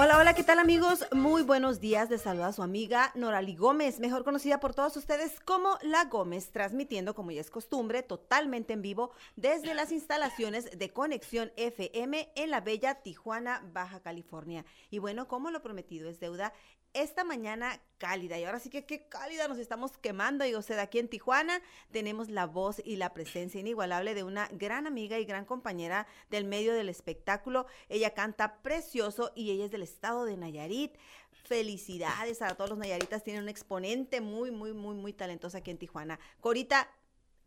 Hola, 0.00 0.16
hola, 0.16 0.32
¿qué 0.32 0.44
tal 0.44 0.60
amigos? 0.60 1.04
Muy 1.10 1.42
buenos 1.42 1.80
días. 1.80 2.08
Les 2.08 2.22
saluda 2.22 2.52
su 2.52 2.62
amiga 2.62 3.10
Norali 3.16 3.56
Gómez, 3.56 3.98
mejor 3.98 4.22
conocida 4.22 4.60
por 4.60 4.72
todos 4.72 4.96
ustedes 4.96 5.40
como 5.40 5.76
La 5.82 6.04
Gómez, 6.04 6.52
transmitiendo 6.52 7.16
como 7.16 7.32
ya 7.32 7.40
es 7.40 7.50
costumbre, 7.50 8.04
totalmente 8.04 8.74
en 8.74 8.80
vivo 8.80 9.10
desde 9.34 9.74
las 9.74 9.90
instalaciones 9.90 10.78
de 10.78 10.90
Conexión 10.90 11.50
FM 11.56 12.30
en 12.36 12.50
la 12.50 12.60
bella 12.60 13.02
Tijuana, 13.02 13.60
Baja 13.72 13.98
California. 13.98 14.64
Y 14.88 15.00
bueno, 15.00 15.26
como 15.26 15.50
lo 15.50 15.62
prometido 15.62 16.08
es 16.08 16.20
deuda, 16.20 16.52
esta 16.94 17.24
mañana 17.24 17.80
cálida. 17.98 18.38
Y 18.38 18.44
ahora 18.44 18.58
sí 18.58 18.70
que 18.70 18.84
qué 18.86 19.08
cálida 19.08 19.48
nos 19.48 19.58
estamos 19.58 19.96
quemando. 19.98 20.44
Y 20.46 20.54
usted 20.54 20.78
aquí 20.78 20.98
en 20.98 21.08
Tijuana 21.08 21.60
tenemos 21.90 22.28
la 22.28 22.46
voz 22.46 22.80
y 22.84 22.96
la 22.96 23.12
presencia 23.12 23.60
inigualable 23.60 24.14
de 24.14 24.24
una 24.24 24.48
gran 24.52 24.86
amiga 24.86 25.18
y 25.18 25.24
gran 25.24 25.44
compañera 25.44 26.06
del 26.30 26.44
medio 26.44 26.74
del 26.74 26.88
espectáculo. 26.88 27.66
Ella 27.88 28.14
canta 28.14 28.62
precioso 28.62 29.32
y 29.34 29.50
ella 29.50 29.66
es 29.66 29.70
del 29.70 29.82
estado 29.82 30.24
de 30.24 30.36
Nayarit. 30.36 30.96
Felicidades 31.30 32.42
a 32.42 32.54
todos 32.54 32.70
los 32.70 32.78
Nayaritas. 32.78 33.22
Tiene 33.22 33.40
un 33.40 33.48
exponente 33.48 34.20
muy, 34.20 34.50
muy, 34.50 34.72
muy, 34.72 34.94
muy 34.94 35.12
talentoso 35.12 35.56
aquí 35.56 35.70
en 35.70 35.78
Tijuana. 35.78 36.18
Corita, 36.40 36.90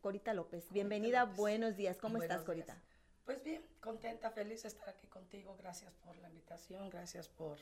Corita 0.01 0.33
López, 0.33 0.65
bienvenida. 0.71 1.25
Buenos 1.25 1.77
días. 1.77 1.97
¿Cómo 1.97 2.21
estás, 2.21 2.43
Corita? 2.43 2.81
Pues 3.25 3.43
bien, 3.43 3.63
contenta, 3.79 4.31
feliz 4.31 4.63
de 4.63 4.69
estar 4.69 4.89
aquí 4.89 5.07
contigo. 5.07 5.55
Gracias 5.57 5.93
por 6.03 6.17
la 6.17 6.27
invitación, 6.27 6.89
gracias 6.89 7.29
por 7.29 7.59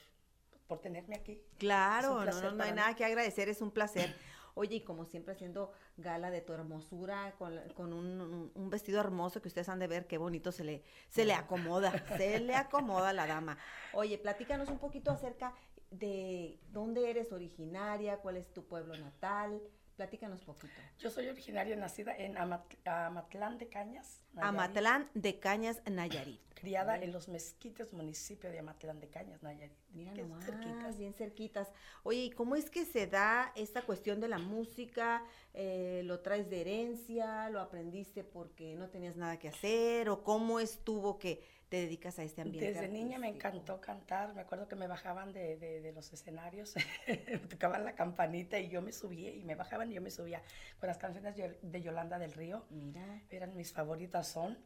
por 0.70 0.80
tenerme 0.80 1.16
aquí. 1.16 1.42
Claro, 1.58 2.24
no, 2.24 2.52
no, 2.52 2.64
hay 2.64 2.72
nada 2.72 2.96
que 2.96 3.04
agradecer, 3.04 3.50
es 3.50 3.60
un 3.60 3.72
placer. 3.72 4.16
Oye, 4.54 4.76
y 4.76 4.82
como 4.82 5.04
siempre 5.04 5.34
haciendo 5.34 5.72
gala 5.98 6.30
de 6.30 6.42
tu 6.42 6.54
hermosura, 6.54 7.34
con, 7.38 7.94
un, 7.94 8.70
vestido 8.70 9.00
hermoso 9.00 9.42
que 9.42 9.48
ustedes 9.48 9.68
han 9.68 9.80
de 9.80 9.88
ver 9.88 10.06
qué 10.06 10.18
bonito 10.18 10.52
se 10.52 10.64
le, 10.64 10.84
se 11.10 11.26
le 11.26 11.34
acomoda, 11.34 11.92
se 12.18 12.40
le 12.40 12.56
acomoda 12.56 13.10
a 13.10 13.14
la 13.14 13.26
dama. 13.26 13.58
Oye, 13.94 14.18
platícanos 14.20 14.70
un 14.70 14.78
poquito 14.78 15.12
acerca 15.12 15.56
de 15.90 16.60
dónde 16.72 17.10
eres 17.10 17.32
originaria, 17.32 18.18
cuál 18.18 18.38
es 18.38 18.54
tu 18.54 18.68
pueblo 18.68 18.96
natal, 18.96 19.60
Platícanos 20.00 20.42
poquito. 20.46 20.72
Yo 20.98 21.10
soy 21.10 21.28
originaria, 21.28 21.76
nacida 21.76 22.16
en 22.16 22.38
Amatlán 22.38 23.58
de 23.58 23.68
Cañas. 23.68 24.22
Nayarit. 24.32 24.48
Amatlán 24.48 25.10
de 25.14 25.40
Cañas, 25.40 25.82
Nayarit. 25.92 26.40
Criada 26.54 26.96
en 26.96 27.12
los 27.12 27.28
mezquites, 27.28 27.92
municipio 27.92 28.50
de 28.50 28.60
Amatlán 28.60 29.02
de 29.02 29.10
Cañas, 29.10 29.44
Nayarit. 29.44 29.76
Mira 29.92 30.14
nomás, 30.14 30.46
cerquitas. 30.46 30.98
bien 30.98 31.14
cerquitas. 31.14 31.68
Oye, 32.04 32.20
¿y 32.20 32.30
cómo 32.30 32.56
es 32.56 32.70
que 32.70 32.86
se 32.86 33.08
da 33.08 33.52
esta 33.58 33.82
cuestión 33.82 34.22
de 34.22 34.30
la 34.30 34.38
música? 34.38 35.26
Eh, 35.54 36.02
¿Lo 36.06 36.22
traes 36.22 36.50
de 36.50 36.62
herencia? 36.62 37.50
¿Lo 37.50 37.60
aprendiste 37.60 38.24
porque 38.24 38.78
no 38.78 38.88
tenías 38.88 39.18
nada 39.18 39.38
que 39.38 39.50
hacer? 39.50 40.10
¿O 40.10 40.24
cómo 40.24 40.62
estuvo 40.62 41.20
que 41.20 41.44
te 41.70 41.78
dedicas 41.78 42.18
a 42.20 42.24
este 42.24 42.42
ambiente? 42.42 42.74
Desde 42.74 42.90
niña 42.90 43.20
me 43.20 43.30
encantó 43.30 43.80
cantar. 43.80 44.34
Me 44.34 44.42
acuerdo 44.42 44.68
que 44.68 44.76
me 44.76 44.88
bajaban 44.88 45.32
de, 45.32 45.58
de, 45.58 45.92
los 45.94 46.12
escenarios, 46.12 46.76
me 47.08 47.16
tocaban 47.50 47.86
la 47.86 47.94
campanita 47.94 48.60
y 48.60 48.70
yo 48.70 48.82
me 48.82 48.92
subía 48.92 49.34
y 49.34 49.44
me 49.44 49.56
bajaban 49.56 49.92
y 49.92 49.96
yo 49.96 50.02
me 50.02 50.12
subía 50.12 50.42
con 50.80 50.88
las 50.88 50.98
canciones 50.98 51.36
de 51.62 51.82
Yolanda 51.82 52.20
del 52.20 52.34
Río. 52.34 52.66
Mira. 52.70 53.22
Eran 53.30 53.56
mis 53.56 53.72
favoritas, 53.72 54.28
son. 54.28 54.58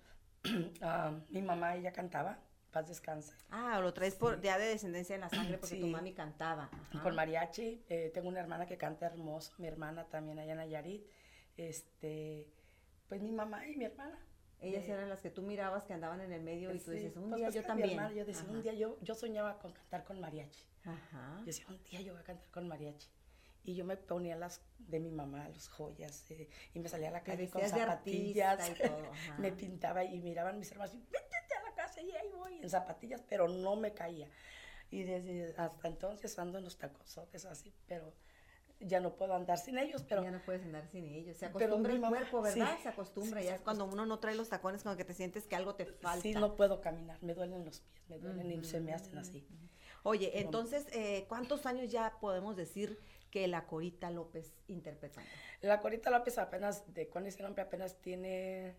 Ah, 0.82 1.18
mi 1.30 1.42
mamá, 1.42 1.76
ella 1.76 1.94
cantaba. 1.94 2.38
Paz 2.72 2.88
descanse. 2.88 3.34
Ah, 3.52 3.80
lo 3.80 3.94
traes 3.94 4.16
por 4.16 4.42
ya 4.42 4.58
de 4.58 4.66
descendencia 4.66 5.14
en 5.14 5.22
la 5.22 5.30
sangre 5.30 5.58
porque 5.60 5.76
tu 5.76 5.88
mami 5.88 6.12
cantaba. 6.14 6.72
Con 7.04 7.16
mariachi. 7.16 7.86
Eh, 7.88 8.12
tengo 8.14 8.28
una 8.30 8.40
hermana 8.40 8.66
que 8.66 8.78
canta 8.78 9.06
hermoso. 9.06 9.54
Mi 9.60 9.68
hermana 9.68 10.06
también 10.06 10.40
allá 10.40 10.54
en 10.54 10.58
Nayarit. 10.58 11.06
Este, 11.56 12.52
pues 13.08 13.22
mi 13.22 13.32
mamá 13.32 13.68
y 13.68 13.78
mi 13.78 13.86
hermana. 13.86 14.20
Ellas 14.64 14.88
eran 14.88 15.10
las 15.10 15.20
que 15.20 15.30
tú 15.30 15.42
mirabas 15.42 15.84
que 15.84 15.94
andaban 15.94 16.22
en 16.22 16.32
el 16.32 16.42
medio 16.42 16.74
y 16.74 16.80
tú 16.80 16.92
dices, 16.92 17.16
un 17.18 17.30
pues, 17.30 17.36
día 17.36 17.48
pues, 17.48 17.56
yo 17.56 17.64
también. 17.64 18.00
yo 18.16 18.26
decía, 18.26 18.46
un 18.50 18.62
día 18.62 18.74
yo, 18.74 18.98
yo 19.02 19.14
soñaba 19.14 19.60
con 19.60 19.74
cantar 19.74 20.06
con 20.06 20.20
mariachi. 20.22 20.66
Ajá. 20.86 21.36
Yo 21.40 21.46
decía, 21.46 21.66
un 21.68 21.84
día 21.84 22.02
yo 22.02 22.14
voy 22.14 22.22
a 22.22 22.26
cantar 22.26 22.50
con 22.50 22.68
mariachi. 22.68 23.10
Y 23.66 23.76
yo 23.76 23.86
me 23.86 23.98
ponía 23.98 24.36
las 24.36 24.62
de 24.78 25.00
mi 25.00 25.12
mamá, 25.12 25.48
las 25.50 25.68
joyas, 25.70 26.30
eh, 26.32 26.50
y 26.74 26.80
me 26.80 26.90
salía 26.90 27.10
a 27.10 27.12
la 27.12 27.24
calle 27.24 27.50
con 27.50 27.62
zapatillas. 27.62 28.70
Y 28.70 28.74
todo, 28.76 29.12
me 29.38 29.52
pintaba 29.52 30.04
y 30.04 30.20
miraban 30.20 30.60
mis 30.60 30.72
hermanos, 30.72 30.94
y 30.94 30.98
métete 30.98 31.56
a 31.60 31.70
la 31.70 31.76
casa 31.76 32.02
y 32.02 32.12
ahí 32.12 32.30
voy, 32.34 32.60
en 32.62 32.70
zapatillas, 32.70 33.22
pero 33.28 33.48
no 33.48 33.76
me 33.76 33.94
caía. 33.94 34.30
Y 34.92 35.04
desde 35.04 35.56
hasta 35.58 35.88
entonces 35.88 36.38
ando 36.40 36.58
en 36.58 36.66
los 36.66 36.78
tacosotes 36.78 37.46
así, 37.46 37.74
pero 37.88 38.14
ya 38.86 39.00
no 39.00 39.16
puedo 39.16 39.34
andar 39.34 39.58
sin 39.58 39.78
ellos, 39.78 40.04
pero... 40.08 40.24
Ya 40.24 40.32
no 40.32 40.40
puedes 40.40 40.64
andar 40.64 40.88
sin 40.88 41.06
ellos, 41.06 41.38
se 41.38 41.46
acostumbra 41.46 41.94
el 41.94 42.02
cuerpo, 42.02 42.42
¿verdad? 42.42 42.78
se 42.82 42.90
acostumbra, 42.90 43.42
ya 43.42 43.56
es 43.56 43.62
cuando 43.62 43.86
uno 43.86 44.06
no 44.06 44.20
trae 44.20 44.36
los 44.36 44.50
tacones, 44.50 44.84
como 44.84 44.96
que 44.96 45.06
te 45.06 45.14
sientes 45.14 45.48
que 45.48 45.56
algo 45.56 45.76
te 45.76 45.86
falta. 45.86 46.22
Sí, 46.22 46.34
no 46.34 46.56
puedo 46.56 46.82
caminar, 46.82 47.18
me 47.22 47.34
duelen 47.34 47.66
los 47.66 47.82
pies, 47.82 48.10
me 48.10 48.20
duelen 48.20 48.52
y 48.52 48.64
se 48.64 48.80
me 48.80 48.94
hacen 48.94 49.18
así. 49.18 49.46
Oye, 50.04 50.40
entonces, 50.40 50.86
eh, 50.92 51.26
¿cuántos 51.30 51.66
años 51.66 51.90
ya 51.90 52.18
podemos 52.20 52.58
decir 52.58 53.00
que 53.32 53.48
la 53.48 53.66
Corita 53.66 54.12
López 54.12 54.54
interpretando? 54.68 55.30
La 55.62 55.80
Corita 55.80 56.10
López 56.10 56.38
apenas, 56.38 56.94
de 56.94 57.08
cuando 57.08 57.30
ese 57.30 57.42
nombre 57.42 57.64
apenas 57.64 57.96
tiene 58.02 58.76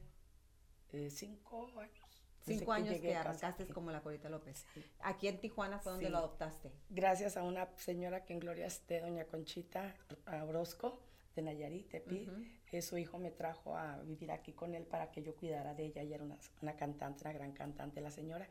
eh, 0.92 1.10
cinco 1.10 1.70
años. 1.78 2.03
Cinco 2.46 2.72
años 2.72 3.00
que, 3.00 3.14
arrancaste 3.14 3.66
como 3.68 3.90
la 3.90 4.02
Corita 4.02 4.28
López. 4.28 4.66
Aquí 5.00 5.28
en 5.28 5.40
Tijuana 5.40 5.78
fue 5.78 5.92
donde 5.92 6.10
lo 6.10 6.18
adoptaste. 6.18 6.70
Gracias 6.90 7.36
a 7.36 7.42
una 7.42 7.68
señora 7.76 8.24
que 8.24 8.34
en 8.34 8.40
gloria 8.40 8.66
esté, 8.66 9.00
doña 9.00 9.24
Conchita 9.24 9.94
Orozco, 10.46 11.00
de 11.34 11.42
Nayarit, 11.42 11.88
Tepi. 11.88 12.28
Eh, 12.70 12.82
su 12.82 12.98
hijo 12.98 13.18
me 13.18 13.30
trajo 13.30 13.76
a 13.76 14.02
vivir 14.02 14.32
aquí 14.32 14.52
con 14.52 14.74
él 14.74 14.84
para 14.84 15.10
que 15.10 15.22
yo 15.22 15.34
cuidara 15.36 15.74
de 15.74 15.86
ella. 15.86 16.02
Ella 16.02 16.16
era 16.16 16.24
una, 16.24 16.36
una 16.60 16.76
cantante, 16.76 17.22
una 17.24 17.32
gran 17.32 17.52
cantante, 17.52 18.00
la 18.00 18.10
señora. 18.10 18.48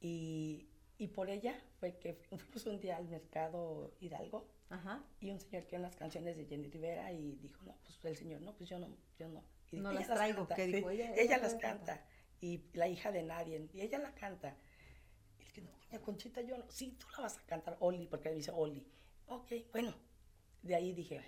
Y, 0.00 0.68
y, 0.98 1.08
por 1.08 1.30
ella 1.30 1.54
fue 1.78 1.96
que 1.96 2.14
fuimos 2.36 2.66
un 2.66 2.80
día 2.80 2.96
al 2.96 3.08
mercado 3.08 3.94
Hidalgo. 4.00 4.46
Ajá. 4.70 5.02
Y 5.20 5.30
un 5.30 5.40
señor 5.40 5.66
que 5.66 5.78
las 5.78 5.94
canciones 5.96 6.36
de 6.36 6.46
Jenny 6.46 6.68
Rivera 6.68 7.12
y 7.12 7.36
dijo, 7.36 7.62
no, 7.64 7.76
pues 7.82 8.04
el 8.04 8.16
señor, 8.16 8.42
no, 8.42 8.54
pues 8.54 8.68
yo 8.68 8.78
no, 8.78 8.88
yo 9.18 9.28
no. 9.28 9.42
Y 9.70 9.80
no 9.80 9.92
las 9.92 10.08
traigo, 10.08 10.48
¿qué 10.48 10.66
dijo 10.66 10.90
ella? 10.90 11.14
Ella, 11.16 11.38
las 11.38 11.54
canta 11.54 12.04
y 12.44 12.62
la 12.74 12.88
hija 12.88 13.10
de 13.10 13.22
nadie, 13.22 13.66
y 13.72 13.80
ella 13.80 13.98
la 13.98 14.14
canta. 14.14 14.54
Y 15.38 15.50
que 15.52 15.62
no, 15.62 15.70
doña 15.70 15.98
Conchita, 16.02 16.42
yo 16.42 16.58
no, 16.58 16.70
sí, 16.70 16.94
tú 17.00 17.06
la 17.16 17.22
vas 17.22 17.38
a 17.38 17.46
cantar, 17.46 17.78
Oli, 17.80 18.06
porque 18.06 18.28
me 18.28 18.34
dice 18.34 18.50
Oli. 18.50 18.86
Ok, 19.28 19.50
bueno, 19.72 19.94
de 20.60 20.74
ahí 20.74 20.92
dije, 20.92 21.22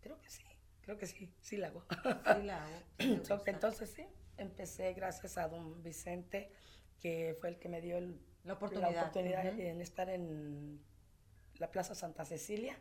creo 0.00 0.20
que 0.20 0.28
sí, 0.28 0.42
creo 0.80 0.98
que 0.98 1.06
sí, 1.06 1.32
sí 1.40 1.56
la 1.56 1.68
hago. 1.68 1.84
Sí 2.02 2.42
la 2.42 2.64
hago. 2.64 2.82
Entonces 3.46 3.90
sí, 3.90 4.04
empecé 4.36 4.94
gracias 4.94 5.38
a 5.38 5.46
don 5.46 5.80
Vicente, 5.84 6.50
que 6.98 7.36
fue 7.40 7.50
el 7.50 7.60
que 7.60 7.68
me 7.68 7.80
dio 7.80 8.00
la 8.42 8.54
oportunidad, 8.54 9.16
en 9.16 9.80
estar 9.80 10.10
en 10.10 10.82
la 11.58 11.70
Plaza 11.70 11.94
Santa 11.94 12.24
Cecilia, 12.24 12.76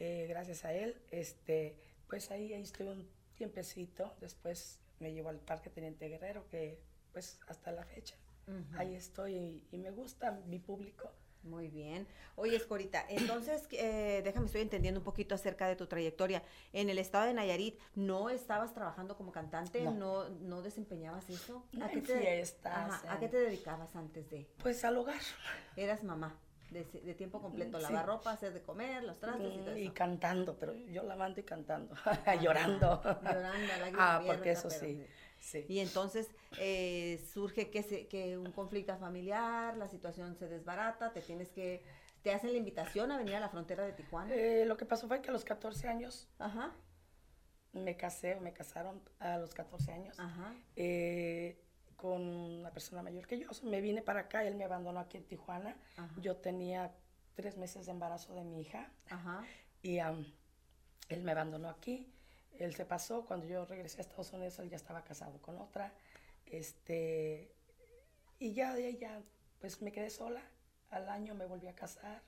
eh, 0.00 0.26
gracias 0.28 0.64
a 0.64 0.74
él, 0.74 1.00
este, 1.12 1.76
pues 2.08 2.32
ahí, 2.32 2.52
ahí 2.52 2.62
estuve 2.62 2.90
un 2.90 3.08
tiempecito, 3.36 4.12
después 4.20 4.79
me 5.00 5.12
llevó 5.12 5.30
al 5.30 5.40
Parque 5.40 5.70
Teniente 5.70 6.08
Guerrero, 6.08 6.46
que 6.48 6.80
pues 7.12 7.40
hasta 7.48 7.72
la 7.72 7.84
fecha. 7.84 8.16
Ahí 8.76 8.96
estoy 8.96 9.62
y, 9.70 9.78
me 9.78 9.92
gusta 9.92 10.32
mi 10.46 10.58
público. 10.58 11.12
Muy 11.44 11.68
bien. 11.68 12.06
Oye, 12.34 12.56
Escorita, 12.56 13.04
entonces, 13.08 13.66
eh, 13.70 14.20
déjame, 14.24 14.46
estoy 14.46 14.60
entendiendo 14.60 15.00
un 15.00 15.04
poquito 15.04 15.34
acerca 15.34 15.68
de 15.68 15.76
tu 15.76 15.86
trayectoria. 15.86 16.42
En 16.72 16.90
el 16.90 16.98
estado 16.98 17.26
de 17.26 17.34
Nayarit, 17.34 17.78
¿no 17.94 18.28
estabas 18.28 18.74
trabajando 18.74 19.16
como 19.16 19.32
cantante? 19.32 19.82
¿No, 19.82 20.28
no, 20.28 20.62
desempeñabas 20.62 21.30
eso? 21.30 21.64
¿A, 21.80 21.88
qué 21.88 22.02
te, 22.02 22.44
¿A 22.64 23.18
qué 23.20 23.28
te 23.28 23.38
dedicabas 23.38 23.94
antes 23.96 24.28
de? 24.28 24.50
Pues 24.62 24.84
al 24.84 24.98
hogar. 24.98 25.20
Eras 25.76 26.02
mamá 26.02 26.36
de, 26.70 27.14
tiempo 27.14 27.40
completo, 27.40 27.78
lavar 27.78 28.06
ropa, 28.06 28.32
hacer 28.32 28.52
de 28.52 28.62
comer, 28.62 29.02
los 29.02 29.18
trastes 29.18 29.52
y 29.52 29.58
todo 29.58 29.76
Y 29.76 29.90
cantando, 29.90 30.56
pero 30.56 30.74
yo 30.74 31.02
lavando 31.02 31.40
y 31.40 31.42
cantando, 31.42 31.94
llorando. 32.40 33.02
Llorando, 33.22 33.98
Ah, 33.98 34.22
porque 34.24 34.52
eso 34.52 34.70
sí. 34.70 35.04
Sí. 35.40 35.64
Y 35.68 35.78
entonces 35.80 36.28
eh, 36.58 37.24
surge 37.32 37.70
que, 37.70 37.82
se, 37.82 38.06
que 38.08 38.36
un 38.36 38.52
conflicto 38.52 38.96
familiar, 38.98 39.76
la 39.76 39.88
situación 39.88 40.36
se 40.36 40.48
desbarata, 40.48 41.12
te 41.12 41.22
tienes 41.22 41.48
que, 41.50 41.82
te 42.22 42.32
hacen 42.32 42.52
la 42.52 42.58
invitación 42.58 43.10
a 43.10 43.16
venir 43.16 43.36
a 43.36 43.40
la 43.40 43.48
frontera 43.48 43.84
de 43.84 43.92
Tijuana. 43.92 44.34
Eh, 44.34 44.64
lo 44.66 44.76
que 44.76 44.84
pasó 44.84 45.08
fue 45.08 45.22
que 45.22 45.30
a 45.30 45.32
los 45.32 45.44
14 45.44 45.88
años 45.88 46.28
Ajá. 46.38 46.72
me 47.72 47.96
casé, 47.96 48.36
me 48.36 48.52
casaron 48.52 49.02
a 49.18 49.38
los 49.38 49.54
14 49.54 49.92
años. 49.92 50.20
Ajá. 50.20 50.54
Eh, 50.76 51.58
con 52.00 52.22
una 52.22 52.70
persona 52.70 53.02
mayor 53.02 53.26
que 53.26 53.38
yo. 53.38 53.48
me 53.62 53.82
vine 53.82 54.00
para 54.00 54.20
acá, 54.20 54.42
él 54.42 54.54
me 54.54 54.64
abandonó 54.64 55.00
aquí 55.00 55.18
en 55.18 55.24
Tijuana. 55.24 55.76
Yo 56.22 56.36
tenía 56.36 56.90
tres 57.34 57.58
meses 57.58 57.84
de 57.84 57.92
embarazo 57.92 58.34
de 58.34 58.42
mi 58.42 58.62
hija 58.62 58.90
y 59.82 59.98
él 59.98 61.22
me 61.22 61.32
abandonó 61.32 61.68
aquí. 61.68 62.10
Él 62.58 62.74
se 62.74 62.86
pasó, 62.86 63.26
cuando 63.26 63.46
yo 63.46 63.66
regresé 63.66 63.98
a 63.98 64.00
Estados 64.00 64.32
Unidos, 64.32 64.58
él 64.60 64.70
ya 64.70 64.76
estaba 64.76 65.04
casado 65.04 65.42
con 65.42 65.58
otra. 65.58 65.92
Este, 66.46 67.54
y 68.38 68.54
ya 68.54 68.74
de 68.74 68.88
ella, 68.88 69.22
pues 69.58 69.82
me 69.82 69.92
quedé 69.92 70.08
sola. 70.08 70.42
Al 70.88 71.06
año 71.10 71.34
me 71.34 71.44
volví 71.44 71.68
a 71.68 71.74
casar. 71.74 72.22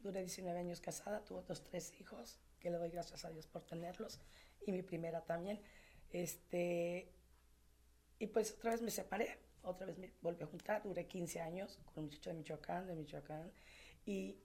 Duré 0.00 0.20
19 0.20 0.58
años 0.58 0.80
casada, 0.80 1.24
tuve 1.24 1.38
otros 1.38 1.62
tres 1.62 1.94
hijos, 2.00 2.40
que 2.58 2.70
le 2.70 2.78
doy 2.78 2.90
gracias 2.90 3.24
a 3.24 3.30
Dios 3.30 3.46
por 3.46 3.62
tenerlos, 3.62 4.20
y 4.66 4.72
mi 4.72 4.82
primera 4.82 5.20
también. 5.22 5.60
Este, 6.10 7.15
y 8.18 8.26
pues 8.28 8.52
otra 8.52 8.72
vez 8.72 8.82
me 8.82 8.90
separé, 8.90 9.38
otra 9.62 9.86
vez 9.86 9.98
me 9.98 10.12
volví 10.22 10.42
a 10.42 10.46
juntar, 10.46 10.82
duré 10.82 11.06
15 11.06 11.40
años 11.40 11.78
con 11.86 12.04
un 12.04 12.10
muchacho 12.10 12.30
de 12.30 12.36
Michoacán, 12.36 12.86
de 12.86 12.94
Michoacán, 12.94 13.52
y, 14.04 14.36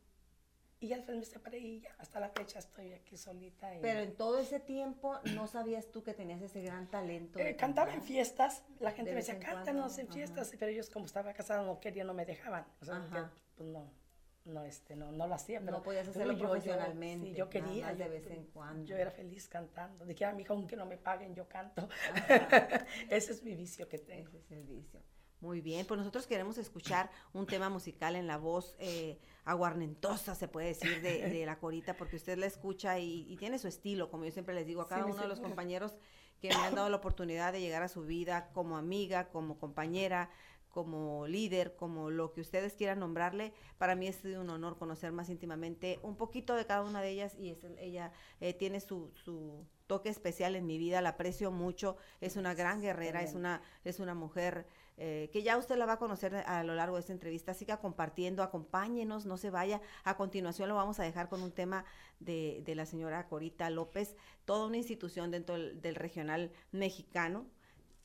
y 0.80 0.88
ya 0.88 0.98
después 0.98 1.18
me 1.18 1.26
separé 1.26 1.60
y 1.60 1.82
ya 1.82 1.96
hasta 2.00 2.20
la 2.20 2.30
fecha 2.30 2.60
estoy 2.60 2.94
aquí 2.94 3.18
solita. 3.18 3.72
Pero 3.82 4.00
en 4.00 4.16
todo 4.16 4.40
ese 4.40 4.60
tiempo 4.60 5.20
no 5.36 5.48
sabías 5.48 5.92
tú 5.92 6.04
que 6.04 6.14
tenías 6.14 6.42
ese 6.42 6.62
gran 6.62 6.90
talento. 6.90 7.40
Eh, 7.40 7.56
cantaba 7.56 7.94
en 7.94 8.02
fiestas, 8.02 8.64
la 8.80 8.92
gente 8.92 9.12
me 9.12 9.18
decía, 9.18 9.40
cántanos 9.40 9.98
en 10.00 10.08
fiestas, 10.08 10.52
pero 10.60 10.72
ellos 10.72 10.90
como 10.90 11.06
estaba 11.06 11.34
casada 11.34 11.64
no 11.64 11.80
querían, 11.80 12.08
no 12.08 12.14
me 12.14 12.26
dejaban, 12.26 12.66
o 12.82 12.86
sea, 12.86 13.32
pues 13.56 13.70
no 13.70 14.01
no 14.46 14.64
este 14.64 14.96
no 14.96 15.12
no 15.12 15.28
lo 15.28 15.36
hacía 15.36 15.60
pero 15.60 15.78
no 15.78 15.84
podías 15.84 16.08
hacerlo 16.08 16.38
profesionalmente 16.38 17.32
yo, 17.32 17.38
yo 17.38 17.50
quería 17.50 17.94
de 17.94 18.08
vez 18.08 18.28
en 18.28 18.46
cuando 18.46 18.86
yo 18.86 18.98
era 18.98 19.12
feliz 19.12 19.48
cantando. 19.48 20.06
Dije 20.06 20.26
a 20.26 20.34
mi 20.34 20.44
hija 20.44 20.54
aunque 20.54 20.76
no 20.76 20.86
me 20.86 20.98
paguen 20.98 21.36
yo 21.36 21.48
canto 21.48 21.88
ese 23.10 23.32
es 23.34 23.44
mi 23.44 23.56
vicio 23.56 23.88
que 23.88 24.00
tengo. 24.00 24.30
Ese 24.30 24.38
es 24.38 24.52
el 24.52 24.64
vicio. 24.64 25.00
Muy 25.42 25.62
bien 25.62 25.86
pues 25.86 26.00
nosotros 26.00 26.28
queremos 26.28 26.58
escuchar 26.58 27.10
un 27.34 27.46
tema 27.46 27.70
musical 27.70 28.16
en 28.16 28.28
la 28.28 28.38
voz 28.38 28.76
eh, 28.80 29.20
aguarnentosa 29.46 30.36
se 30.36 30.48
puede 30.48 30.68
decir 30.68 31.02
de, 31.02 31.46
la 31.46 31.58
corita 31.60 31.96
porque 31.96 32.16
usted 32.16 32.38
la 32.38 32.46
escucha 32.46 33.00
y, 33.00 33.36
tiene 33.38 33.60
su 33.60 33.68
estilo 33.68 34.10
como 34.10 34.26
yo 34.26 34.32
siempre 34.32 34.56
les 34.56 34.66
digo 34.66 34.82
a 34.82 34.88
cada 34.88 35.06
uno 35.06 35.22
de 35.22 35.28
los 35.28 35.40
compañeros 35.40 35.96
que 36.40 36.50
me 36.50 36.56
han 36.56 36.76
dado 36.76 36.90
la 36.90 36.98
oportunidad 36.98 37.54
de 37.54 37.62
llegar 37.62 37.84
a 37.84 37.88
su 37.88 38.04
vida 38.04 38.50
como 38.54 38.78
amiga 38.78 39.30
como 39.30 39.58
compañera 39.58 40.30
como 40.72 41.28
líder, 41.28 41.76
como 41.76 42.10
lo 42.10 42.32
que 42.32 42.42
ustedes 42.42 42.74
quieran 42.74 43.00
nombrarle, 43.00 43.54
para 43.78 43.96
mí 43.96 44.08
es 44.08 44.24
un 44.24 44.50
honor 44.50 44.78
conocer 44.78 45.12
más 45.12 45.30
íntimamente 45.30 46.00
un 46.02 46.16
poquito 46.16 46.56
de 46.56 46.66
cada 46.66 46.84
una 46.84 47.02
de 47.02 47.10
ellas 47.10 47.36
y 47.38 47.50
es, 47.50 47.64
ella 47.78 48.12
eh, 48.40 48.54
tiene 48.54 48.80
su, 48.80 49.12
su, 49.24 49.66
toque 49.88 50.08
especial 50.08 50.56
en 50.56 50.66
mi 50.66 50.78
vida, 50.78 51.02
la 51.02 51.10
aprecio 51.10 51.52
mucho, 51.52 51.98
es 52.22 52.38
una 52.38 52.54
gran 52.54 52.80
guerrera, 52.80 53.24
es 53.24 53.34
una, 53.34 53.62
es 53.84 54.00
una 54.00 54.16
mujer 54.16 54.66
eh, 54.96 55.30
que 55.34 55.44
ya 55.44 55.58
usted 55.58 55.76
la 55.76 55.86
va 55.86 55.94
a 55.94 56.00
conocer 56.00 56.34
a 56.34 56.64
lo 56.64 56.76
largo 56.76 56.96
de 56.96 57.02
esta 57.02 57.12
entrevista, 57.12 57.54
siga 57.54 57.82
compartiendo, 57.82 58.42
acompáñenos, 58.42 59.26
no 59.26 59.36
se 59.36 59.50
vaya. 59.50 59.82
A 60.06 60.16
continuación 60.16 60.70
lo 60.70 60.76
vamos 60.76 61.02
a 61.02 61.04
dejar 61.04 61.28
con 61.28 61.42
un 61.42 61.52
tema 61.52 61.84
de, 62.22 62.62
de 62.66 62.74
la 62.76 62.86
señora 62.86 63.28
Corita 63.28 63.70
López, 63.70 64.16
toda 64.46 64.66
una 64.68 64.78
institución 64.78 65.30
dentro 65.30 65.58
del 65.58 65.96
regional 65.96 66.52
mexicano 66.72 67.48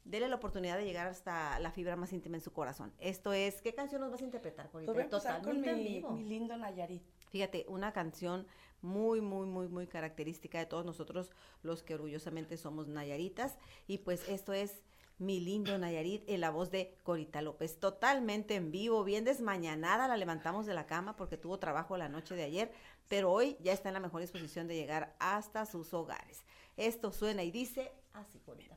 dele 0.07 0.29
la 0.29 0.37
oportunidad 0.37 0.79
de 0.79 0.85
llegar 0.85 1.07
hasta 1.07 1.59
la 1.59 1.71
fibra 1.71 1.97
más 1.97 2.13
íntima 2.13 2.37
en 2.37 2.43
su 2.43 2.53
corazón. 2.53 2.93
Esto 2.99 3.33
es, 3.33 3.61
¿qué 3.61 3.75
canción 3.75 4.01
nos 4.01 4.11
vas 4.11 4.23
a 4.23 4.25
interpretar, 4.25 4.71
Corita? 4.71 4.93
Voy 4.93 5.03
a 5.03 5.09
Totalmente 5.09 6.01
con 6.01 6.15
mi, 6.17 6.23
mi 6.23 6.29
lindo 6.29 6.57
Nayarit. 6.57 7.03
Fíjate, 7.31 7.67
una 7.69 7.93
canción 7.93 8.47
muy, 8.83 9.21
muy, 9.21 9.47
muy, 9.47 9.69
muy 9.69 9.87
característica 9.87 10.59
de 10.59 10.67
todos 10.67 10.85
nosotros 10.85 11.31
los 11.63 11.83
que 11.83 11.95
orgullosamente 11.95 12.57
somos 12.57 12.87
Nayaritas. 12.87 13.59
Y 13.87 13.99
pues 13.99 14.29
esto 14.29 14.53
es 14.53 14.83
Mi 15.19 15.41
lindo 15.41 15.77
Nayarit 15.79 16.29
en 16.29 16.41
la 16.41 16.51
voz 16.51 16.71
de 16.71 16.95
Corita 17.03 17.41
López, 17.41 17.81
totalmente 17.81 18.55
en 18.55 18.71
vivo, 18.71 19.03
bien 19.03 19.25
desmañanada, 19.25 20.09
la 20.09 20.17
levantamos 20.19 20.67
de 20.67 20.75
la 20.75 20.87
cama 20.87 21.17
porque 21.17 21.39
tuvo 21.39 21.59
trabajo 21.59 21.97
la 21.97 22.11
noche 22.11 22.35
de 22.35 22.45
ayer, 22.45 22.71
pero 23.09 23.33
hoy 23.33 23.57
ya 23.61 23.73
está 23.73 23.89
en 23.89 23.95
la 23.95 24.01
mejor 24.01 24.21
disposición 24.21 24.69
de 24.69 24.77
llegar 24.77 25.17
hasta 25.19 25.65
sus 25.65 25.95
hogares. 25.95 26.45
Esto 26.77 27.13
suena 27.13 27.43
y 27.45 27.51
dice 27.51 27.93
así, 28.13 28.41
Corita. 28.41 28.75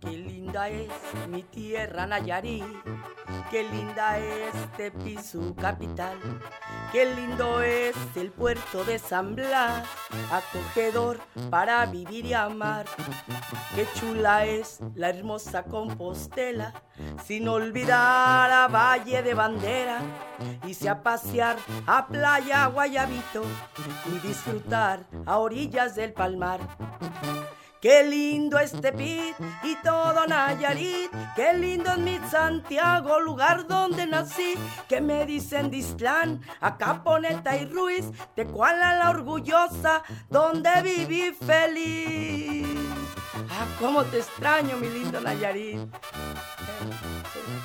Qué 0.00 0.10
linda 0.10 0.68
es 0.68 0.88
mi 1.28 1.42
tierra 1.42 2.06
Nayarit, 2.06 2.64
qué 3.50 3.64
linda 3.64 4.18
es 4.18 4.54
Tepisu 4.76 5.54
capital, 5.54 6.18
qué 6.92 7.06
lindo 7.06 7.62
es 7.62 7.96
el 8.16 8.30
puerto 8.30 8.84
de 8.84 8.98
San 8.98 9.34
Blas, 9.34 9.88
acogedor 10.30 11.18
para 11.50 11.86
vivir 11.86 12.26
y 12.26 12.34
amar. 12.34 12.84
Qué 13.74 13.86
chula 13.94 14.44
es 14.44 14.78
la 14.94 15.08
hermosa 15.08 15.64
Compostela, 15.64 16.74
sin 17.24 17.48
olvidar 17.48 18.50
a 18.50 18.68
Valle 18.68 19.22
de 19.22 19.32
Bandera, 19.32 20.00
y 20.66 20.74
se 20.74 20.90
a 20.90 21.02
pasear 21.02 21.56
a 21.86 22.06
Playa 22.06 22.66
Guayabito 22.66 23.42
y 24.14 24.26
disfrutar 24.26 25.06
a 25.24 25.38
orillas 25.38 25.96
del 25.96 26.12
Palmar. 26.12 26.60
Qué 27.82 28.04
lindo 28.04 28.60
este 28.60 28.92
Pit 28.92 29.34
y 29.64 29.74
todo 29.82 30.24
Nayarit, 30.28 31.10
qué 31.34 31.52
lindo 31.52 31.90
es 31.90 31.98
mi 31.98 32.16
Santiago, 32.30 33.18
lugar 33.18 33.66
donde 33.66 34.06
nací. 34.06 34.54
Que 34.88 35.00
me 35.00 35.26
dicen 35.26 35.68
Distlán, 35.68 36.42
acá 36.60 37.02
Poneta 37.02 37.56
y 37.56 37.64
Ruiz, 37.64 38.04
de 38.36 38.46
Cuala 38.46 38.94
la 38.94 39.10
orgullosa, 39.10 40.04
donde 40.30 40.70
viví 40.82 41.32
feliz. 41.44 42.68
Ah, 43.50 43.66
cómo 43.80 44.04
te 44.04 44.18
extraño, 44.18 44.76
mi 44.76 44.88
lindo 44.88 45.20
Nayarit. 45.20 45.80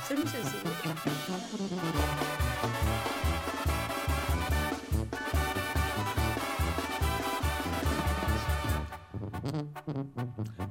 Soy 0.07 0.17
muy 0.17 0.27
sensible. 0.27 0.71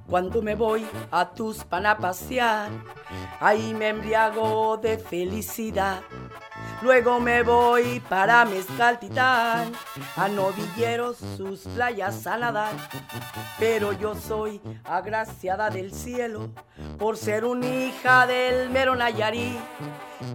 Cuando 0.08 0.42
me 0.42 0.54
voy 0.54 0.86
a 1.10 1.30
tus 1.30 1.64
a 1.70 1.98
pasear, 1.98 2.70
ahí 3.40 3.74
me 3.74 3.88
embriago 3.88 4.76
de 4.76 4.98
felicidad. 4.98 6.00
Luego 6.82 7.20
me 7.20 7.42
voy 7.42 8.00
para 8.00 8.44
Mezcaltitán, 8.44 9.72
a 10.16 10.28
novilleros 10.28 11.16
sus 11.36 11.60
playas 11.60 12.26
a 12.26 12.36
nadar. 12.36 12.72
Pero 13.58 13.92
yo 13.92 14.14
soy 14.14 14.60
agraciada 14.84 15.70
del 15.70 15.92
cielo 15.92 16.50
por 16.98 17.16
ser 17.16 17.44
una 17.44 17.66
hija 17.66 18.26
del 18.26 18.68
mero 18.70 18.94
Nayarí. 18.94 19.58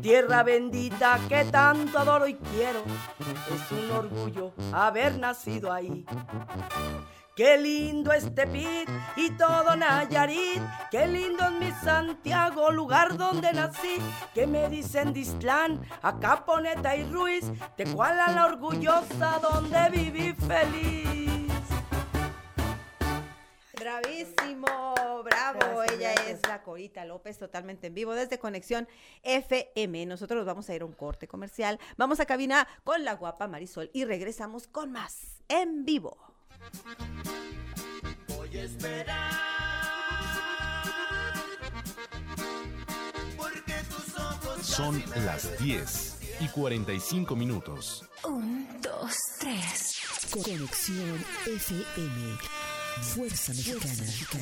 Tierra 0.02 0.44
bendita 0.44 1.20
que 1.30 1.46
tanto 1.46 2.00
adoro 2.00 2.28
y 2.28 2.36
quiero, 2.36 2.82
es 3.54 3.72
un 3.72 3.92
orgullo 3.92 4.52
haber 4.74 5.18
nacido 5.18 5.72
ahí. 5.72 6.06
Qué 7.36 7.58
lindo 7.58 8.12
este 8.12 8.46
Pit 8.48 8.90
y 9.16 9.32
todo 9.32 9.76
Nayarit. 9.78 10.62
Qué 10.92 11.08
lindo 11.08 11.46
es 11.46 11.52
mi 11.52 11.72
Santiago, 11.72 12.72
lugar 12.72 13.16
donde 13.18 13.54
nací. 13.54 14.00
Que 14.34 14.46
me 14.46 14.68
dicen 14.68 15.14
Distlán, 15.14 15.82
acá 16.02 16.44
Poneta 16.46 16.94
y 16.98 17.06
Ruiz. 17.06 17.46
De 17.78 17.86
cual 17.86 18.20
a 18.20 18.32
la 18.34 18.46
orgullosa 18.48 19.40
donde 19.42 19.90
viví 19.92 20.34
feliz. 20.34 21.52
Bravísimo, 23.80 24.94
bravo. 25.24 25.84
Ella 25.84 26.14
es 26.28 26.46
la 26.48 26.62
Corita 26.62 27.06
López, 27.06 27.38
totalmente 27.38 27.88
en 27.88 27.94
vivo 27.94 28.14
desde 28.14 28.40
Conexión 28.40 28.90
FM. 29.24 30.06
Nosotros 30.06 30.46
vamos 30.46 30.70
a 30.70 30.76
ir 30.76 30.82
a 30.82 30.86
un 30.86 30.94
corte 30.94 31.30
comercial. 31.30 31.80
Vamos 31.96 32.20
a 32.20 32.26
cabina 32.26 32.68
con 32.84 33.06
la 33.06 33.14
guapa 33.14 33.48
Marisol 33.48 33.90
y 33.94 34.04
regresamos 34.04 34.68
con 34.68 34.92
más 34.92 35.42
en 35.48 35.86
vivo. 35.86 36.31
Voy 38.28 38.58
a 38.58 38.64
esperar. 38.64 39.32
Porque 43.38 43.74
tus 43.90 44.16
ojos 44.20 44.66
Son 44.66 45.04
las 45.26 45.58
10 45.60 46.18
y 46.42 46.48
45 46.48 47.36
minutos. 47.36 48.06
Un, 48.24 48.68
dos, 48.82 49.16
tres. 49.40 49.98
Conexión 50.32 51.26
FM. 51.46 52.38
Fuerza 53.02 53.54
Mexicana. 53.54 53.94
Con 54.32 54.42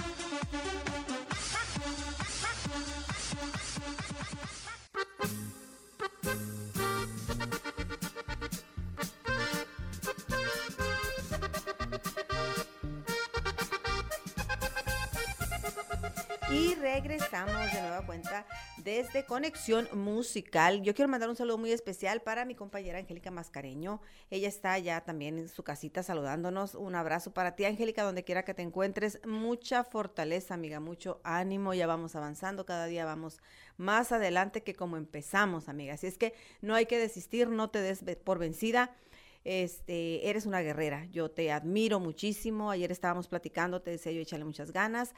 Desde 18.83 19.25
Conexión 19.25 19.87
Musical. 19.93 20.81
Yo 20.81 20.95
quiero 20.95 21.09
mandar 21.09 21.29
un 21.29 21.35
saludo 21.35 21.57
muy 21.57 21.71
especial 21.71 22.21
para 22.21 22.45
mi 22.45 22.55
compañera 22.55 22.99
Angélica 22.99 23.31
Mascareño. 23.31 24.01
Ella 24.29 24.47
está 24.47 24.77
ya 24.79 25.01
también 25.01 25.37
en 25.37 25.49
su 25.49 25.63
casita 25.63 26.03
saludándonos. 26.03 26.75
Un 26.75 26.95
abrazo 26.95 27.33
para 27.33 27.55
ti, 27.55 27.65
Angélica, 27.65 28.03
donde 28.03 28.23
quiera 28.23 28.43
que 28.43 28.53
te 28.53 28.61
encuentres. 28.61 29.19
Mucha 29.25 29.83
fortaleza, 29.83 30.53
amiga, 30.53 30.79
mucho 30.79 31.21
ánimo. 31.23 31.73
Ya 31.73 31.87
vamos 31.87 32.15
avanzando, 32.15 32.65
cada 32.65 32.85
día 32.85 33.05
vamos 33.05 33.39
más 33.77 34.11
adelante 34.11 34.63
que 34.63 34.73
como 34.73 34.97
empezamos, 34.97 35.69
amiga. 35.69 35.93
Así 35.93 36.07
es 36.07 36.17
que 36.17 36.33
no 36.61 36.75
hay 36.75 36.85
que 36.85 36.97
desistir, 36.97 37.49
no 37.49 37.69
te 37.69 37.81
des 37.81 38.03
por 38.23 38.39
vencida 38.39 38.95
este, 39.43 40.29
eres 40.29 40.45
una 40.45 40.61
guerrera, 40.61 41.05
yo 41.05 41.31
te 41.31 41.51
admiro 41.51 41.99
muchísimo, 41.99 42.69
ayer 42.69 42.91
estábamos 42.91 43.27
platicando, 43.27 43.81
te 43.81 43.91
decía 43.91 44.11
yo, 44.11 44.21
échale 44.21 44.45
muchas 44.45 44.71
ganas, 44.71 45.13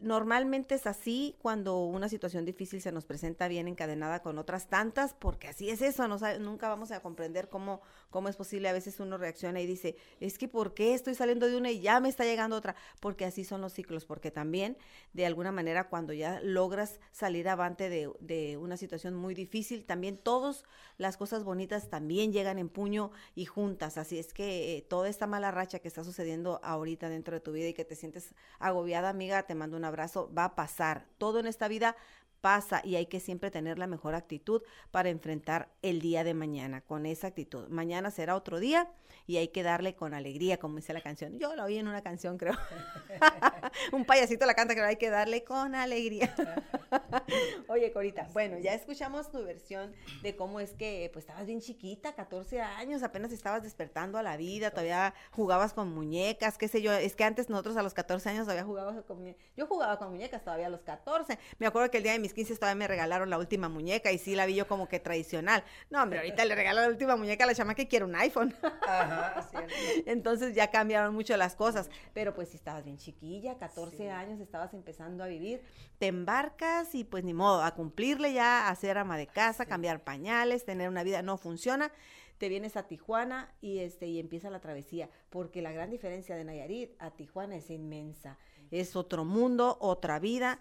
normalmente 0.00 0.74
es 0.74 0.86
así 0.86 1.36
cuando 1.40 1.84
una 1.84 2.08
situación 2.08 2.44
difícil 2.44 2.80
se 2.80 2.92
nos 2.92 3.04
presenta 3.04 3.48
bien 3.48 3.68
encadenada 3.68 4.20
con 4.22 4.38
otras 4.38 4.68
tantas, 4.68 5.14
porque 5.14 5.48
así 5.48 5.70
es 5.70 5.82
eso, 5.82 6.08
no 6.08 6.18
nunca 6.38 6.68
vamos 6.68 6.90
a 6.90 7.00
comprender 7.00 7.48
cómo, 7.48 7.82
cómo 8.10 8.28
es 8.28 8.36
posible. 8.36 8.68
A 8.68 8.72
veces 8.72 8.98
uno 9.00 9.18
reacciona 9.18 9.60
y 9.60 9.66
dice, 9.66 9.96
es 10.20 10.38
que 10.38 10.48
¿por 10.48 10.74
qué 10.74 10.94
estoy 10.94 11.14
saliendo 11.14 11.46
de 11.46 11.56
una 11.56 11.70
y 11.70 11.80
ya 11.80 12.00
me 12.00 12.08
está 12.08 12.24
llegando 12.24 12.56
otra? 12.56 12.76
Porque 13.00 13.24
así 13.24 13.44
son 13.44 13.60
los 13.60 13.72
ciclos, 13.72 14.04
porque 14.04 14.30
también 14.30 14.76
de 15.12 15.26
alguna 15.26 15.52
manera 15.52 15.88
cuando 15.88 16.12
ya 16.12 16.40
logras 16.40 17.00
salir 17.12 17.48
avante 17.48 17.88
de, 17.88 18.56
una 18.56 18.76
situación 18.76 19.14
muy 19.14 19.34
difícil, 19.34 19.84
también 19.84 20.16
todas 20.16 20.64
las 20.96 21.16
cosas 21.16 21.44
bonitas 21.44 21.88
también 21.88 22.32
llegan 22.32 22.58
en 22.58 22.68
puño 22.68 23.10
y 23.34 23.44
juntas. 23.44 23.98
Así 23.98 24.18
es 24.18 24.32
que 24.32 24.76
eh, 24.76 24.82
toda 24.82 25.08
esta 25.08 25.26
mala 25.26 25.50
racha 25.50 25.78
que 25.78 25.88
está 25.88 26.04
sucediendo 26.04 26.60
ahorita 26.62 27.08
dentro 27.08 27.34
de 27.34 27.40
tu 27.40 27.52
vida 27.52 27.68
y 27.68 27.74
que 27.74 27.84
te 27.84 27.96
sientes 27.96 28.34
agobiada, 28.58 29.08
amiga, 29.08 29.42
te 29.44 29.54
mando 29.54 29.78
una 29.80 29.88
abrazo, 29.88 30.30
va 30.36 30.44
a 30.44 30.54
pasar. 30.54 31.06
Todo 31.18 31.40
en 31.40 31.46
esta 31.46 31.68
vida 31.68 31.96
pasa 32.40 32.80
y 32.84 32.96
hay 32.96 33.06
que 33.06 33.20
siempre 33.20 33.50
tener 33.50 33.78
la 33.78 33.86
mejor 33.86 34.14
actitud 34.14 34.62
para 34.90 35.10
enfrentar 35.10 35.68
el 35.82 36.00
día 36.00 36.24
de 36.24 36.34
mañana 36.34 36.80
con 36.80 37.06
esa 37.06 37.26
actitud. 37.26 37.68
Mañana 37.68 38.10
será 38.10 38.36
otro 38.36 38.60
día 38.60 38.88
y 39.26 39.36
hay 39.36 39.48
que 39.48 39.62
darle 39.62 39.94
con 39.94 40.14
alegría, 40.14 40.58
como 40.58 40.76
dice 40.76 40.92
la 40.92 41.00
canción. 41.00 41.38
Yo 41.38 41.54
la 41.54 41.64
oí 41.64 41.78
en 41.78 41.88
una 41.88 42.02
canción, 42.02 42.38
creo. 42.38 42.54
Un 43.92 44.04
payasito 44.04 44.46
la 44.46 44.54
canta, 44.54 44.74
que 44.74 44.80
hay 44.80 44.96
que 44.96 45.10
darle 45.10 45.44
con 45.44 45.74
alegría. 45.74 46.34
Oye, 47.68 47.92
Corita, 47.92 48.28
bueno, 48.32 48.58
ya 48.58 48.74
escuchamos 48.74 49.30
tu 49.30 49.44
versión 49.44 49.94
de 50.22 50.36
cómo 50.36 50.60
es 50.60 50.72
que 50.72 51.10
pues 51.12 51.24
estabas 51.24 51.46
bien 51.46 51.60
chiquita, 51.60 52.14
14 52.14 52.60
años, 52.60 53.02
apenas 53.02 53.32
estabas 53.32 53.62
despertando 53.62 54.18
a 54.18 54.22
la 54.22 54.36
vida, 54.36 54.70
todavía 54.70 55.14
jugabas 55.30 55.72
con 55.72 55.92
muñecas, 55.92 56.58
qué 56.58 56.68
sé 56.68 56.82
yo. 56.82 56.92
Es 56.92 57.14
que 57.14 57.24
antes 57.24 57.48
nosotros 57.48 57.76
a 57.76 57.82
los 57.82 57.94
14 57.94 58.30
años 58.30 58.44
todavía 58.44 58.64
jugábamos 58.64 59.04
con 59.04 59.18
muñecas. 59.18 59.42
Yo 59.56 59.66
jugaba 59.66 59.98
con 59.98 60.10
muñecas 60.10 60.42
todavía 60.42 60.66
a 60.66 60.70
los 60.70 60.80
14. 60.80 61.38
Me 61.58 61.66
acuerdo 61.66 61.90
que 61.90 61.98
el 61.98 62.02
día 62.02 62.12
de 62.12 62.18
mi 62.18 62.28
15 62.28 62.56
todavía 62.56 62.74
me 62.76 62.88
regalaron 62.88 63.30
la 63.30 63.38
última 63.38 63.68
muñeca 63.68 64.12
y 64.12 64.18
sí 64.18 64.34
la 64.34 64.46
vi 64.46 64.54
yo 64.54 64.66
como 64.66 64.88
que 64.88 65.00
tradicional. 65.00 65.64
No, 65.90 66.02
hombre, 66.02 66.20
ahorita 66.20 66.44
le 66.44 66.54
regalo 66.54 66.80
la 66.80 66.88
última 66.88 67.16
muñeca 67.16 67.44
a 67.44 67.46
la 67.46 67.54
chama 67.54 67.74
que 67.74 67.88
quiere 67.88 68.04
un 68.04 68.14
iPhone. 68.16 68.54
Ajá, 68.62 69.09
Entonces 70.06 70.54
ya 70.54 70.70
cambiaron 70.70 71.14
mucho 71.14 71.36
las 71.36 71.54
cosas. 71.54 71.90
Pero 72.14 72.34
pues 72.34 72.50
si 72.50 72.56
estabas 72.56 72.84
bien 72.84 72.96
chiquilla, 72.96 73.58
14 73.58 74.10
años, 74.10 74.40
estabas 74.40 74.74
empezando 74.74 75.24
a 75.24 75.26
vivir, 75.26 75.62
te 75.98 76.06
embarcas 76.06 76.94
y 76.94 77.04
pues 77.04 77.24
ni 77.24 77.34
modo, 77.34 77.62
a 77.62 77.74
cumplirle 77.74 78.32
ya, 78.32 78.68
a 78.68 78.74
ser 78.74 78.98
ama 78.98 79.16
de 79.16 79.26
casa, 79.26 79.66
cambiar 79.66 80.02
pañales, 80.02 80.64
tener 80.64 80.88
una 80.88 81.02
vida, 81.02 81.22
no 81.22 81.36
funciona. 81.36 81.92
Te 82.38 82.48
vienes 82.48 82.76
a 82.76 82.84
Tijuana 82.84 83.52
y 83.60 83.80
este 83.80 84.06
y 84.06 84.18
empieza 84.18 84.48
la 84.48 84.60
travesía, 84.60 85.10
porque 85.28 85.60
la 85.60 85.72
gran 85.72 85.90
diferencia 85.90 86.36
de 86.36 86.44
Nayarit 86.44 86.90
a 86.98 87.10
Tijuana 87.10 87.56
es 87.56 87.68
inmensa. 87.68 88.38
Es 88.70 88.96
otro 88.96 89.24
mundo, 89.24 89.76
otra 89.80 90.18
vida 90.20 90.58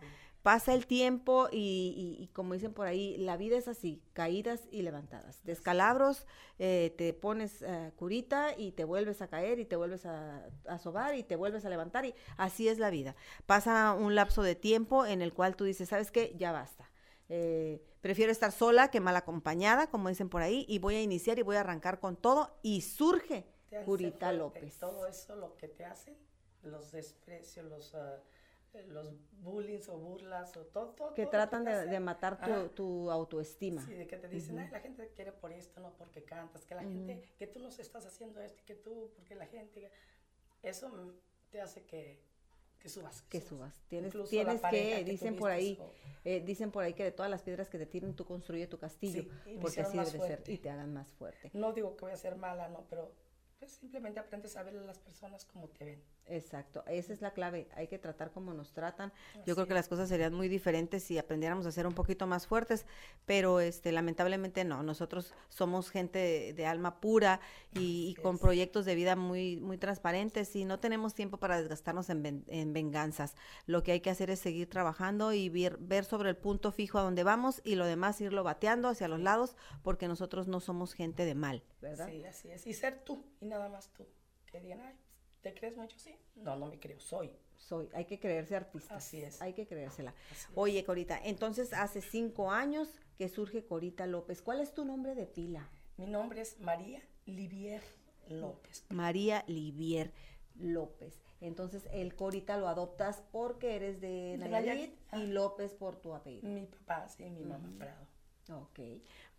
pasa 0.50 0.74
el 0.74 0.88
tiempo 0.88 1.48
y, 1.52 2.28
como 2.34 2.56
dicen 2.56 2.74
por 2.74 2.88
ahí, 2.88 3.16
la 3.18 3.38
vida 3.38 3.56
es 3.56 3.68
así, 3.68 4.02
caídas 4.14 4.68
y 4.72 4.82
levantadas. 4.82 5.44
Descalabros, 5.44 6.26
eh, 6.58 6.92
te 6.98 7.14
pones 7.14 7.62
eh, 7.62 7.92
curita 7.96 8.58
y 8.58 8.72
te 8.72 8.84
vuelves 8.84 9.22
a 9.22 9.28
caer 9.28 9.60
y 9.60 9.66
te 9.66 9.76
vuelves 9.76 10.08
a, 10.08 10.44
a, 10.68 10.80
sobar 10.80 11.14
y 11.14 11.22
te 11.22 11.36
vuelves 11.36 11.66
a 11.66 11.70
levantar 11.70 12.08
y 12.08 12.16
así 12.36 12.68
es 12.68 12.80
la 12.80 12.90
vida. 12.90 13.16
Pasa 13.46 13.94
un 13.94 14.16
lapso 14.16 14.42
de 14.42 14.56
tiempo 14.56 15.06
en 15.06 15.22
el 15.22 15.34
cual 15.34 15.56
tú 15.56 15.66
dices, 15.66 15.90
¿sabes 15.90 16.10
qué? 16.10 16.34
Ya 16.36 16.52
basta. 16.52 16.90
Eh, 17.30 17.80
prefiero 18.02 18.32
estar 18.32 18.52
sola 18.52 18.90
que 18.90 19.02
mal 19.02 19.18
acompañada, 19.18 19.92
como 19.92 20.10
dicen 20.10 20.30
por 20.30 20.42
ahí, 20.42 20.66
y 20.68 20.80
voy 20.80 20.96
a 20.96 21.02
iniciar 21.04 21.38
y 21.38 21.44
voy 21.44 21.58
a 21.58 21.60
arrancar 21.60 22.00
con 22.00 22.16
todo 22.16 22.58
y 22.64 22.82
surge 22.82 23.46
Curita 23.86 24.34
López. 24.34 24.80
Todo 24.80 25.06
eso 25.06 25.36
lo 25.36 25.56
que 25.58 25.68
te 25.68 25.86
hacen, 25.86 26.18
los 26.64 26.92
desprecios, 26.92 27.68
los... 27.68 27.94
Ah, 27.94 28.18
los 28.88 29.14
bullying 29.42 29.80
o 29.88 29.98
burlas 29.98 30.56
o 30.58 30.66
todo. 30.66 30.90
todo 30.90 31.14
que 31.14 31.26
tratan 31.26 31.66
de, 31.66 32.00
matar 32.00 32.40
tu, 32.40 32.70
tu, 32.70 33.12
autoestima. 33.12 33.86
Sí, 33.86 33.94
de 33.94 34.08
que 34.08 34.18
te 34.18 34.28
dicen, 34.28 34.56
la 34.56 34.80
gente 34.80 35.10
quiere 35.16 35.32
por 35.32 35.52
esto, 35.52 35.80
no 35.80 35.94
porque 35.94 36.24
cantas, 36.24 36.66
que 36.66 36.76
la 36.76 36.82
gente, 36.82 37.22
que 37.38 37.48
tú 37.48 37.60
nos 37.60 37.80
estás 37.80 38.06
haciendo 38.06 38.42
esto, 38.42 38.64
que 38.66 38.76
tú, 38.76 39.12
porque 39.16 39.36
la 39.36 39.48
gente, 39.48 39.92
eso 40.64 40.92
te 41.50 41.62
hace 41.62 41.86
que, 41.86 42.22
que 42.80 42.90
subas. 42.90 43.22
Que, 43.24 43.42
subas. 43.42 43.82
Tienes, 43.88 44.14
tienes 44.30 44.62
que, 44.62 45.04
dicen 45.04 45.36
por 45.36 45.52
ahí, 45.52 45.78
eh, 46.24 46.42
dicen 46.42 46.72
por 46.72 46.84
ahí 46.84 46.94
que 46.94 47.04
de 47.04 47.12
todas 47.12 47.30
las 47.30 47.42
piedras 47.42 47.70
que 47.70 47.78
te 47.78 47.86
tiren, 47.86 48.16
tú 48.16 48.26
construye 48.26 48.68
tu 48.68 48.78
castillo, 48.78 49.26
porque 49.62 49.82
así 49.82 49.98
debe 49.98 50.20
ser, 50.20 50.44
y 50.48 50.58
te 50.58 50.70
hagan 50.70 50.94
más 50.94 51.10
fuerte. 51.12 51.52
No 51.54 51.74
digo 51.74 51.96
que 51.96 52.06
voy 52.06 52.14
a 52.14 52.18
ser 52.18 52.36
mala, 52.36 52.70
no, 52.70 52.86
pero 52.90 53.12
pues 53.60 53.74
simplemente 53.74 54.20
aprendes 54.20 54.56
a 54.56 54.64
ver 54.64 54.78
a 54.78 54.82
las 54.82 55.00
personas 55.00 55.46
como 55.46 55.68
te 55.68 55.84
ven. 55.84 56.04
Exacto, 56.30 56.84
esa 56.88 57.12
es 57.12 57.22
la 57.22 57.32
clave, 57.32 57.68
hay 57.76 57.88
que 57.88 57.98
tratar 57.98 58.32
como 58.32 58.54
nos 58.54 58.72
tratan. 58.72 59.12
Yo 59.48 59.56
creo 59.56 59.68
que 59.68 59.74
las 59.74 59.88
cosas 59.88 60.10
serían 60.10 60.34
muy 60.34 60.48
diferentes 60.48 61.04
si 61.04 61.18
aprendiéramos 61.18 61.66
a 61.66 61.72
ser 61.72 61.88
un 61.88 61.94
poquito 61.94 62.28
más 62.28 62.46
fuertes, 62.46 62.86
pero 63.26 63.60
este 63.60 63.92
lamentablemente 63.92 64.64
no, 64.64 64.84
nosotros 64.84 65.34
somos 65.50 65.90
gente 65.90 66.54
de, 66.54 66.66
alma 66.66 67.02
pura 67.02 67.40
y, 67.74 68.16
con 68.22 68.38
proyectos 68.38 68.86
de 68.86 68.94
vida 68.94 69.16
muy 69.16 69.58
muy 69.58 69.80
transparentes 69.80 70.56
y 70.56 70.66
no 70.66 70.80
tenemos 70.80 71.16
tiempo 71.16 71.38
para 71.38 71.60
desgastarnos 71.60 72.10
en, 72.12 72.44
en, 72.48 72.74
venganzas. 72.74 73.36
Lo 73.66 73.82
que 73.82 73.94
hay 73.94 74.02
que 74.02 74.12
hacer 74.12 74.30
es 74.30 74.40
seguir 74.40 74.70
trabajando 74.70 75.34
y 75.34 75.50
ver, 75.50 75.78
ver 75.78 76.06
sobre 76.06 76.30
el 76.30 76.38
punto 76.38 76.72
fijo 76.72 77.00
a 77.00 77.02
donde 77.02 77.24
vamos 77.24 77.62
y 77.64 77.76
lo 77.76 77.86
demás 77.86 78.22
irlo 78.22 78.44
bateando 78.44 78.88
hacia 78.88 79.08
los 79.08 79.20
lados 79.20 79.56
porque 79.82 80.08
nosotros 80.08 80.48
no 80.48 80.60
somos 80.60 80.94
gente 80.94 81.26
de 81.26 81.34
mal, 81.34 81.64
¿verdad? 81.82 82.08
Sí, 82.08 82.24
así 82.26 82.52
es, 82.52 82.68
y 82.68 82.74
ser 82.74 83.04
tú 83.04 83.26
y 83.42 83.48
nada 83.48 83.68
más 83.70 83.92
tú. 83.94 84.06
Que 84.52 84.60
digan, 84.60 84.82
ay, 84.82 84.96
¿Te 85.42 85.54
crees 85.54 85.78
mucho? 85.78 85.98
Sí. 85.98 86.16
No, 86.36 86.56
no 86.56 86.68
me 86.68 86.80
creo, 86.80 87.00
soy. 87.00 87.32
Soy, 87.56 87.90
hay 87.94 88.06
que 88.06 88.20
creerse 88.20 88.56
artista. 88.56 88.96
Así 88.96 89.22
es. 89.22 89.42
Hay 89.42 89.54
que 89.54 89.68
creérsela. 89.68 90.14
Oye, 90.56 90.84
Corita, 90.84 91.20
entonces 91.24 91.74
hace 91.74 92.02
cinco 92.02 92.52
años 92.52 92.90
que 93.18 93.30
surge 93.30 93.66
Corita 93.66 94.08
López. 94.08 94.42
¿Cuál 94.42 94.62
es 94.62 94.74
tu 94.74 94.86
nombre 94.86 95.14
de 95.16 95.26
pila? 95.26 95.70
Mi 95.98 96.08
nombre 96.08 96.42
es 96.42 96.60
María 96.60 97.02
Livier 97.26 97.82
López. 98.30 98.86
María 98.90 99.44
Livier 99.48 100.14
López. 100.56 101.22
Entonces, 101.42 101.88
el 101.92 102.16
Corita 102.16 102.58
lo 102.58 102.68
adoptas 102.68 103.24
porque 103.32 103.76
eres 103.76 104.02
de 104.02 104.36
Nayarit 104.38 104.94
y 105.14 105.28
López 105.28 105.74
por 105.74 105.96
tu 105.96 106.14
apellido. 106.14 106.48
Mi 106.48 106.66
papá, 106.66 107.08
sí, 107.08 107.30
mi 107.30 107.46
mamá 107.46 107.72
Prado. 107.78 108.08
Ok, 108.52 108.80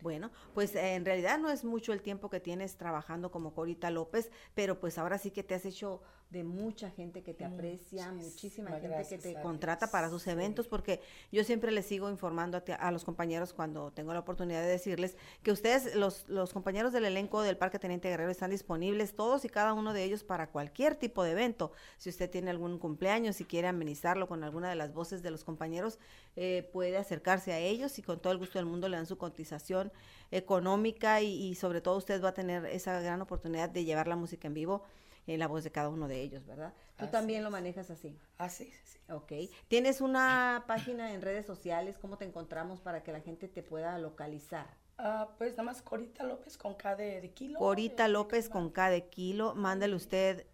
bueno, 0.01 0.31
pues 0.53 0.75
eh, 0.75 0.95
en 0.95 1.05
realidad 1.05 1.39
no 1.39 1.49
es 1.49 1.63
mucho 1.63 1.93
el 1.93 2.01
tiempo 2.01 2.29
que 2.29 2.39
tienes 2.39 2.77
trabajando 2.77 3.31
como 3.31 3.53
Corita 3.53 3.89
López, 3.91 4.31
pero 4.55 4.79
pues 4.79 4.97
ahora 4.97 5.17
sí 5.17 5.31
que 5.31 5.43
te 5.43 5.55
has 5.55 5.65
hecho 5.65 6.01
de 6.31 6.45
mucha 6.45 6.89
gente 6.89 7.23
que 7.23 7.33
te 7.33 7.43
aprecia, 7.43 8.09
muchísima 8.13 8.71
gente 8.79 9.05
que 9.09 9.17
te 9.17 9.41
contrata 9.41 9.91
para 9.91 10.09
sus 10.09 10.25
eventos, 10.27 10.65
porque 10.69 11.01
yo 11.29 11.43
siempre 11.43 11.71
les 11.73 11.85
sigo 11.85 12.09
informando 12.09 12.57
a, 12.57 12.73
a, 12.75 12.91
los 12.91 13.03
compañeros 13.03 13.51
cuando 13.51 13.91
tengo 13.91 14.13
la 14.13 14.19
oportunidad 14.19 14.61
de 14.61 14.67
decirles 14.67 15.17
que 15.43 15.51
ustedes, 15.51 15.93
los, 15.93 16.27
los 16.29 16.53
compañeros 16.53 16.93
del 16.93 17.03
elenco 17.03 17.41
del 17.41 17.57
Parque 17.57 17.79
Teniente 17.79 18.07
Guerrero, 18.07 18.31
están 18.31 18.49
disponibles 18.49 19.13
todos 19.13 19.43
y 19.43 19.49
cada 19.49 19.73
uno 19.73 19.91
de 19.91 20.05
ellos 20.05 20.23
para 20.23 20.49
cualquier 20.49 20.95
tipo 20.95 21.21
de 21.23 21.31
evento. 21.31 21.73
Si 21.97 22.09
usted 22.09 22.29
tiene 22.29 22.49
algún 22.49 22.79
cumpleaños, 22.79 23.35
si 23.35 23.43
quiere 23.43 23.67
amenizarlo 23.67 24.29
con 24.29 24.45
alguna 24.45 24.69
de 24.69 24.75
las 24.75 24.93
voces 24.93 25.21
de 25.21 25.31
los 25.31 25.43
compañeros, 25.43 25.99
eh, 26.37 26.69
puede 26.71 26.97
acercarse 26.97 27.51
a 27.51 27.59
ellos 27.59 27.99
y 27.99 28.03
con 28.03 28.21
todo 28.21 28.31
el 28.31 28.39
gusto 28.39 28.57
del 28.57 28.67
mundo 28.67 28.87
le 28.87 28.95
dan 28.95 29.05
su 29.05 29.17
cotización 29.17 29.90
económica 30.31 31.21
y, 31.21 31.33
y 31.33 31.55
sobre 31.55 31.81
todo 31.81 31.97
usted 31.97 32.23
va 32.23 32.29
a 32.29 32.33
tener 32.33 32.65
esa 32.65 32.99
gran 33.01 33.21
oportunidad 33.21 33.69
de 33.69 33.83
llevar 33.83 34.07
la 34.07 34.15
música 34.15 34.47
en 34.47 34.53
vivo 34.53 34.83
en 35.27 35.39
la 35.39 35.47
voz 35.47 35.63
de 35.63 35.71
cada 35.71 35.89
uno 35.89 36.07
de 36.07 36.21
ellos, 36.21 36.45
¿verdad? 36.45 36.73
Tú 36.97 37.07
también 37.07 37.43
lo 37.43 37.51
manejas 37.51 37.89
así. 37.89 38.17
Así, 38.37 38.65
sí, 38.65 38.81
sí. 38.85 38.99
Ok. 39.11 39.31
¿Tienes 39.67 40.01
una 40.01 40.65
página 40.67 41.13
en 41.13 41.21
redes 41.21 41.45
sociales? 41.45 41.97
¿Cómo 41.99 42.17
te 42.17 42.25
encontramos 42.25 42.81
para 42.81 43.03
que 43.03 43.11
la 43.11 43.21
gente 43.21 43.47
te 43.47 43.63
pueda 43.63 43.97
localizar? 43.97 44.67
Ah, 44.97 45.29
pues 45.37 45.51
nada 45.51 45.63
más 45.63 45.81
Corita 45.81 46.23
López 46.23 46.57
con 46.57 46.75
K 46.75 46.95
de, 46.95 47.31
kilo. 47.33 47.59
Corita 47.59 48.07
López 48.07 48.49
con 48.49 48.69
K 48.69 48.89
de 48.89 49.07
kilo. 49.09 49.55
Mándale 49.55 49.95
usted 49.95 50.45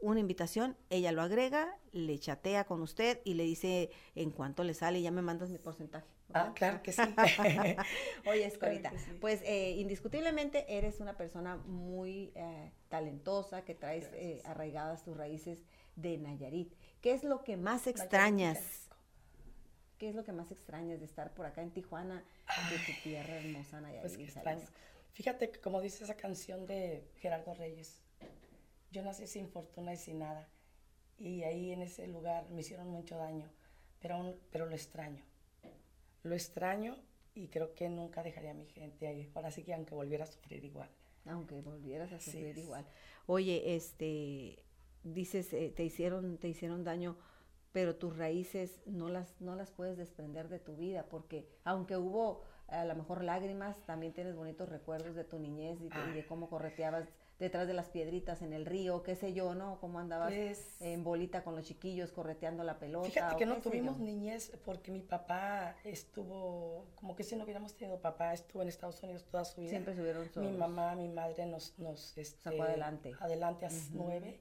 una 0.00 0.20
invitación, 0.20 0.76
ella 0.90 1.12
lo 1.12 1.22
agrega, 1.22 1.78
le 1.92 2.18
chatea 2.18 2.64
con 2.64 2.82
usted 2.82 3.22
y 3.24 3.34
le 3.34 3.44
dice 3.44 3.90
en 4.14 4.32
cuánto 4.32 4.62
le 4.62 4.74
sale, 4.74 5.00
ya 5.00 5.10
me 5.10 5.22
mandas 5.22 5.48
mi 5.48 5.56
porcentaje. 5.56 6.06
Ah, 6.32 6.52
claro 6.54 6.82
que 6.82 6.92
sí. 6.92 7.02
Oye, 8.26 8.44
Escorita, 8.46 8.92
pues 9.20 9.40
eh, 9.42 9.72
indiscutiblemente 9.72 10.64
eres 10.76 11.00
una 11.00 11.16
persona 11.16 11.56
muy 11.56 12.32
eh, 12.34 12.72
talentosa, 12.88 13.64
que 13.64 13.74
traes 13.74 14.08
eh, 14.14 14.40
arraigadas 14.44 15.04
tus 15.04 15.16
raíces 15.16 15.62
de 15.96 16.18
Nayarit. 16.18 16.72
¿Qué 17.00 17.12
es 17.12 17.22
lo 17.24 17.44
que 17.44 17.56
más 17.56 17.86
extrañas? 17.86 18.88
¿Qué 19.98 20.08
es 20.08 20.14
lo 20.14 20.24
que 20.24 20.32
más 20.32 20.50
extrañas 20.50 20.98
de 20.98 21.04
estar 21.06 21.32
por 21.34 21.46
acá 21.46 21.62
en 21.62 21.70
Tijuana, 21.70 22.24
de 22.70 22.78
tu 22.78 23.00
tierra 23.02 23.36
hermosa, 23.36 23.80
Nayarit? 23.80 24.00
Pues 24.00 24.16
que 24.16 24.22
y 24.22 24.26
extraño. 24.26 24.66
Fíjate 25.12 25.50
que 25.50 25.60
como 25.60 25.80
dice 25.80 26.02
esa 26.02 26.16
canción 26.16 26.66
de 26.66 27.08
Gerardo 27.18 27.54
Reyes, 27.54 28.02
yo 28.90 29.02
nací 29.02 29.26
sin 29.28 29.48
fortuna 29.48 29.92
y 29.92 29.96
sin 29.96 30.18
nada. 30.18 30.48
Y 31.18 31.44
ahí 31.44 31.70
en 31.70 31.82
ese 31.82 32.08
lugar 32.08 32.50
me 32.50 32.62
hicieron 32.62 32.88
mucho 32.88 33.16
daño, 33.16 33.48
pero, 34.00 34.16
aún- 34.16 34.40
pero 34.50 34.66
lo 34.66 34.74
extraño. 34.74 35.24
Lo 36.24 36.34
extraño 36.34 36.96
y 37.34 37.48
creo 37.48 37.74
que 37.74 37.88
nunca 37.88 38.22
dejaría 38.22 38.50
a 38.50 38.54
mi 38.54 38.66
gente 38.66 39.06
ahí. 39.06 39.30
Ahora 39.34 39.50
sí 39.50 39.62
que 39.62 39.74
aunque 39.74 39.94
volviera 39.94 40.24
a 40.24 40.26
sufrir 40.26 40.64
igual. 40.64 40.90
Aunque 41.26 41.60
volvieras 41.60 42.12
a 42.12 42.20
sufrir 42.20 42.58
igual. 42.58 42.84
Oye, 43.26 43.76
este, 43.76 44.62
dices, 45.04 45.52
eh, 45.52 45.72
te 45.74 45.84
hicieron, 45.84 46.38
te 46.38 46.48
hicieron 46.48 46.84
daño, 46.84 47.16
pero 47.72 47.96
tus 47.96 48.16
raíces 48.16 48.80
no 48.86 49.08
las, 49.08 49.40
no 49.40 49.54
las 49.54 49.70
puedes 49.70 49.96
desprender 49.96 50.48
de 50.48 50.58
tu 50.58 50.76
vida, 50.76 51.06
porque 51.08 51.48
aunque 51.64 51.96
hubo 51.96 52.42
a 52.68 52.84
lo 52.84 52.94
mejor 52.94 53.22
lágrimas, 53.22 53.78
también 53.86 54.12
tienes 54.12 54.36
bonitos 54.36 54.68
recuerdos 54.68 55.14
de 55.14 55.24
tu 55.24 55.38
niñez 55.38 55.80
y 55.80 55.88
de, 55.88 55.98
y 56.10 56.12
de 56.12 56.20
Ay. 56.20 56.26
cómo 56.26 56.48
correteabas 56.48 57.08
detrás 57.38 57.66
de 57.66 57.74
las 57.74 57.88
piedritas 57.88 58.42
en 58.42 58.52
el 58.52 58.66
río, 58.66 59.02
qué 59.02 59.16
sé 59.16 59.32
yo, 59.32 59.54
¿no? 59.54 59.78
Cómo 59.80 59.98
andabas 59.98 60.32
en 60.80 61.04
bolita 61.04 61.42
con 61.42 61.56
los 61.56 61.64
chiquillos 61.64 62.12
correteando 62.12 62.62
la 62.62 62.78
pelota. 62.78 63.10
Fíjate 63.10 63.36
que 63.36 63.46
no 63.46 63.56
tuvimos 63.56 63.98
yo. 63.98 64.04
niñez 64.04 64.52
porque 64.64 64.90
mi 64.90 65.00
papá 65.00 65.76
estuvo, 65.84 66.86
como 66.94 67.16
que 67.16 67.24
si 67.24 67.36
no 67.36 67.44
hubiéramos 67.44 67.76
tenido 67.76 68.00
papá, 68.00 68.32
estuvo 68.32 68.62
en 68.62 68.68
Estados 68.68 69.02
Unidos 69.02 69.24
toda 69.24 69.44
su 69.44 69.60
vida. 69.60 69.70
Siempre 69.70 69.92
estuvieron 69.92 70.22
Mi 70.22 70.28
solos. 70.28 70.58
mamá, 70.58 70.94
mi 70.94 71.08
madre 71.08 71.46
nos, 71.46 71.78
nos 71.78 72.16
este, 72.16 72.42
Sacó 72.42 72.62
adelante. 72.62 73.12
Adelante 73.20 73.66
a 73.66 73.70
nueve. 73.92 74.40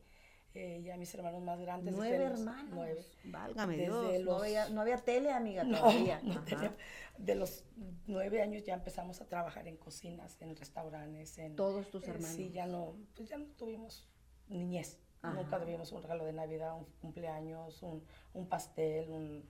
Eh, 0.56 0.82
y 0.84 0.90
a 0.90 0.98
mis 0.98 1.14
hermanos 1.16 1.42
más 1.42 1.60
grandes. 1.60 1.96
Nueve 1.96 2.24
hermanos. 2.24 2.70
Nueve. 2.74 3.06
Válgame 3.26 3.78
Desde 3.78 3.92
Dios. 3.92 4.04
No, 4.26 4.32
los- 4.34 4.42
había, 4.44 4.70
no 4.70 4.82
había 4.82 4.98
tele, 4.98 5.32
amiga, 5.32 5.64
No, 5.66 5.80
todavía. 5.80 6.22
no 6.24 6.44
tenía- 6.44 6.76
De 7.18 7.36
los 7.36 7.66
nueve 8.08 8.42
años 8.42 8.64
ya 8.64 8.74
empezamos 8.76 9.22
a 9.22 9.28
trabajar 9.28 9.68
en 9.68 9.78
cocinas, 9.78 10.42
en 10.42 10.56
restaurantes, 10.56 11.38
en... 11.38 11.56
Todos 11.56 11.90
tus 11.90 12.04
eh, 12.08 12.12
hermanos. 12.12 12.36
sí, 12.36 12.52
ya 12.52 12.66
no, 12.68 12.96
pues 13.16 13.30
ya 13.30 13.38
no 13.38 13.46
tuvimos 13.58 14.08
niñez. 14.48 15.00
Ajá. 15.22 15.36
Nunca 15.42 15.60
tuvimos 15.60 15.92
un 15.92 16.02
regalo 16.02 16.26
de 16.26 16.34
Navidad, 16.34 16.76
un 16.76 16.86
cumpleaños, 17.02 17.82
un, 17.82 18.04
un 18.34 18.48
pastel, 18.50 19.10
un... 19.10 19.48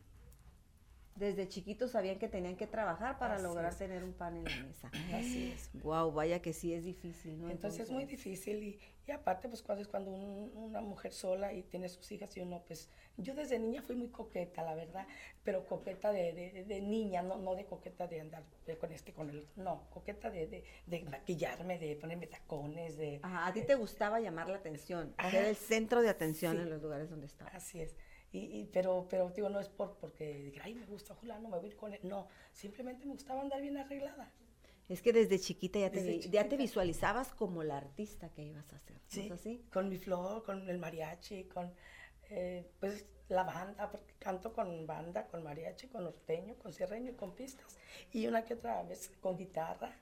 Desde 1.16 1.48
chiquitos 1.48 1.92
sabían 1.92 2.18
que 2.18 2.28
tenían 2.28 2.56
que 2.56 2.66
trabajar 2.66 3.20
para 3.20 3.36
Así 3.36 3.44
lograr 3.44 3.72
es. 3.72 3.78
tener 3.78 4.04
un 4.04 4.14
pan 4.14 4.38
en 4.38 4.46
la 4.46 4.56
mesa. 4.68 4.90
Así 5.14 5.52
es. 5.54 5.70
Wow, 5.84 6.12
vaya 6.12 6.42
que 6.42 6.54
sí 6.54 6.74
es 6.74 6.84
difícil, 6.84 7.40
¿no? 7.40 7.50
Entonces 7.50 7.82
es 7.82 7.92
muy 7.92 8.06
difícil 8.06 8.64
y, 8.64 8.80
y 9.08 9.12
aparte 9.12 9.48
pues 9.48 9.62
cuando 9.62 9.82
es 9.84 9.88
cuando 9.88 10.12
un- 10.12 10.52
una 10.56 10.82
mujer 10.82 11.14
sola 11.14 11.54
y 11.54 11.62
tiene 11.64 11.88
sus 11.90 12.12
hijas 12.12 12.36
y 12.36 12.42
uno 12.42 12.64
pues 12.66 12.90
yo 13.18 13.36
desde 13.36 13.60
niña 13.60 13.82
fui 13.84 13.96
muy 13.96 14.08
coqueta 14.10 14.64
la 14.64 14.74
verdad 14.74 15.06
pero 15.44 15.66
coqueta 15.68 16.12
de, 16.12 16.34
de- 16.34 16.64
de 16.64 16.82
niña 16.82 17.22
no, 17.22 17.38
no 17.38 17.54
de 17.56 17.66
coqueta 17.66 18.08
de 18.08 18.22
andar 18.22 18.44
de 18.66 18.78
con 18.78 18.92
este 18.92 19.14
con 19.14 19.30
el 19.30 19.40
otro 19.40 19.52
no 19.64 19.88
coqueta 19.92 20.32
de, 20.32 20.64
de, 20.88 21.04
maquillarme 21.04 21.78
de 21.80 21.96
ponerme 21.98 22.28
tacones 22.28 22.98
de 22.98 23.20
Ajá, 23.22 23.48
a 23.48 23.54
ti 23.54 23.62
te 23.62 23.76
gustaba 23.76 24.20
llamar 24.20 24.48
la 24.50 24.58
atención, 24.58 25.14
ser 25.30 25.46
el 25.46 25.56
centro 25.58 26.02
de 26.02 26.10
atención 26.10 26.56
Sí. 26.56 26.62
en 26.64 26.70
los 26.70 26.82
lugares 26.82 27.10
donde 27.10 27.26
estabas. 27.28 27.54
así 27.54 27.82
es 27.82 27.96
y, 28.34 28.40
y- 28.62 28.70
pero 28.74 29.08
pero 29.10 29.30
digo 29.30 29.50
no 29.50 29.60
es 29.62 29.70
por 29.70 29.96
porque 29.98 30.60
ay 30.64 30.74
me 30.76 30.86
gusta 30.86 31.16
fulano 31.16 31.48
me 31.50 31.58
voy 31.58 31.66
a 31.68 31.70
ir 31.70 31.78
con 31.78 31.94
él 31.94 32.00
no 32.04 32.28
simplemente 32.52 33.06
me 33.06 33.14
gustaba 33.14 33.42
andar 33.42 33.62
bien 33.62 33.78
arreglada 33.78 34.32
Es 34.90 35.02
que 35.02 35.14
desde 35.14 35.40
chiquita 35.40 35.80
ya 35.80 35.90
te, 35.92 36.20
ya 36.30 36.50
te 36.50 36.58
visualizabas 36.58 37.30
como 37.34 37.64
la 37.64 37.78
artista 37.78 38.30
que 38.34 38.44
ibas 38.44 38.72
a 38.74 38.80
ser, 38.80 38.98
¿no 38.98 39.02
Sí, 39.08 39.22
es 39.22 39.32
así? 39.32 39.66
con 39.72 39.88
mi 39.90 39.98
flor, 39.98 40.44
con 40.44 40.70
el 40.70 40.78
mariachi, 40.78 41.46
con 41.46 41.72
eh, 42.30 42.66
pues 42.80 43.06
la 43.30 43.44
banda, 43.44 43.90
porque 43.92 44.14
canto 44.20 44.52
con 44.54 44.86
banda, 44.86 45.28
con 45.28 45.42
mariachi, 45.44 45.88
con 45.88 46.04
norteño, 46.04 46.56
con 46.56 46.74
sierreño 46.74 47.12
y 47.12 47.16
con 47.16 47.34
pistas. 47.34 47.78
Y 48.12 48.28
una 48.28 48.44
que 48.44 48.56
otra 48.56 48.84
vez 48.84 49.10
con 49.22 49.38
guitarra, 49.38 49.96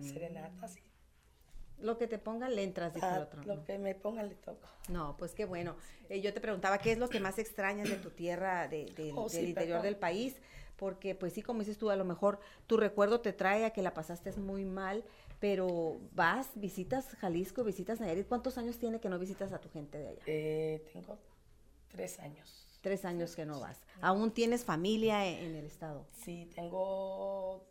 serenatas 0.00 0.76
y 0.76 0.82
Lo 1.80 1.96
que 1.98 2.06
te 2.08 2.18
ponga 2.18 2.48
le 2.48 2.62
entras, 2.64 2.92
dijo 2.94 3.06
el 3.06 3.12
a 3.14 3.20
otro. 3.20 3.40
Ah, 3.42 3.44
lo 3.46 3.64
que 3.64 3.78
me 3.78 3.94
pongan 3.94 4.28
le 4.28 4.34
toco. 4.34 4.68
No, 4.88 5.16
pues 5.16 5.32
qué 5.34 5.44
bueno. 5.44 5.76
Eh, 6.08 6.20
yo 6.20 6.32
te 6.34 6.40
preguntaba, 6.40 6.78
¿qué 6.78 6.92
es 6.92 6.98
lo 6.98 7.08
que 7.08 7.20
más 7.20 7.38
extrañas 7.38 7.88
de 7.88 7.96
tu 7.96 8.10
tierra, 8.10 8.66
de- 8.68 8.86
del- 8.96 9.12
Oh, 9.16 9.28
del 9.28 9.30
sí, 9.30 9.48
interior 9.50 9.76
perdón. 9.78 9.82
del 9.82 9.96
país? 9.96 10.36
Porque, 10.76 11.14
pues 11.14 11.32
sí, 11.32 11.42
como 11.42 11.60
dices 11.60 11.76
tú, 11.78 11.90
a 11.90 11.96
lo 11.96 12.04
mejor 12.04 12.40
tu 12.66 12.76
recuerdo 12.76 13.20
te 13.20 13.32
trae 13.32 13.64
a 13.64 13.70
que 13.70 13.82
la 13.82 13.94
pasaste 13.94 14.32
muy 14.32 14.64
mal, 14.64 15.04
pero 15.40 15.98
vas, 16.14 16.50
visitas 16.54 17.06
Jalisco, 17.16 17.64
visitas 17.64 18.00
Nayarit. 18.00 18.26
¿Cuántos 18.28 18.58
años 18.58 18.78
tiene 18.78 19.00
que 19.00 19.08
no 19.08 19.18
visitas 19.18 19.52
a 19.52 19.60
tu 19.60 19.68
gente 19.70 19.98
de 19.98 20.08
allá? 20.08 20.22
Eh, 20.26 20.84
tengo 20.92 21.18
tres 21.88 22.18
años. 22.20 22.64
Tres 22.80 23.04
años 23.04 23.34
que 23.34 23.44
no 23.44 23.58
vas. 23.60 23.80
¿Aún 24.00 24.30
tienes 24.32 24.64
familia 24.64 25.26
e- 25.26 25.44
en 25.46 25.56
el 25.56 25.66
estado? 25.66 26.06
Sí, 26.12 26.48
tengo 26.54 27.66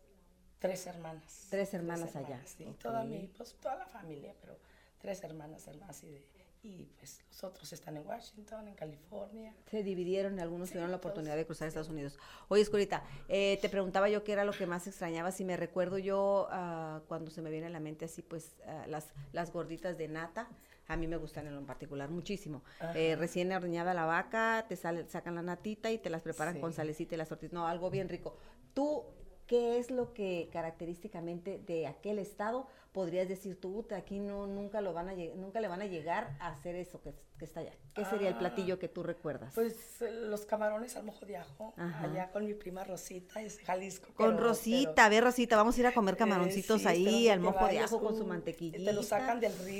tres 0.58 0.86
hermanas. 0.86 1.46
Tres 1.50 1.72
hermanas 1.74 2.14
allá, 2.16 2.40
Sí, 2.44 2.64
toda 2.82 3.04
mi, 3.04 3.28
pues 3.36 3.54
toda 3.60 3.76
la 3.76 3.86
familia, 3.86 4.34
pero 4.40 4.56
tres 4.98 5.22
hermanas, 5.22 5.66
hermanas 5.66 6.02
y 6.02 6.10
de, 6.10 6.22
y 6.64 6.84
pues 6.98 7.22
los 7.30 7.44
otros 7.44 7.72
están 7.72 7.96
en 7.96 8.04
Washington, 8.06 8.66
en 8.66 8.74
California. 8.74 9.54
Se 9.70 9.84
dividieron 9.84 10.36
y 10.36 10.40
algunos 10.40 10.68
Sí, 10.68 10.72
tuvieron 10.72 10.90
la 10.90 10.96
todos, 10.98 11.12
oportunidad 11.12 11.36
de 11.36 11.46
cruzar 11.46 11.68
Estados 11.68 11.88
Unidos. 11.88 12.18
Oye, 12.48 12.62
Escorita, 12.62 13.04
eh, 13.28 13.58
te 13.62 13.68
preguntaba 13.68 14.08
yo 14.08 14.24
qué 14.24 14.32
era 14.32 14.44
lo 14.44 14.52
que 14.52 14.66
más 14.66 14.86
extrañaba. 14.88 15.30
Si 15.30 15.44
me 15.44 15.56
recuerdo 15.56 15.98
yo 15.98 16.48
ah, 16.50 17.00
cuando 17.06 17.30
se 17.30 17.42
me 17.42 17.50
viene 17.50 17.66
a 17.66 17.70
la 17.70 17.78
mente 17.80 18.06
así, 18.06 18.22
pues 18.22 18.56
ah, 18.66 18.86
las, 18.88 19.06
las 19.32 19.52
gorditas 19.52 19.96
de 19.98 20.08
nata. 20.08 20.48
A 20.88 20.96
mí 20.96 21.06
me 21.06 21.16
gustan 21.18 21.46
en 21.46 21.54
lo 21.54 21.64
particular 21.66 22.08
muchísimo. 22.10 22.62
Eh, 22.94 23.14
recién 23.16 23.52
ordeñada 23.52 23.92
la 23.94 24.06
vaca, 24.06 24.64
te 24.68 24.74
sale- 24.74 25.06
sacan 25.06 25.34
la 25.34 25.42
natita 25.42 25.90
y 25.92 25.98
te 25.98 26.08
las 26.10 26.22
preparan 26.22 26.54
Sí. 26.54 26.60
con 26.60 26.72
salecita 26.72 27.14
y 27.14 27.18
las 27.18 27.28
tortillas. 27.28 27.52
No, 27.52 27.68
algo 27.68 27.88
bien 27.90 28.08
rico. 28.08 28.36
¿Tú 28.72 29.04
qué 29.48 29.78
es 29.78 29.90
lo 29.90 30.12
que 30.14 30.48
característicamente 30.52 31.58
de 31.66 31.86
aquel 31.88 32.18
estado 32.20 32.68
podrías 32.92 33.28
decir 33.28 33.60
tú, 33.60 33.78
"Uta, 33.78 33.96
aquí 33.96 34.18
no, 34.20 34.46
nunca, 34.46 34.80
lo 34.80 34.92
van 34.92 35.08
a, 35.08 35.14
nunca 35.14 35.60
le 35.60 35.68
van 35.68 35.82
a 35.82 35.86
llegar 35.86 36.36
a 36.40 36.48
hacer 36.48 36.74
eso 36.74 37.00
que, 37.00 37.14
que 37.38 37.44
está 37.44 37.60
allá? 37.60 37.72
¿Qué 37.94 38.04
sería 38.04 38.28
el 38.28 38.34
Ah, 38.34 38.38
platillo 38.38 38.78
que 38.78 38.88
tú 38.88 39.02
recuerdas? 39.02 39.54
Pues 39.54 39.74
los 40.00 40.44
camarones 40.46 40.96
al 40.96 41.04
mojo 41.04 41.24
de 41.24 41.36
ajo, 41.36 41.74
Ajá. 41.76 42.04
allá 42.04 42.30
con 42.30 42.44
mi 42.46 42.54
prima 42.54 42.84
Rosita, 42.84 43.40
es 43.40 43.60
Jalisco. 43.60 44.08
Con 44.14 44.34
pero- 44.36 44.48
Rosita, 44.48 44.92
pero- 44.94 45.06
a 45.06 45.08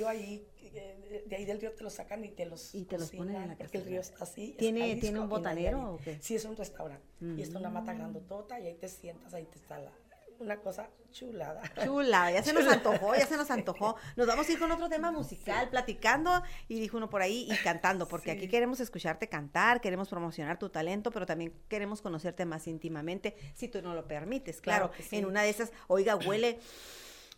ver 0.09 0.25
De 0.71 0.81
ahí, 0.81 1.23
de 1.27 1.37
ahí 1.37 1.45
del 1.45 1.61
río 1.61 1.73
te 1.73 1.83
los 1.85 1.95
sacan 1.95 2.25
y 2.25 2.31
te 2.31 2.47
los 2.47 2.75
Y 2.75 2.85
te 2.85 2.99
los 2.99 3.11
ponen 3.11 3.37
en 3.37 3.49
la 3.49 3.57
porque 3.57 3.79
el 3.79 3.85
río 3.85 4.01
está 4.01 4.25
así. 4.25 4.55
¿Tiene- 4.59 4.97
tiene 4.97 5.21
un 5.21 5.29
botanero 5.29 5.95
o 5.95 5.99
qué? 5.99 6.19
Sí, 6.21 6.35
es 6.37 6.45
un 6.45 6.57
restaurante. 6.57 7.07
Y 7.21 7.43
está 7.43 7.59
una 7.59 7.71
mata 7.71 7.93
grandotota 7.93 8.59
y 8.61 8.67
ahí 8.67 8.75
te 8.75 8.89
sientas, 8.89 9.35
ahí 9.35 9.45
te 9.47 9.57
está 9.57 9.79
la, 9.79 9.93
una 10.41 10.57
cosa 10.61 10.89
chulada. 11.11 11.63
Chula, 11.83 12.31
ya 12.31 12.43
se 12.45 12.53
nos 12.53 12.65
antojó, 12.67 13.15
ya 13.15 13.27
se 13.27 13.37
nos 13.37 13.51
antojó. 13.51 13.97
Nos 14.17 14.27
vamos 14.27 14.49
a 14.49 14.53
ir 14.53 14.59
con 14.59 14.71
otro 14.71 14.89
tema 14.89 15.11
musical, 15.11 15.69
platicando, 15.71 16.31
y 16.69 16.79
dijo 16.79 16.97
uno 16.99 17.09
por 17.11 17.23
ahí, 17.23 17.49
y 17.51 17.57
cantando, 17.65 18.07
porque 18.07 18.31
aquí 18.31 18.47
queremos 18.47 18.79
escucharte 18.79 19.29
cantar, 19.29 19.81
queremos 19.81 20.09
promocionar 20.09 20.59
tu 20.59 20.69
talento, 20.69 21.11
pero 21.11 21.27
también 21.27 21.53
queremos 21.69 22.03
conocerte 22.03 22.45
más 22.45 22.69
íntimamente, 22.69 23.35
si 23.57 23.67
tú 23.69 23.83
no 23.83 23.95
lo 23.95 24.07
permites. 24.07 24.61
Claro, 24.61 24.89
Claro 24.89 24.97
que 24.97 25.03
sí. 25.03 25.17
en 25.17 25.25
una 25.27 25.43
de 25.43 25.49
esas, 25.51 25.73
oiga, 25.89 26.15
huele, 26.17 26.61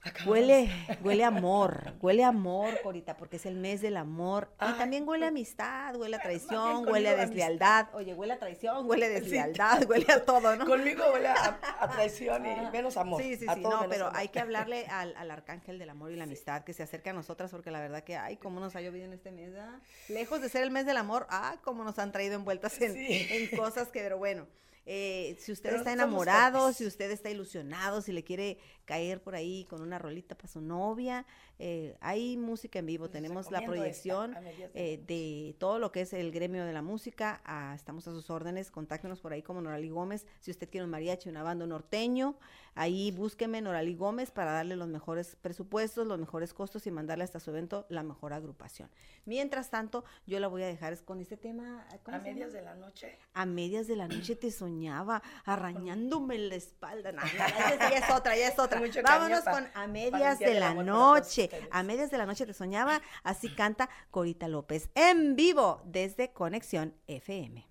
Acabamos. 0.02 0.26
huele, 0.32 0.70
huele 1.02 1.24
amor, 1.24 1.92
huele 2.00 2.24
amor, 2.24 2.80
Corita, 2.82 3.16
porque 3.18 3.36
es 3.36 3.44
el 3.44 3.54
mes 3.56 3.82
del 3.82 3.98
amor, 3.98 4.50
y 4.60 4.72
también 4.78 5.06
huele 5.06 5.26
a 5.26 5.28
amistad, 5.28 5.94
huele 5.96 6.16
a 6.16 6.20
traición, 6.22 6.88
huele 6.88 7.08
a 7.08 7.12
conmigo 7.12 7.26
deslealdad, 7.26 7.88
oye, 7.94 8.14
huele 8.14 8.32
a 8.32 8.38
traición, 8.38 8.88
huele 8.88 9.06
a 9.06 9.08
deslealdad, 9.10 9.84
huele 9.88 10.10
a 10.10 10.24
todo, 10.24 10.56
¿no? 10.56 10.64
Conmigo 10.66 11.02
huele 11.12 11.28
a, 11.28 11.58
a 11.80 11.90
traición 11.90 12.46
y 12.46 12.70
menos 12.72 12.96
amor. 12.96 13.20
Sí, 13.22 13.36
sí, 13.36 13.46
sí, 13.52 13.60
no, 13.60 13.86
pero 13.90 14.06
amor. 14.06 14.18
hay 14.18 14.28
que 14.28 14.40
hablarle 14.40 14.86
al, 14.90 15.14
al 15.16 15.30
arcángel 15.30 15.78
del 15.78 15.90
amor 15.90 16.10
y 16.12 16.16
la 16.16 16.24
amistad 16.24 16.64
que 16.64 16.72
se 16.72 16.82
acerca 16.82 17.10
a 17.10 17.12
nosotras, 17.12 17.50
porque 17.50 17.70
la 17.70 17.80
verdad 17.80 18.02
que, 18.02 18.16
ay, 18.16 18.38
cómo 18.38 18.58
nos 18.60 18.76
ha 18.76 18.80
llovido 18.80 19.04
en 19.04 19.12
este 19.12 19.30
mes, 19.32 19.52
¿ah? 19.58 19.80
Lejos 20.08 20.40
de 20.40 20.48
ser 20.48 20.62
el 20.62 20.70
mes 20.70 20.86
del 20.86 20.96
amor, 20.96 21.26
ah, 21.28 21.56
cómo 21.62 21.84
nos 21.84 21.98
han 21.98 22.10
traído 22.10 22.36
envueltas 22.36 22.80
en, 22.80 22.94
Sí. 22.94 23.26
en 23.30 23.50
cosas 23.58 23.88
que, 23.88 24.00
pero 24.00 24.16
bueno. 24.16 24.46
eh, 24.86 25.36
si 25.38 25.52
usted 25.52 25.68
Pero 25.68 25.76
está 25.76 25.92
enamorado, 25.92 26.72
si 26.72 26.86
usted 26.86 27.10
está 27.10 27.28
ilusionado, 27.30 28.00
si 28.00 28.12
le 28.12 28.24
quiere 28.24 28.58
caer 28.90 29.22
por 29.22 29.36
ahí 29.36 29.66
con 29.66 29.82
una 29.82 30.00
rolita 30.00 30.34
para 30.34 30.48
su 30.48 30.60
novia, 30.60 31.24
eh, 31.60 31.96
hay 32.00 32.36
música 32.36 32.80
en 32.80 32.86
vivo. 32.86 33.08
Tenemos 33.08 33.48
la 33.52 33.58
esta, 33.58 33.70
proyección 33.70 34.34
eh, 34.74 35.00
de 35.06 35.54
todo 35.60 35.78
lo 35.78 35.92
que 35.92 36.00
es 36.00 36.12
el 36.12 36.32
gremio 36.32 36.64
de 36.64 36.72
la 36.72 36.82
música. 36.82 37.40
ah, 37.44 37.72
estamos 37.76 38.08
a 38.08 38.10
sus 38.10 38.30
órdenes. 38.30 38.72
Contáctenos 38.72 39.20
por 39.20 39.32
ahí 39.32 39.42
como 39.42 39.60
Norali 39.60 39.90
Gómez. 39.90 40.26
Si 40.40 40.50
usted 40.50 40.68
quiere 40.68 40.86
un 40.86 40.90
mariachi, 40.90 41.28
una 41.28 41.44
banda 41.44 41.66
un 41.66 41.68
norteño, 41.68 42.34
ahí 42.74 43.12
búsqueme 43.12 43.60
Norali 43.60 43.94
Gómez 43.94 44.32
para 44.32 44.50
darle 44.50 44.74
los 44.74 44.88
mejores 44.88 45.36
presupuestos, 45.36 46.04
los 46.04 46.18
mejores 46.18 46.52
costos 46.52 46.84
y 46.88 46.90
mandarle 46.90 47.22
hasta 47.22 47.38
su 47.38 47.50
evento 47.50 47.86
la 47.90 48.02
mejor 48.02 48.32
agrupación. 48.32 48.90
Mientras 49.24 49.70
tanto, 49.70 50.04
yo 50.26 50.40
la 50.40 50.48
voy 50.48 50.64
a 50.64 50.66
dejar 50.66 50.92
es 50.92 51.00
con 51.00 51.20
este 51.20 51.36
tema. 51.36 51.86
¿cómo 52.02 52.16
A 52.16 52.20
medias 52.20 52.52
de 52.52 52.62
la 52.62 52.74
noche. 52.74 53.16
A 53.34 53.46
medias 53.46 53.86
de 53.86 53.94
la 53.94 54.08
noche 54.08 54.34
te 54.34 54.50
soñaba 54.50 55.22
arañándome 55.44 56.38
la 56.38 56.56
espalda. 56.56 57.12
No, 57.12 57.22
no, 57.22 57.28
esa 57.74 57.90
ya 57.90 57.98
es 57.98 58.10
otra, 58.10 58.36
ya 58.36 58.48
es 58.48 58.58
otra. 58.58 58.79
Vámonos 59.02 59.44
con 59.44 59.68
A 59.74 59.86
Medias 59.86 60.38
de 60.38 60.54
la 60.58 60.74
Noche. 60.74 61.50
A 61.70 61.82
Medias 61.82 62.10
de 62.10 62.18
la 62.18 62.26
Noche 62.26 62.46
te 62.46 62.54
soñaba, 62.54 63.00
así 63.22 63.48
canta 63.50 63.88
Corita 64.10 64.48
López 64.48 64.88
en 64.94 65.36
vivo 65.36 65.82
desde 65.84 66.32
Conexión 66.32 66.94
FM. 67.06 67.66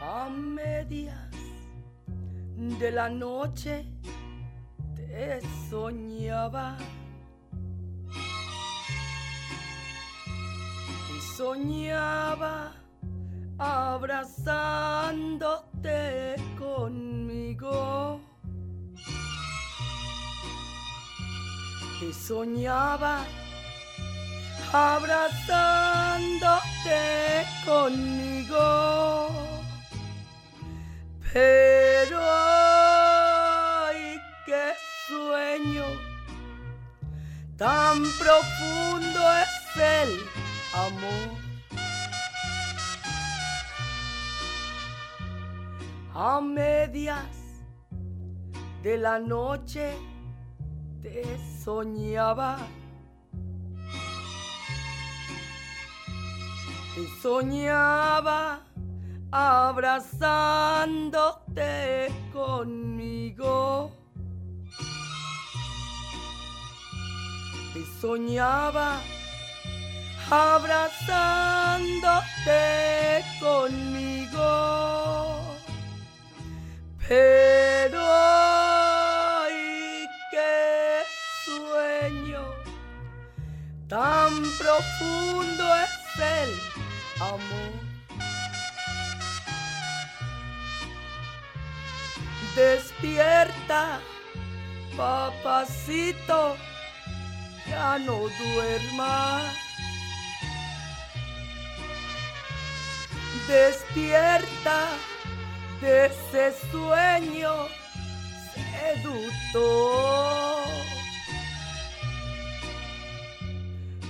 A 0.00 0.28
medias 0.28 1.30
de 2.56 2.90
la 2.90 3.08
noche 3.08 3.86
te 4.94 5.40
soñaba 5.70 6.76
soñaba 11.36 12.72
abrazándote 13.58 16.36
conmigo. 16.56 18.20
Y 22.00 22.12
soñaba 22.12 23.24
abrazándote 24.72 27.44
conmigo. 27.64 29.28
Pero 31.32 32.20
ay, 32.22 34.20
qué 34.46 34.72
sueño 35.08 35.86
tan 37.56 38.04
profundo 38.20 39.20
es 39.42 39.76
el 39.76 40.43
amor. 40.74 41.30
A 46.14 46.40
medias 46.40 47.36
de 48.82 48.96
la 48.98 49.18
noche 49.18 49.96
te 51.02 51.24
soñaba. 51.62 52.58
Te 56.94 57.06
soñaba 57.20 58.60
abrazándote 59.32 62.08
conmigo. 62.32 63.90
Te 67.72 67.84
soñaba 68.00 69.00
abrazándote 70.34 73.24
conmigo. 73.40 74.48
Pero 77.06 78.00
ay, 79.42 80.06
qué 80.30 81.02
sueño 81.44 82.42
tan 83.88 84.32
profundo 84.58 85.64
es 85.84 85.90
el 86.18 86.50
amor. 87.20 87.74
Despierta, 92.56 94.00
papacito, 94.96 96.56
ya 97.68 97.98
no 97.98 98.28
duermas. 98.38 99.63
Despierta 103.46 104.88
de 105.80 106.06
ese 106.06 106.54
sueño 106.70 107.68
seductor. 109.02 110.64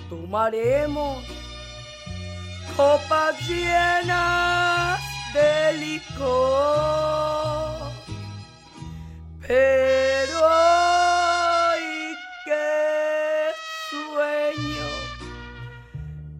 Tomaremos 0.08 1.24
copas 2.76 3.40
llenas 3.48 5.00
de 5.32 5.72
licor. 5.78 7.24
Pero 9.46 10.48
ay, 10.48 12.14
qué 12.44 13.52
sueño 13.90 14.88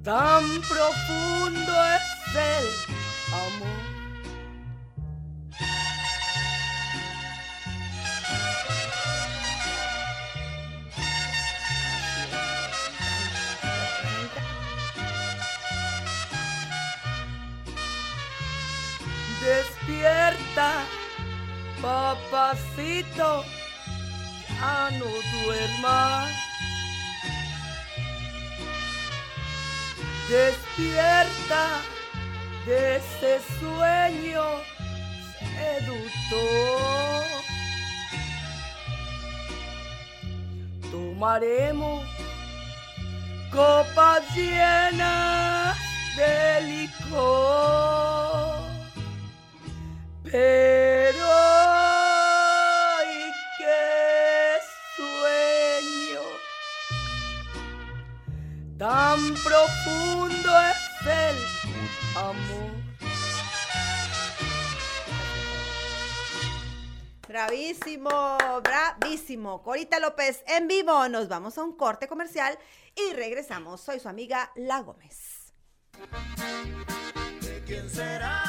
tan 0.02 0.44
profundo 0.62 1.72
es 1.96 2.23
amor. 2.36 3.94
Despierta, 19.40 20.72
papacito, 21.80 23.44
ya 24.48 24.90
no 24.98 25.06
duermas. 25.44 26.30
Despierta 30.28 31.93
de 32.66 32.96
ese 32.96 33.40
sueño 33.60 34.42
seductor. 35.38 37.24
Tomaremos 40.90 42.04
copas 43.50 44.22
llenas 44.34 45.76
de 46.16 46.60
licor. 46.62 47.84
Pero 50.24 51.26
ay, 51.66 53.12
qué 53.58 54.58
sueño 54.96 56.22
tan 58.78 59.34
profundo 59.34 60.50
es 60.70 60.83
Bravísimo, 67.34 68.38
bravísimo. 68.62 69.60
Corita 69.60 69.98
López 69.98 70.44
en 70.46 70.68
vivo. 70.68 71.08
Nos 71.08 71.26
vamos 71.26 71.58
a 71.58 71.64
un 71.64 71.76
corte 71.76 72.06
comercial 72.06 72.56
y 72.94 73.12
regresamos. 73.12 73.80
Soy 73.80 73.98
su 73.98 74.08
amiga 74.08 74.52
La 74.54 74.82
Gómez. 74.82 75.52
¿De 77.40 77.60
quién 77.66 77.90
será? 77.90 78.40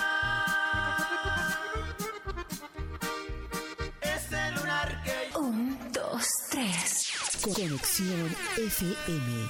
Ese 4.01 4.51
lunar 4.51 5.03
que 5.03 5.35
Un, 5.35 5.91
dos, 5.91 6.27
tres. 6.51 7.11
Conexión 7.41 8.35
FM. 8.55 9.49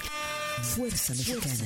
Fuerza 0.64 1.12
Mexicana. 1.12 1.66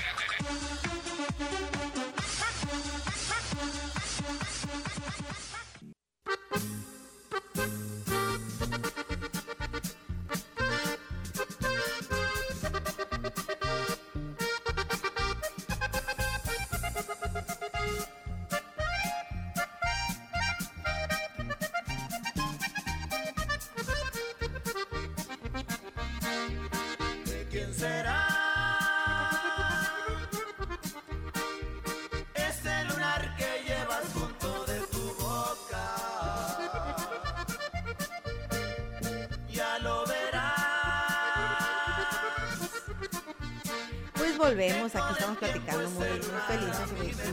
Volvemos, 44.51 44.93
aquí 44.97 45.13
estamos 45.13 45.37
platicando 45.37 45.89
muy, 45.91 46.07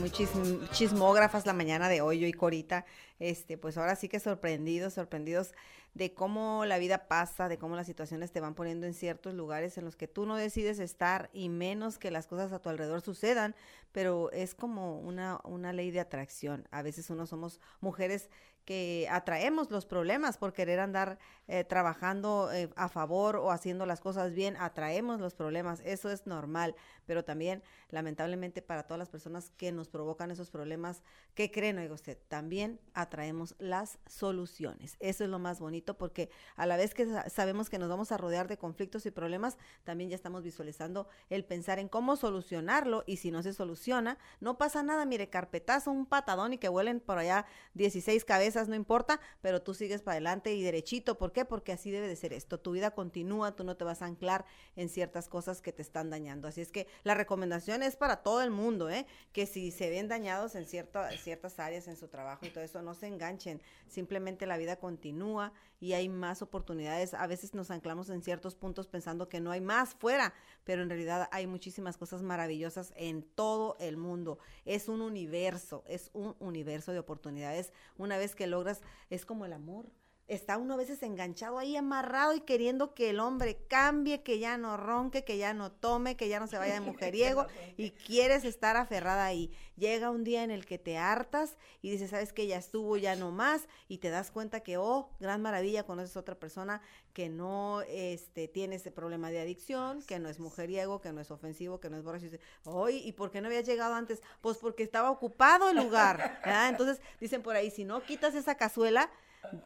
felices, 0.09 0.35
muy, 0.35 0.67
chismógrafas 0.69 1.45
la 1.45 1.51
mañana 1.51 1.89
de 1.89 1.99
hoy, 1.99 2.19
yo 2.19 2.27
y 2.27 2.31
Corita, 2.31 2.85
este, 3.19 3.57
pues 3.57 3.77
ahora 3.77 3.97
sí 3.97 4.07
que 4.07 4.21
sorprendidos, 4.21 4.93
sorprendidos 4.93 5.51
de 5.93 6.13
cómo 6.13 6.63
la 6.65 6.77
vida 6.77 7.09
pasa, 7.09 7.49
de 7.49 7.57
cómo 7.57 7.75
las 7.75 7.87
situaciones 7.87 8.31
te 8.31 8.39
van 8.39 8.55
poniendo 8.55 8.87
en 8.87 8.93
ciertos 8.93 9.33
lugares 9.33 9.77
en 9.77 9.83
los 9.83 9.97
que 9.97 10.07
tú 10.07 10.25
no 10.25 10.37
decides 10.37 10.79
estar 10.79 11.29
y 11.33 11.49
menos 11.49 11.99
que 11.99 12.09
las 12.09 12.25
cosas 12.25 12.53
a 12.53 12.59
tu 12.59 12.69
alrededor 12.69 13.01
sucedan, 13.01 13.53
pero 13.91 14.31
es 14.31 14.55
como 14.55 14.97
una, 14.99 15.41
una 15.43 15.73
ley 15.73 15.91
de 15.91 15.99
atracción. 15.99 16.69
A 16.71 16.83
veces 16.83 17.09
uno 17.09 17.25
somos 17.25 17.59
mujeres 17.81 18.29
que 18.69 19.07
atraemos 19.09 19.71
los 19.71 19.87
problemas 19.87 20.37
por 20.37 20.53
querer 20.53 20.79
andar 20.79 21.17
eh, 21.47 21.63
trabajando 21.63 22.51
eh, 22.53 22.69
a 22.75 22.87
favor 22.87 23.35
o 23.37 23.49
haciendo 23.49 23.87
las 23.87 23.99
cosas 23.99 24.35
bien, 24.35 24.55
atraemos 24.57 25.19
los 25.19 25.33
problemas, 25.33 25.81
eso 25.85 26.11
es 26.11 26.27
normal, 26.27 26.75
pero 27.09 27.25
también 27.25 27.63
lamentablemente 27.89 28.61
para 28.61 28.83
todas 28.83 28.99
las 28.99 29.09
personas 29.09 29.51
que 29.57 29.71
nos 29.71 29.89
provocan 29.89 30.29
esos 30.29 30.51
problemas, 30.51 31.01
¿qué 31.33 31.49
creen, 31.49 31.79
oiga 31.79 31.95
usted? 31.95 32.19
También 32.27 32.79
atraemos 32.93 33.55
las 33.57 33.97
soluciones, 34.05 34.95
eso 34.99 35.23
es 35.23 35.29
lo 35.31 35.39
más 35.39 35.59
bonito 35.59 35.97
porque 35.97 36.29
a 36.55 36.67
la 36.67 36.77
vez 36.77 36.93
que 36.93 37.07
sabemos 37.31 37.67
que 37.67 37.79
nos 37.79 37.89
vamos 37.89 38.11
a 38.11 38.17
rodear 38.17 38.47
de 38.47 38.59
conflictos 38.59 39.07
y 39.07 39.09
problemas, 39.11 39.57
también 39.83 40.11
ya 40.11 40.15
estamos 40.15 40.43
visualizando 40.43 41.07
el 41.31 41.43
pensar 41.45 41.79
en 41.79 41.89
cómo 41.89 42.15
solucionarlo 42.15 43.03
y 43.07 43.17
si 43.17 43.31
no 43.31 43.41
se 43.41 43.53
soluciona, 43.53 44.19
no 44.39 44.59
pasa 44.59 44.83
nada, 44.83 45.03
mire, 45.07 45.31
carpetazo, 45.31 45.89
un 45.89 46.05
patadón 46.05 46.53
y 46.53 46.57
que 46.59 46.69
vuelen 46.69 46.99
por 46.99 47.17
allá 47.17 47.47
16 47.73 48.23
cabezas, 48.23 48.67
no 48.67 48.75
importa, 48.75 49.19
pero 49.41 49.63
tú 49.63 49.73
sigues 49.73 50.03
para 50.03 50.13
adelante 50.13 50.53
y 50.53 50.61
derechito, 50.61 51.17
¿por 51.17 51.31
qué? 51.31 51.43
Porque 51.43 51.71
así 51.71 51.89
debe 51.89 52.07
de 52.07 52.15
ser 52.15 52.33
esto. 52.33 52.59
Tu 52.59 52.73
vida 52.73 52.91
continúa, 52.91 53.55
tú 53.55 53.63
no 53.63 53.77
te 53.77 53.83
vas 53.83 54.03
a 54.03 54.05
anclar 54.05 54.45
en 54.75 54.89
ciertas 54.89 55.27
cosas 55.27 55.63
que 55.63 55.73
te 55.73 55.81
están 55.81 56.11
dañando. 56.11 56.47
Así 56.47 56.61
es 56.61 56.71
que 56.71 56.87
la 57.03 57.13
recomendación 57.13 57.83
es 57.83 57.95
para 57.95 58.17
todo 58.17 58.41
el 58.41 58.51
mundo, 58.51 58.89
¿eh? 58.89 59.05
Que 59.31 59.45
si 59.45 59.71
se 59.71 59.89
ven 59.89 60.07
dañados 60.07 60.55
en 60.55 60.65
ciertas 60.65 61.59
áreas 61.59 61.87
en 61.87 61.97
su 61.97 62.07
trabajo 62.07 62.45
y 62.45 62.49
todo 62.49 62.63
eso, 62.63 62.81
no 62.81 62.93
se 62.93 63.07
enganchen. 63.07 63.61
Simplemente 63.87 64.45
la 64.45 64.57
vida 64.57 64.77
continúa 64.77 65.53
y 65.79 65.93
hay 65.93 66.09
más 66.09 66.41
oportunidades. 66.41 67.13
A 67.13 67.27
veces 67.27 67.53
nos 67.53 67.71
anclamos 67.71 68.09
en 68.09 68.21
ciertos 68.21 68.55
puntos 68.55 68.87
pensando 68.87 69.29
que 69.29 69.39
no 69.39 69.51
hay 69.51 69.61
más 69.61 69.95
fuera, 69.95 70.33
pero 70.63 70.81
en 70.81 70.89
realidad 70.89 71.29
hay 71.31 71.47
muchísimas 71.47 71.97
cosas 71.97 72.21
maravillosas 72.21 72.93
en 72.95 73.23
todo 73.23 73.77
el 73.79 73.97
mundo. 73.97 74.39
Es 74.65 74.89
un 74.89 75.01
universo, 75.01 75.83
es 75.87 76.09
un 76.13 76.35
universo 76.39 76.91
de 76.91 76.99
oportunidades. 76.99 77.73
Una 77.97 78.17
vez 78.17 78.35
que 78.35 78.47
logras, 78.47 78.81
es 79.09 79.25
como 79.25 79.45
el 79.45 79.53
amor 79.53 79.89
está 80.29 80.57
uno 80.57 80.75
a 80.75 80.77
veces 80.77 81.01
enganchado 81.01 81.57
ahí, 81.57 81.75
amarrado 81.75 82.35
y 82.35 82.41
queriendo 82.41 82.93
que 82.93 83.09
el 83.09 83.19
hombre 83.19 83.57
cambie, 83.67 84.21
que 84.21 84.37
ya 84.37 84.57
no 84.57 84.77
ronque, 84.77 85.25
que 85.25 85.37
ya 85.37 85.53
no 85.53 85.71
tome, 85.71 86.15
que 86.15 86.29
ya 86.29 86.39
no 86.39 86.47
se 86.47 86.57
vaya 86.57 86.75
de 86.75 86.81
mujeriego 86.81 87.47
y 87.77 87.91
quieres 87.91 88.45
estar 88.45 88.77
aferrada 88.77 89.25
ahí. 89.25 89.51
Llega 89.75 90.11
un 90.11 90.23
día 90.23 90.43
en 90.43 90.51
el 90.51 90.65
que 90.65 90.77
te 90.77 90.97
hartas 90.97 91.57
y 91.81 91.89
dices, 91.89 92.11
sabes 92.11 92.31
que 92.31 92.45
ya 92.45 92.57
estuvo, 92.57 92.95
ya 92.97 93.15
no 93.15 93.31
más 93.31 93.67
y 93.87 93.97
te 93.97 94.09
das 94.09 94.29
cuenta 94.29 94.59
que, 94.59 94.77
oh, 94.77 95.09
gran 95.19 95.41
maravilla, 95.41 95.83
conoces 95.83 96.15
a 96.15 96.19
otra 96.19 96.35
persona 96.35 96.81
que 97.13 97.27
no 97.27 97.81
este, 97.87 98.47
tiene 98.47 98.75
ese 98.75 98.91
problema 98.91 99.31
de 99.31 99.41
adicción, 99.41 100.03
que 100.03 100.19
no 100.19 100.29
es 100.29 100.39
mujeriego, 100.39 101.01
que 101.01 101.11
no 101.11 101.21
es 101.21 101.31
ofensivo, 101.31 101.79
que 101.79 101.89
no 101.89 101.97
es 101.97 102.03
borracho. 102.03 102.27
Y 102.27 102.29
dice, 102.29 102.43
oye, 102.65 102.97
¿y 102.97 103.13
por 103.13 103.31
qué 103.31 103.41
no 103.41 103.47
había 103.47 103.61
llegado 103.61 103.95
antes? 103.95 104.21
Pues 104.41 104.57
porque 104.57 104.83
estaba 104.83 105.09
ocupado 105.09 105.69
el 105.69 105.77
lugar. 105.77 106.39
Entonces 106.69 107.01
dicen 107.19 107.41
por 107.41 107.55
ahí, 107.55 107.71
si 107.71 107.83
no 107.83 108.03
quitas 108.03 108.35
esa 108.35 108.55
cazuela, 108.55 109.09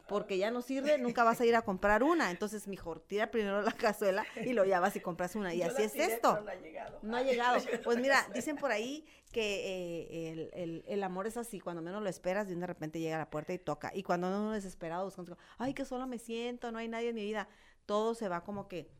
porque 0.06 0.38
ya 0.38 0.50
no 0.50 0.62
sirve, 0.62 0.98
nunca 0.98 1.24
vas 1.24 1.40
a 1.40 1.46
ir 1.46 1.54
a 1.56 1.62
comprar 1.62 2.02
una. 2.02 2.30
Entonces, 2.30 2.68
mejor 2.68 3.00
tira 3.00 3.30
primero 3.30 3.62
la 3.62 3.72
cazuela 3.72 4.24
y 4.44 4.52
lo 4.52 4.64
llevas 4.64 4.96
y 4.96 5.00
compras 5.00 5.34
una. 5.34 5.54
Y 5.54 5.62
así 5.62 5.82
es 5.82 5.94
esto. 5.96 6.40
No 6.40 6.50
ha 6.50 6.54
llegado. 6.54 6.98
No 7.02 7.16
ha 7.16 7.22
llegado. 7.22 7.58
Pues 7.84 7.98
mira, 7.98 8.26
dicen 8.34 8.56
por 8.56 8.70
ahí 8.70 9.04
que 9.32 9.42
eh, 9.42 10.32
el, 10.32 10.50
el, 10.54 10.84
el, 10.86 11.02
amor 11.02 11.26
es 11.26 11.36
así, 11.36 11.60
cuando 11.60 11.82
menos 11.82 12.02
lo 12.02 12.08
esperas, 12.08 12.48
de 12.48 12.66
repente 12.66 13.00
llega 13.00 13.16
a 13.16 13.18
la 13.18 13.30
puerta 13.30 13.52
y 13.52 13.58
toca. 13.58 13.90
Y 13.94 14.02
cuando 14.02 14.28
uno 14.28 14.52
desesperado, 14.52 15.04
buscando, 15.04 15.36
ay, 15.58 15.74
que 15.74 15.84
solo 15.84 16.06
me 16.06 16.18
siento, 16.18 16.70
no 16.70 16.78
hay 16.78 16.88
nadie 16.88 17.10
en 17.10 17.16
mi 17.16 17.24
vida, 17.24 17.48
todo 17.84 18.14
se 18.14 18.28
va 18.28 18.44
como 18.44 18.68
que 18.68 18.90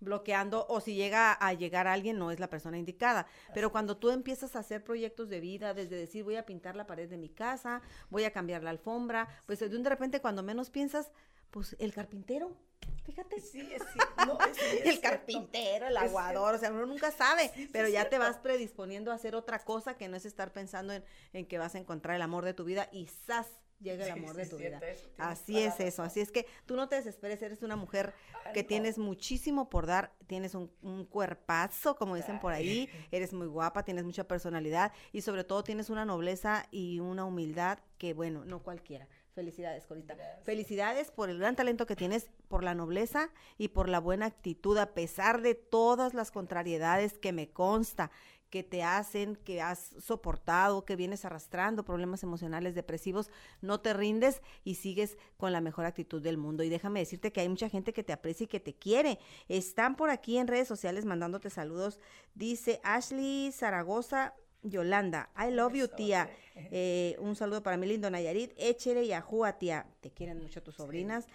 bloqueando 0.00 0.66
o 0.68 0.80
si 0.80 0.94
llega 0.94 1.32
a 1.32 1.52
llegar 1.52 1.86
alguien 1.86 2.18
no 2.18 2.30
es 2.30 2.40
la 2.40 2.48
persona 2.48 2.78
indicada. 2.78 3.26
Pero 3.52 3.72
cuando 3.72 3.96
tú 3.96 4.10
empiezas 4.10 4.56
a 4.56 4.60
hacer 4.60 4.84
proyectos 4.84 5.28
de 5.28 5.40
vida, 5.40 5.74
desde 5.74 5.96
decir 5.96 6.24
voy 6.24 6.36
a 6.36 6.46
pintar 6.46 6.76
la 6.76 6.86
pared 6.86 7.08
de 7.08 7.16
mi 7.16 7.28
casa, 7.28 7.82
voy 8.10 8.24
a 8.24 8.32
cambiar 8.32 8.62
la 8.62 8.70
alfombra, 8.70 9.28
pues 9.46 9.60
de 9.60 9.74
un 9.74 9.82
de 9.82 9.90
repente 9.90 10.20
cuando 10.20 10.42
menos 10.42 10.70
piensas, 10.70 11.10
pues 11.50 11.76
el 11.78 11.94
carpintero, 11.94 12.56
fíjate. 13.04 13.40
Sí, 13.40 13.60
es, 13.72 13.82
no, 14.26 14.38
el 14.84 15.00
carpintero, 15.00 15.86
el 15.86 15.96
aguador, 15.96 16.54
o 16.54 16.58
sea, 16.58 16.70
uno 16.70 16.86
nunca 16.86 17.10
sabe, 17.10 17.50
pero 17.72 17.88
ya 17.88 18.08
te 18.08 18.18
vas 18.18 18.38
predisponiendo 18.38 19.12
a 19.12 19.14
hacer 19.14 19.34
otra 19.36 19.60
cosa 19.60 19.96
que 19.96 20.08
no 20.08 20.16
es 20.16 20.26
estar 20.26 20.52
pensando 20.52 20.92
en, 20.92 21.04
en 21.32 21.46
que 21.46 21.58
vas 21.58 21.74
a 21.74 21.78
encontrar 21.78 22.16
el 22.16 22.22
amor 22.22 22.44
de 22.44 22.54
tu 22.54 22.64
vida 22.64 22.88
y 22.92 23.06
¡zas! 23.06 23.46
Llega 23.80 24.04
el 24.04 24.12
amor 24.12 24.34
de 24.34 24.46
tu 24.46 24.56
vida. 24.56 24.80
así 25.18 25.58
es 25.58 25.78
eso, 25.80 26.02
así 26.02 26.20
es 26.20 26.30
que 26.30 26.46
tú 26.66 26.76
no 26.76 26.88
te 26.88 26.96
desesperes, 26.96 27.42
eres 27.42 27.62
una 27.62 27.76
mujer 27.76 28.14
que 28.52 28.64
tienes 28.64 28.98
muchísimo 28.98 29.68
por 29.68 29.86
dar, 29.86 30.12
tienes 30.26 30.54
un, 30.54 30.68
cuerpazo, 31.10 31.96
como 31.96 32.16
dicen 32.16 32.40
por 32.40 32.52
ahí, 32.52 32.88
eres 33.10 33.32
muy 33.32 33.46
guapa, 33.46 33.84
tienes 33.84 34.04
mucha 34.04 34.24
personalidad 34.24 34.92
y 35.12 35.20
sobre 35.20 35.44
todo 35.44 35.64
tienes 35.64 35.90
una 35.90 36.04
nobleza 36.04 36.66
y 36.70 37.00
una 37.00 37.24
humildad 37.24 37.78
que, 37.98 38.14
bueno, 38.14 38.44
no 38.44 38.62
cualquiera. 38.62 39.08
Felicidades, 39.34 39.84
Corita. 39.86 40.16
Felicidades 40.44 41.10
por 41.10 41.28
el 41.28 41.38
gran 41.40 41.56
talento 41.56 41.86
que 41.86 41.96
tienes, 41.96 42.30
por 42.46 42.62
la 42.62 42.74
nobleza 42.74 43.30
y 43.58 43.68
por 43.68 43.88
la 43.88 43.98
buena 43.98 44.26
actitud, 44.26 44.78
a 44.78 44.94
pesar 44.94 45.42
de 45.42 45.56
todas 45.56 46.14
las 46.14 46.30
contrariedades 46.30 47.18
que 47.18 47.32
me 47.32 47.50
consta 47.50 48.12
que 48.54 48.62
te 48.62 48.84
hacen, 48.84 49.34
que 49.34 49.60
has 49.60 49.96
soportado, 49.98 50.84
que 50.84 50.94
vienes 50.94 51.24
arrastrando 51.24 51.84
problemas 51.84 52.22
emocionales 52.22 52.76
depresivos, 52.76 53.28
no 53.60 53.80
te 53.80 53.92
rindes 53.92 54.42
y 54.62 54.76
sigues 54.76 55.18
con 55.36 55.50
la 55.50 55.60
mejor 55.60 55.86
actitud 55.86 56.22
del 56.22 56.38
mundo. 56.38 56.62
Y 56.62 56.68
déjame 56.68 57.00
decirte 57.00 57.32
que 57.32 57.40
hay 57.40 57.48
mucha 57.48 57.68
gente 57.68 57.92
que 57.92 58.04
te 58.04 58.12
aprecia 58.12 58.44
y 58.44 58.46
que 58.46 58.60
te 58.60 58.72
quiere. 58.72 59.18
Están 59.48 59.96
por 59.96 60.08
aquí 60.08 60.38
en 60.38 60.46
redes 60.46 60.68
sociales 60.68 61.04
mandándote 61.04 61.50
saludos. 61.50 61.98
Dice 62.36 62.80
Ashley 62.84 63.50
Zaragoza, 63.50 64.34
Yolanda, 64.62 65.30
I 65.36 65.50
love 65.50 65.74
you, 65.74 65.88
tía. 65.88 66.30
Eh, 66.76 67.16
un 67.20 67.36
saludo 67.36 67.62
para 67.62 67.76
mi 67.76 67.86
lindo 67.86 68.10
Nayarit. 68.10 68.52
Échele 68.56 69.04
y 69.04 69.12
ajúa, 69.12 69.58
tía. 69.58 69.86
Te 70.00 70.10
quieren 70.10 70.42
mucho 70.42 70.62
tus 70.62 70.74
sobrinas. 70.74 71.26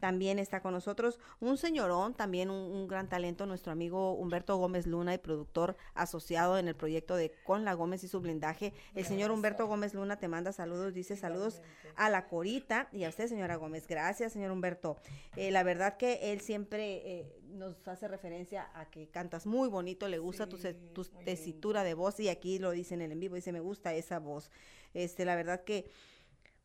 También 0.00 0.38
está 0.38 0.60
con 0.60 0.72
nosotros 0.72 1.18
un 1.40 1.56
señorón, 1.58 2.14
también 2.14 2.50
un, 2.50 2.86
gran 2.88 3.08
talento, 3.08 3.46
nuestro 3.46 3.72
amigo 3.72 4.12
Humberto 4.14 4.56
Gómez 4.56 4.86
Luna 4.86 5.14
y 5.14 5.18
productor 5.18 5.76
asociado 5.94 6.58
en 6.58 6.68
el 6.68 6.76
proyecto 6.76 7.16
de 7.16 7.32
Con 7.44 7.64
la 7.64 7.74
Gómez 7.74 8.04
y 8.04 8.08
su 8.08 8.20
blindaje. 8.20 8.72
El 8.94 9.04
señor 9.04 9.30
Humberto 9.30 9.66
Gómez 9.66 9.94
Luna 9.94 10.18
te 10.18 10.28
manda 10.28 10.52
saludos, 10.52 10.94
dice 10.94 11.16
saludos 11.16 11.60
a 11.96 12.10
la 12.10 12.28
Corita 12.28 12.88
y 12.92 13.04
a 13.04 13.08
usted, 13.08 13.28
señora 13.28 13.56
Gómez. 13.56 13.86
Gracias, 13.86 14.32
señor 14.32 14.52
Humberto. 14.52 14.96
Eh, 15.36 15.50
la 15.50 15.62
verdad 15.62 15.96
que 15.96 16.32
él 16.32 16.40
siempre 16.40 17.02
eh, 17.04 17.38
nos 17.48 17.86
hace 17.88 18.08
referencia 18.08 18.70
a 18.74 18.90
que 18.90 19.08
cantas 19.08 19.46
muy 19.46 19.68
bonito, 19.68 20.08
le 20.08 20.18
gusta 20.18 20.48
tu, 20.48 20.58
tu 20.92 21.04
tesitura 21.24 21.82
de 21.82 21.94
voz 21.94 22.20
y 22.20 22.28
aquí 22.28 22.58
lo 22.58 22.70
dice 22.70 22.94
en 22.94 23.02
el 23.02 23.12
en 23.12 23.20
vivo, 23.20 23.34
dice 23.34 23.52
me 23.52 23.60
gusta 23.60 23.94
esa 23.94 24.18
voz. 24.18 24.50
Este, 24.94 25.24
la 25.24 25.36
verdad 25.36 25.62
que 25.64 25.90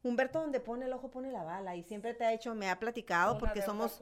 Humberto 0.04 0.42
donde 0.42 0.60
pone 0.60 0.86
el 0.86 0.94
ojo 0.94 1.10
pone 1.10 1.32
la 1.32 1.44
bala 1.44 1.76
y 1.76 1.84
siempre 1.84 2.14
te 2.14 2.26
ha 2.26 2.34
hecho, 2.34 2.54
me 2.56 2.70
ha 2.70 2.80
platicado 2.80 3.38
porque 3.38 3.62
somos... 3.62 4.02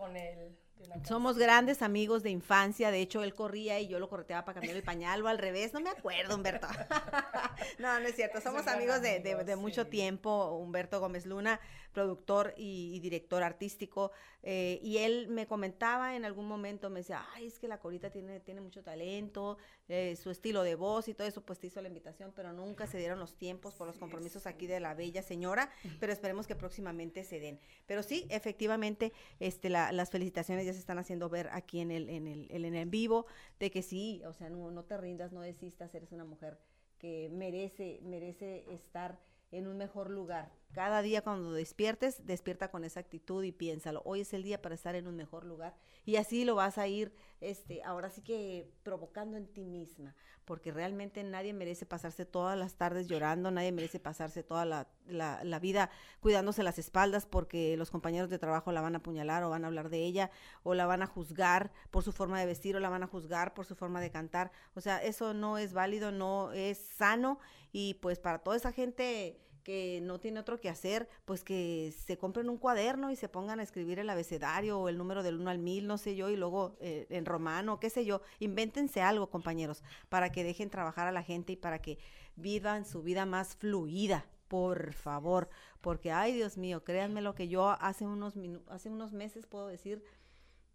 Somos 1.07 1.37
grandes 1.37 1.83
amigos 1.83 2.23
de 2.23 2.31
infancia, 2.31 2.89
de 2.89 3.01
hecho 3.01 3.23
él 3.23 3.35
corría 3.35 3.79
y 3.79 3.87
yo 3.87 3.99
lo 3.99 4.09
correteaba 4.09 4.45
para 4.45 4.55
cambiar 4.55 4.75
el 4.75 4.83
pañal 4.83 5.23
o 5.23 5.27
al 5.27 5.37
revés, 5.37 5.73
no 5.73 5.79
me 5.79 5.91
acuerdo 5.91 6.35
Humberto. 6.35 6.67
no, 7.79 7.99
no 7.99 8.07
es 8.07 8.15
cierto, 8.15 8.41
somos 8.41 8.65
amigos 8.65 8.99
de, 8.99 9.19
de, 9.19 9.55
mucho 9.55 9.85
tiempo, 9.85 10.57
Humberto 10.57 10.99
Gómez 10.99 11.27
Luna, 11.27 11.59
productor 11.91 12.53
y, 12.57 12.99
director 12.99 13.43
artístico, 13.43 14.11
eh, 14.43 14.79
y 14.81 14.97
él 14.97 15.27
me 15.27 15.45
comentaba 15.45 16.15
en 16.15 16.25
algún 16.25 16.47
momento, 16.47 16.89
me 16.89 17.01
decía, 17.01 17.25
ay, 17.33 17.47
es 17.47 17.59
que 17.59 17.67
la 17.67 17.79
Corita 17.79 18.09
tiene, 18.09 18.39
tiene 18.39 18.61
mucho 18.61 18.83
talento, 18.83 19.57
eh, 19.87 20.15
su 20.15 20.31
estilo 20.31 20.63
de 20.63 20.75
voz 20.75 21.07
y 21.07 21.13
todo 21.13 21.27
eso, 21.27 21.41
pues 21.41 21.59
te 21.59 21.67
hizo 21.67 21.81
la 21.81 21.87
invitación, 21.87 22.31
pero 22.35 22.53
nunca 22.53 22.87
se 22.87 22.97
dieron 22.97 23.19
los 23.19 23.35
tiempos 23.35 23.75
por 23.75 23.87
los 23.87 23.97
compromisos 23.97 24.47
aquí 24.47 24.67
de 24.67 24.79
la 24.79 24.93
bella 24.93 25.21
señora, 25.21 25.69
pero 25.99 26.11
esperemos 26.11 26.47
que 26.47 26.55
próximamente 26.55 27.23
se 27.23 27.39
den. 27.39 27.59
Pero 27.85 28.03
sí, 28.03 28.25
efectivamente, 28.29 29.13
este, 29.39 29.69
las 29.69 30.09
felicitaciones 30.09 30.65
se 30.65 30.79
están 30.79 30.97
haciendo 30.97 31.29
ver 31.29 31.49
aquí 31.51 31.79
en 31.79 31.91
el, 31.91 32.09
en 32.09 32.27
el, 32.27 32.47
en 32.49 32.75
el 32.75 32.89
vivo, 32.89 33.25
de 33.59 33.71
que 33.71 33.81
sí, 33.81 34.21
o 34.25 34.33
sea, 34.33 34.49
no, 34.49 34.71
no 34.71 34.83
te 34.83 34.97
rindas, 34.97 35.31
no 35.31 35.41
desistas, 35.41 35.93
eres 35.93 36.11
una 36.11 36.23
mujer 36.23 36.57
que 37.01 37.29
merece, 37.31 37.99
merece 38.03 38.63
estar 38.71 39.19
en 39.51 39.67
un 39.67 39.77
mejor 39.77 40.09
lugar 40.09 40.51
Cada 40.73 41.01
día 41.01 41.21
cuando 41.21 41.51
despiertes, 41.51 42.25
despierta 42.25 42.71
con 42.71 42.83
esa 42.83 43.01
actitud 43.01 43.43
y 43.43 43.51
piénsalo. 43.51 44.01
Hoy 44.05 44.21
es 44.21 44.33
el 44.33 44.43
día 44.43 44.61
para 44.61 44.75
estar 44.75 44.95
en 44.95 45.07
un 45.07 45.15
mejor 45.15 45.45
lugar 45.45 45.75
y 46.05 46.15
así 46.15 46.45
lo 46.45 46.55
vas 46.55 46.77
a 46.77 46.87
ir, 46.87 47.13
este, 47.39 47.83
ahora 47.83 48.09
sí 48.09 48.21
que 48.21 48.71
provocando 48.83 49.37
en 49.37 49.47
ti 49.47 49.65
misma, 49.65 50.15
porque 50.45 50.71
realmente 50.71 51.23
nadie 51.23 51.53
merece 51.53 51.85
pasarse 51.85 52.25
todas 52.25 52.57
las 52.57 52.75
tardes 52.75 53.07
llorando, 53.07 53.51
nadie 53.51 53.71
merece 53.71 53.99
pasarse 53.99 54.43
toda 54.43 54.65
la, 54.65 54.87
la, 55.07 55.59
vida 55.59 55.89
cuidándose 56.19 56.63
las 56.63 56.79
espaldas 56.79 57.25
porque 57.25 57.77
los 57.77 57.91
compañeros 57.91 58.29
de 58.29 58.39
trabajo 58.39 58.71
la 58.71 58.81
van 58.81 58.95
a 58.95 58.99
apuñalar 58.99 59.43
o 59.43 59.49
van 59.49 59.63
a 59.63 59.67
hablar 59.67 59.89
de 59.89 59.99
ella 59.99 60.31
o 60.63 60.73
la 60.73 60.85
van 60.85 61.03
a 61.03 61.07
juzgar 61.07 61.71
por 61.89 62.03
su 62.03 62.11
forma 62.11 62.39
de 62.39 62.45
vestir 62.45 62.75
o 62.75 62.79
la 62.79 62.89
van 62.89 63.03
a 63.03 63.07
juzgar 63.07 63.53
por 63.53 63.65
su 63.65 63.75
forma 63.75 64.01
de 64.01 64.11
cantar. 64.11 64.51
O 64.75 64.81
sea, 64.81 65.01
eso 65.03 65.33
no 65.33 65.57
es 65.57 65.73
válido, 65.73 66.11
no 66.11 66.51
es 66.51 66.77
sano 66.77 67.39
y 67.71 67.95
pues 67.95 68.19
para 68.19 68.39
toda 68.39 68.57
esa 68.57 68.71
gente 68.71 69.39
que 69.63 69.99
no 70.01 70.19
tiene 70.19 70.39
otro 70.39 70.59
que 70.59 70.69
hacer, 70.69 71.07
pues 71.25 71.43
que 71.43 71.93
se 72.05 72.17
compren 72.17 72.49
un 72.49 72.57
cuaderno 72.57 73.11
y 73.11 73.15
se 73.15 73.29
pongan 73.29 73.59
a 73.59 73.63
escribir 73.63 73.99
el 73.99 74.09
abecedario 74.09 74.79
o 74.79 74.89
el 74.89 74.97
número 74.97 75.23
del 75.23 75.39
1 75.39 75.49
al 75.49 75.59
1000, 75.59 75.87
no 75.87 75.97
sé 75.97 76.15
yo, 76.15 76.29
y 76.29 76.35
luego 76.35 76.77
eh, 76.79 77.07
en 77.09 77.25
romano, 77.25 77.79
qué 77.79 77.89
sé 77.89 78.05
yo. 78.05 78.21
Invéntense 78.39 79.01
algo, 79.01 79.29
compañeros, 79.29 79.83
para 80.09 80.31
que 80.31 80.43
dejen 80.43 80.69
trabajar 80.69 81.07
a 81.07 81.11
la 81.11 81.23
gente 81.23 81.53
y 81.53 81.57
para 81.57 81.81
que 81.81 81.97
vivan 82.35 82.85
su 82.85 83.03
vida 83.03 83.25
más 83.25 83.55
fluida, 83.55 84.25
por 84.47 84.93
favor, 84.93 85.49
porque 85.79 86.11
ay 86.11 86.33
Dios 86.33 86.57
mío, 86.57 86.83
créanme 86.83 87.21
lo 87.21 87.35
que 87.35 87.47
yo 87.47 87.69
hace 87.69 88.05
unos 88.05 88.33
hace 88.67 88.89
unos 88.89 89.13
meses 89.13 89.47
puedo 89.47 89.67
decir, 89.67 90.03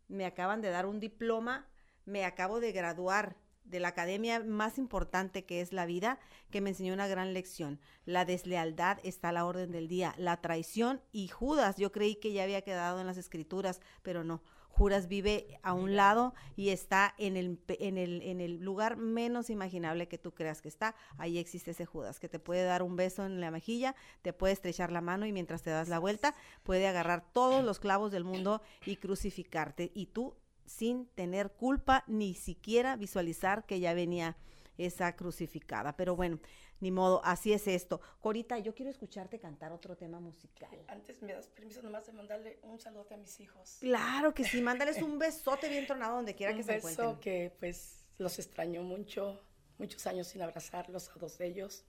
me 0.09 0.25
acaban 0.25 0.63
de 0.63 0.71
dar 0.71 0.87
un 0.87 1.01
diploma, 1.01 1.67
me 2.05 2.25
acabo 2.25 2.61
de 2.61 2.73
graduar 2.73 3.37
de 3.69 3.81
la 3.81 3.89
academia 3.89 4.41
más 4.41 4.79
importante 4.79 5.45
que 5.45 5.61
es 5.61 5.73
la 5.73 5.87
vida, 5.87 6.19
que 6.51 6.61
me 6.61 6.71
enseñó 6.71 6.95
una 6.95 7.09
gran 7.09 7.35
lección. 7.35 7.81
La 8.05 8.25
deslealtad 8.25 8.99
está 9.03 9.31
a 9.31 9.33
la 9.33 9.45
orden 9.45 9.73
del 9.73 9.89
día, 9.89 10.15
la 10.19 10.41
traición 10.41 11.01
y 11.13 11.29
Judas. 11.29 11.77
Yo 11.77 11.93
creí 11.93 12.17
que 12.17 12.33
ya 12.33 12.45
había 12.45 12.63
quedado 12.63 13.01
en 13.01 13.07
las 13.07 13.17
escrituras, 13.17 13.81
pero 14.03 14.25
no. 14.25 14.43
Judas 14.77 15.09
vive 15.09 15.59
a 15.63 15.73
un 15.73 15.97
lado 15.97 16.35
y 16.55 16.69
está 16.69 17.15
en 17.17 17.39
el, 17.39 17.59
en, 17.69 17.97
el, 17.97 18.21
en 18.21 18.43
el 18.43 18.61
lugar 18.61 18.99
menos 18.99 19.49
imaginable 19.49 20.07
que 20.07 20.19
tú 20.19 20.35
creas 20.35 20.61
que 20.61 20.69
está. 20.69 20.95
Ahí 21.17 21.39
existe 21.39 21.71
ese 21.71 21.87
Judas, 21.87 22.21
que 22.21 22.29
te 22.29 22.39
puede 22.39 22.65
dar 22.65 22.83
un 22.83 22.95
beso 22.95 23.25
en 23.25 23.41
la 23.41 23.51
mejilla, 23.51 23.95
te 24.21 24.35
puede 24.35 24.53
estrechar 24.53 24.93
la 24.93 25.01
mano 25.01 25.25
y 25.25 25.33
mientras 25.33 25.63
te 25.63 25.71
das 25.71 25.89
la 25.89 25.99
vuelta 25.99 26.35
puede 26.63 26.87
agarrar 26.87 27.25
todos 27.33 27.65
los 27.65 27.81
clavos 27.81 28.13
del 28.13 28.25
mundo 28.25 28.61
y 28.85 28.97
crucificarte. 28.97 29.93
Y 29.95 30.07
tú 30.07 30.35
sin 30.67 31.07
tener 31.15 31.53
culpa 31.53 32.05
ni 32.07 32.35
siquiera 32.35 32.97
visualizar 32.97 33.67
que 33.67 33.81
ya 33.81 33.95
venía 33.95 34.37
esa 34.79 35.17
crucificada. 35.17 35.97
Pero 35.97 36.17
bueno, 36.17 36.39
ni 36.81 36.91
modo, 36.91 37.21
así 37.25 37.53
es 37.53 37.67
esto. 37.67 38.01
Corita, 38.21 38.59
yo 38.59 38.75
quiero 38.75 38.91
escucharte 38.91 39.39
cantar 39.39 39.73
otro 39.73 39.97
tema 39.97 40.21
musical. 40.21 40.71
Antes 40.89 41.23
me 41.23 41.33
das 41.33 41.47
permiso 41.47 41.83
nomás 41.83 42.07
de 42.07 42.13
mandarle 42.13 42.59
un 42.63 42.79
saludo 42.79 43.07
a 43.11 43.17
mis 43.17 43.41
hijos. 43.41 43.79
Claro 43.81 44.35
que 44.35 44.45
sí, 44.45 44.61
mándales 44.61 45.01
un 45.01 45.19
besote 45.19 45.69
bien 45.69 45.87
tronado 45.87 46.17
donde 46.17 46.35
quiera 46.35 46.55
que 46.55 46.63
se 46.63 46.77
encuentren. 46.77 47.07
Un 47.07 47.13
beso 47.15 47.21
que 47.21 47.55
pues 47.59 48.05
los 48.19 48.39
extraño 48.39 48.83
mucho, 48.83 49.41
muchos 49.79 50.07
años 50.07 50.27
sin 50.27 50.43
abrazarlos 50.43 51.09
a 51.09 51.19
dos 51.19 51.39
de 51.39 51.47
ellos. 51.47 51.85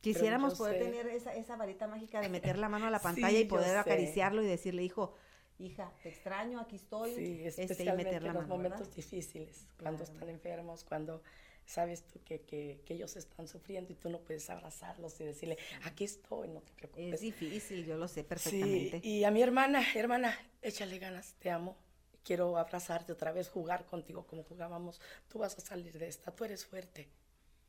Quisiéramos 0.00 0.56
poder 0.56 0.78
tener 0.78 1.06
esa, 1.08 1.34
esa 1.34 1.56
varita 1.56 1.86
mágica 1.86 2.20
de 2.20 2.30
meter 2.30 2.58
la 2.58 2.70
mano 2.70 2.86
a 2.86 2.90
la 2.90 3.00
pantalla 3.02 3.38
y 3.38 3.44
poder 3.44 3.76
acariciarlo 3.76 4.42
y 4.42 4.46
decirle, 4.46 4.82
hijo, 4.82 5.14
hija, 5.60 5.92
te 6.02 6.08
extraño, 6.08 6.60
aquí 6.60 6.76
estoy. 6.76 7.14
Sí, 7.14 7.42
este, 7.44 7.62
especialmente 7.62 8.16
en 8.16 8.34
los 8.34 8.46
momentos 8.46 8.94
difíciles, 8.94 9.66
cuando 9.78 10.04
están 10.04 10.28
enfermos, 10.28 10.84
cuando 10.84 11.22
sabes 11.66 12.02
tú 12.02 12.20
que, 12.24 12.40
que, 12.40 12.80
que, 12.84 12.94
ellos 12.94 13.14
están 13.16 13.46
sufriendo 13.46 13.92
y 13.92 13.96
tú 13.96 14.08
no 14.08 14.18
puedes 14.18 14.50
abrazarlos 14.50 15.20
y 15.20 15.24
decirle, 15.24 15.56
aquí 15.84 16.04
estoy, 16.04 16.48
no 16.48 16.60
te 16.60 16.72
preocupes. 16.72 17.14
Es 17.14 17.20
difícil, 17.20 17.84
yo 17.86 17.96
lo 17.96 18.08
sé 18.08 18.24
perfectamente. 18.24 19.00
Sí, 19.00 19.08
y 19.08 19.24
a 19.24 19.30
mi 19.30 19.42
hermana, 19.42 19.82
hermana, 19.94 20.36
échale 20.62 20.98
ganas, 20.98 21.34
te 21.38 21.50
amo. 21.50 21.76
Quiero 22.24 22.58
abrazarte 22.58 23.12
otra 23.12 23.32
vez, 23.32 23.48
jugar 23.48 23.86
contigo 23.86 24.26
como 24.26 24.42
jugábamos. 24.42 25.00
Tú 25.28 25.38
vas 25.38 25.56
a 25.56 25.60
salir 25.60 25.98
de 25.98 26.08
esta, 26.08 26.30
tú 26.32 26.44
eres 26.44 26.66
fuerte. 26.66 27.08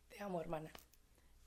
Te 0.10 0.21
amo, 0.21 0.41
hermana. 0.41 0.71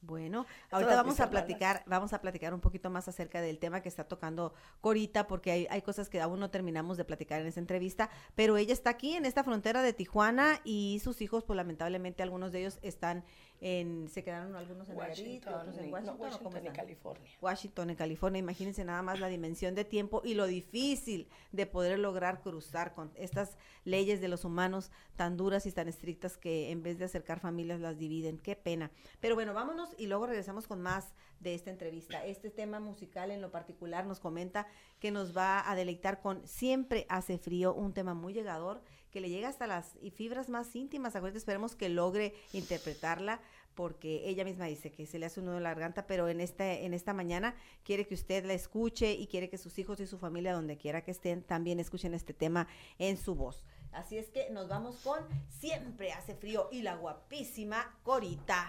Bueno, 0.06 0.46
ahorita 0.70 0.96
vamos 0.96 1.20
a 1.20 1.30
platicar, 1.30 1.82
vamos 1.86 2.12
a 2.12 2.20
platicar 2.20 2.52
un 2.52 2.60
poquito 2.60 2.90
más 2.90 3.08
acerca 3.08 3.40
del 3.40 3.58
tema 3.58 3.80
que 3.80 3.88
está 3.88 4.04
tocando 4.04 4.52
Corita, 4.80 5.26
porque 5.26 5.50
hay, 5.50 5.66
hay, 5.70 5.82
cosas 5.82 6.08
que 6.08 6.20
aún 6.20 6.40
no 6.40 6.50
terminamos 6.50 6.96
de 6.96 7.04
platicar 7.04 7.40
en 7.40 7.46
esta 7.46 7.60
entrevista, 7.60 8.10
pero 8.34 8.56
ella 8.56 8.72
está 8.72 8.90
aquí 8.90 9.14
en 9.14 9.24
esta 9.24 9.44
frontera 9.44 9.82
de 9.82 9.92
Tijuana 9.92 10.60
y 10.64 11.00
sus 11.02 11.22
hijos, 11.22 11.44
pues 11.44 11.56
lamentablemente 11.56 12.22
algunos 12.22 12.52
de 12.52 12.60
ellos 12.60 12.78
están 12.82 13.24
se 13.64 14.22
quedaron 14.22 14.55
algunos 14.57 14.90
en 14.90 14.96
Washington, 14.98 15.55
otros 15.55 15.79
en 15.79 15.90
Washington, 15.90 16.72
California. 16.74 17.31
Washington, 17.40 17.90
en 17.90 17.96
California. 17.96 18.38
Imagínense 18.38 18.85
nada 18.85 19.00
más 19.00 19.20
la 19.20 19.29
dimensión 19.29 19.74
de 19.74 19.87
tiempo 19.87 20.20
y 20.22 20.35
lo 20.35 20.46
difícil 20.46 21.31
de 21.50 21.64
poder 21.64 21.98
lograr 21.98 22.42
cruzar 22.42 22.92
con 22.92 23.11
estas 23.14 23.57
leyes 23.85 24.20
de 24.20 24.29
los 24.29 24.44
humanos 24.44 24.90
tan 25.16 25.38
duras 25.38 25.64
y 25.64 25.72
tan 25.72 25.88
estrictas 25.88 26.37
que 26.37 26.72
en 26.72 26.83
vez 26.83 26.98
de 26.98 27.07
acercar 27.07 27.40
familias 27.40 27.81
las 27.81 27.96
dividen. 27.96 28.37
Qué 28.37 28.55
pena. 28.55 28.90
Pero 29.20 29.35
bueno, 29.35 29.55
vámonos 29.55 29.94
y 29.96 30.09
luego 30.09 30.27
regresamos 30.27 30.66
con 30.66 30.83
más 30.83 31.14
de 31.40 31.55
esta 31.55 31.70
entrevista. 31.70 32.22
Este 32.27 32.50
tema 32.50 32.81
musical 32.81 33.31
en 33.31 33.40
lo 33.40 33.50
particular 33.50 34.05
nos 34.05 34.20
comenta 34.20 34.66
que 35.00 35.11
nos 35.11 35.35
va 35.35 35.70
a 35.70 35.74
deleitar 35.74 36.20
con 36.20 36.46
Siempre 36.46 37.07
hace 37.09 37.38
frío, 37.38 37.72
un 37.72 37.94
tema 37.94 38.12
muy 38.12 38.35
llegador 38.35 38.83
que 39.14 39.20
le 39.20 39.31
llega 39.31 39.48
hasta 39.48 39.68
las 39.68 39.92
fibras 40.16 40.48
más 40.48 40.74
íntimas. 40.74 41.14
Acuérdense, 41.14 41.38
esperemos 41.38 41.77
que 41.77 41.88
logre 41.88 42.35
interpretarla 42.53 43.40
porque 43.77 44.29
ella 44.29 44.44
misma 44.44 44.66
dice 44.66 44.90
que 44.90 45.07
se 45.07 45.20
le 45.20 45.27
hace 45.27 45.38
un 45.38 45.46
nudo 45.46 45.59
en 45.59 45.62
la 45.62 45.70
garganta, 45.70 46.09
pero 46.09 46.29
en 46.29 46.40
este, 46.40 46.85
en 46.85 46.94
esta 46.94 47.14
mañana 47.14 47.55
quiere 47.85 48.09
que 48.09 48.14
usted 48.14 48.44
la 48.44 48.55
escuche 48.55 49.12
y 49.12 49.29
quiere 49.29 49.48
que 49.48 49.57
sus 49.57 49.79
hijos 49.79 50.00
y 50.00 50.07
su 50.09 50.18
familia, 50.18 50.53
donde 50.53 50.77
quiera 50.77 51.05
que 51.05 51.12
estén, 51.12 51.44
también 51.44 51.79
escuchen 51.79 52.12
este 52.12 52.35
tema 52.35 52.66
en 52.98 53.16
su 53.16 53.37
voz. 53.37 53.64
Así 53.92 54.18
es 54.18 54.31
que 54.31 54.50
nos 54.50 54.68
vamos 54.68 54.96
con 54.96 55.20
Siempre 55.48 56.12
hace 56.12 56.35
frío 56.35 56.68
y 56.72 56.83
la 56.83 56.96
guapísima 56.96 57.96
Corita, 58.03 58.68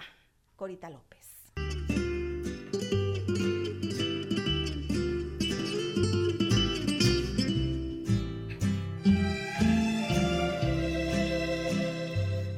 Corita 0.55 0.91
López. 0.91 1.25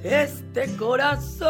Este 0.09 0.75
corazón 0.77 1.47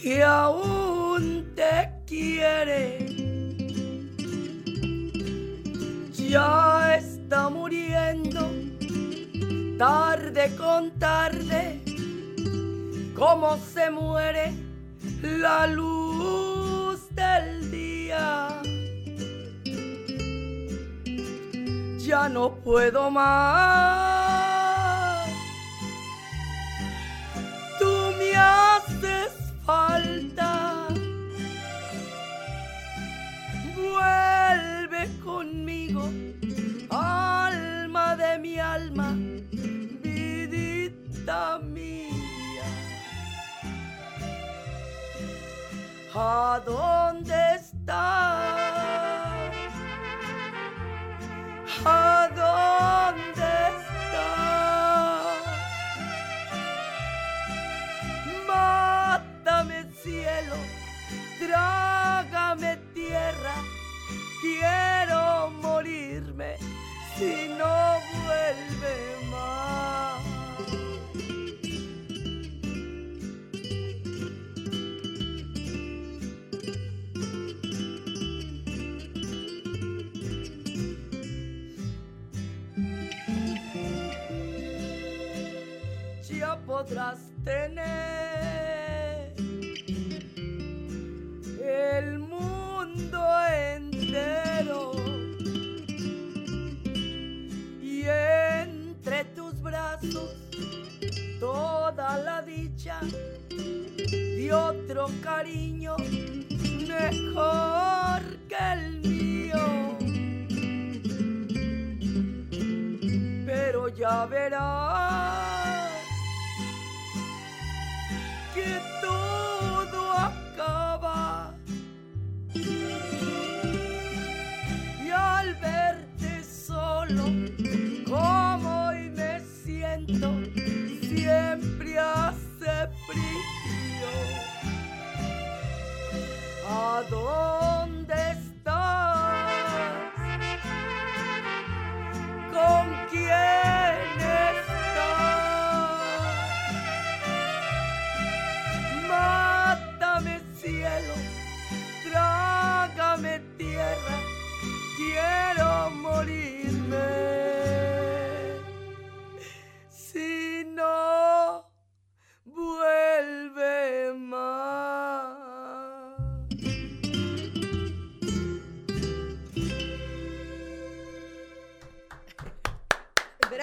que 0.00 0.22
aún 0.22 1.52
te 1.56 1.90
quiere. 2.06 3.06
Ya 6.12 6.96
está 6.96 7.48
muriendo 7.48 8.50
tarde 9.78 10.54
con 10.56 10.92
tarde, 10.98 11.80
como 13.14 13.56
se 13.56 13.90
muere 13.90 14.52
la 15.22 15.66
luz 15.66 17.00
del 17.14 17.70
día. 17.70 18.55
Ya 22.06 22.28
no 22.28 22.54
puedo 22.54 23.10
más 23.10 24.06
haces 28.36 29.32
falta. 29.64 30.88
Vuelve 33.74 35.08
conmigo, 35.24 36.08
alma 36.90 38.16
de 38.16 38.38
mi 38.38 38.58
alma, 38.58 39.14
vidita 40.02 41.58
mía. 41.58 42.64
¿A 46.14 46.60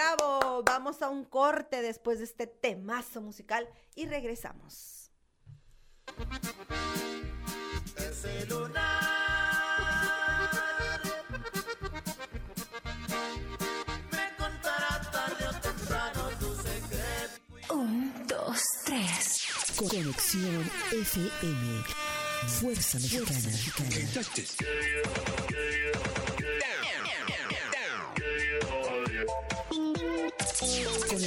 Bravo, 0.03 0.63
vamos 0.65 1.01
a 1.01 1.09
un 1.09 1.23
corte 1.23 1.81
después 1.81 2.17
de 2.17 2.25
este 2.25 2.45
temazo 2.45 3.21
musical 3.21 3.69
y 3.95 4.05
regresamos. 4.05 5.09
Ese 7.95 8.45
lunar 8.47 8.99
me 14.11 14.35
contará 14.37 15.09
tarde 15.09 15.47
o 15.47 15.53
temprano 15.61 16.29
tu 16.37 16.53
secreto. 16.55 17.73
Un, 17.73 18.27
dos, 18.27 18.61
tres. 18.83 19.47
Conexión 19.77 20.69
FM. 20.91 21.83
Fuerza 22.59 22.97
Mexicana. 22.97 23.39
Con 23.77 23.87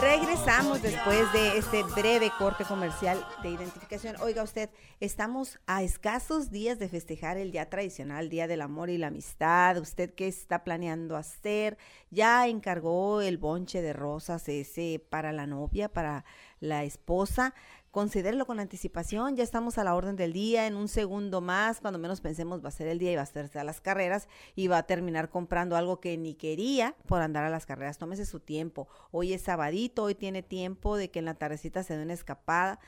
Regresamos 0.00 0.80
después 0.80 1.30
de 1.34 1.58
este 1.58 1.82
breve 1.82 2.32
corte 2.38 2.64
comercial 2.64 3.22
de 3.42 3.50
identificación. 3.50 4.16
Oiga 4.22 4.42
usted, 4.42 4.70
estamos 4.98 5.60
a 5.66 5.82
escasos 5.82 6.50
días 6.50 6.78
de 6.78 6.88
festejar 6.88 7.36
el 7.36 7.52
día 7.52 7.68
tradicional, 7.68 8.30
Día 8.30 8.46
del 8.46 8.62
Amor 8.62 8.88
y 8.88 8.96
la 8.96 9.08
Amistad. 9.08 9.76
¿Usted 9.76 10.14
qué 10.14 10.26
está 10.26 10.64
planeando 10.64 11.16
hacer? 11.16 11.76
¿Ya 12.10 12.48
encargó 12.48 13.20
el 13.20 13.36
bonche 13.36 13.82
de 13.82 13.92
rosas 13.92 14.48
ese 14.48 15.04
para 15.10 15.32
la 15.32 15.46
novia, 15.46 15.90
para 15.90 16.24
la 16.60 16.82
esposa? 16.84 17.54
Considérelo 17.90 18.46
con 18.46 18.60
anticipación, 18.60 19.34
ya 19.34 19.42
estamos 19.42 19.76
a 19.76 19.82
la 19.82 19.96
orden 19.96 20.14
del 20.14 20.32
día, 20.32 20.68
en 20.68 20.76
un 20.76 20.86
segundo 20.86 21.40
más, 21.40 21.80
cuando 21.80 21.98
menos 21.98 22.20
pensemos 22.20 22.64
va 22.64 22.68
a 22.68 22.72
ser 22.72 22.86
el 22.86 23.00
día 23.00 23.10
y 23.10 23.16
va 23.16 23.22
a 23.22 23.24
hacerse 23.24 23.58
a 23.58 23.64
las 23.64 23.80
carreras 23.80 24.28
y 24.54 24.68
va 24.68 24.78
a 24.78 24.82
terminar 24.84 25.28
comprando 25.28 25.74
algo 25.74 25.98
que 25.98 26.16
ni 26.16 26.34
quería 26.34 26.94
por 27.06 27.20
andar 27.20 27.42
a 27.42 27.50
las 27.50 27.66
carreras. 27.66 27.98
Tómese 27.98 28.26
su 28.26 28.38
tiempo. 28.38 28.86
Hoy 29.10 29.32
es 29.32 29.42
sabadito, 29.42 30.04
hoy 30.04 30.14
tiene 30.14 30.44
tiempo 30.44 30.96
de 30.96 31.10
que 31.10 31.18
en 31.18 31.24
la 31.24 31.34
tardecita 31.34 31.82
se 31.82 31.96
dé 31.96 32.04
una 32.04 32.12
escapada. 32.12 32.78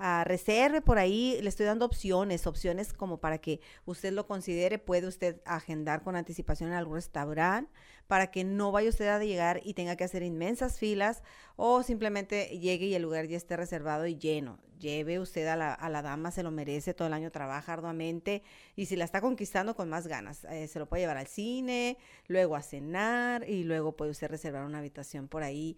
Ah, 0.00 0.22
reserve 0.24 0.80
por 0.80 0.98
ahí, 0.98 1.38
le 1.42 1.48
estoy 1.48 1.66
dando 1.66 1.84
opciones, 1.84 2.46
opciones 2.46 2.92
como 2.92 3.18
para 3.18 3.38
que 3.38 3.60
usted 3.84 4.12
lo 4.12 4.26
considere, 4.26 4.78
puede 4.78 5.08
usted 5.08 5.40
agendar 5.44 6.02
con 6.02 6.14
anticipación 6.14 6.70
en 6.70 6.76
algún 6.76 6.94
restaurante 6.94 7.72
para 8.06 8.30
que 8.30 8.44
no 8.44 8.70
vaya 8.70 8.88
usted 8.88 9.08
a 9.08 9.18
llegar 9.22 9.60
y 9.64 9.74
tenga 9.74 9.96
que 9.96 10.04
hacer 10.04 10.22
inmensas 10.22 10.78
filas 10.78 11.22
o 11.56 11.82
simplemente 11.82 12.58
llegue 12.58 12.86
y 12.86 12.94
el 12.94 13.02
lugar 13.02 13.26
ya 13.26 13.36
esté 13.36 13.56
reservado 13.56 14.06
y 14.06 14.16
lleno. 14.16 14.58
Lleve 14.78 15.18
usted 15.18 15.46
a 15.48 15.56
la, 15.56 15.74
a 15.74 15.90
la 15.90 16.02
dama, 16.02 16.30
se 16.30 16.44
lo 16.44 16.52
merece, 16.52 16.94
todo 16.94 17.08
el 17.08 17.14
año 17.14 17.32
trabaja 17.32 17.72
arduamente 17.72 18.44
y 18.76 18.86
si 18.86 18.94
la 18.94 19.04
está 19.04 19.20
conquistando 19.20 19.74
con 19.74 19.88
más 19.88 20.06
ganas, 20.06 20.44
eh, 20.44 20.68
se 20.68 20.78
lo 20.78 20.88
puede 20.88 21.02
llevar 21.02 21.16
al 21.16 21.26
cine, 21.26 21.98
luego 22.28 22.54
a 22.54 22.62
cenar 22.62 23.48
y 23.48 23.64
luego 23.64 23.96
puede 23.96 24.12
usted 24.12 24.28
reservar 24.28 24.64
una 24.64 24.78
habitación 24.78 25.26
por 25.26 25.42
ahí 25.42 25.76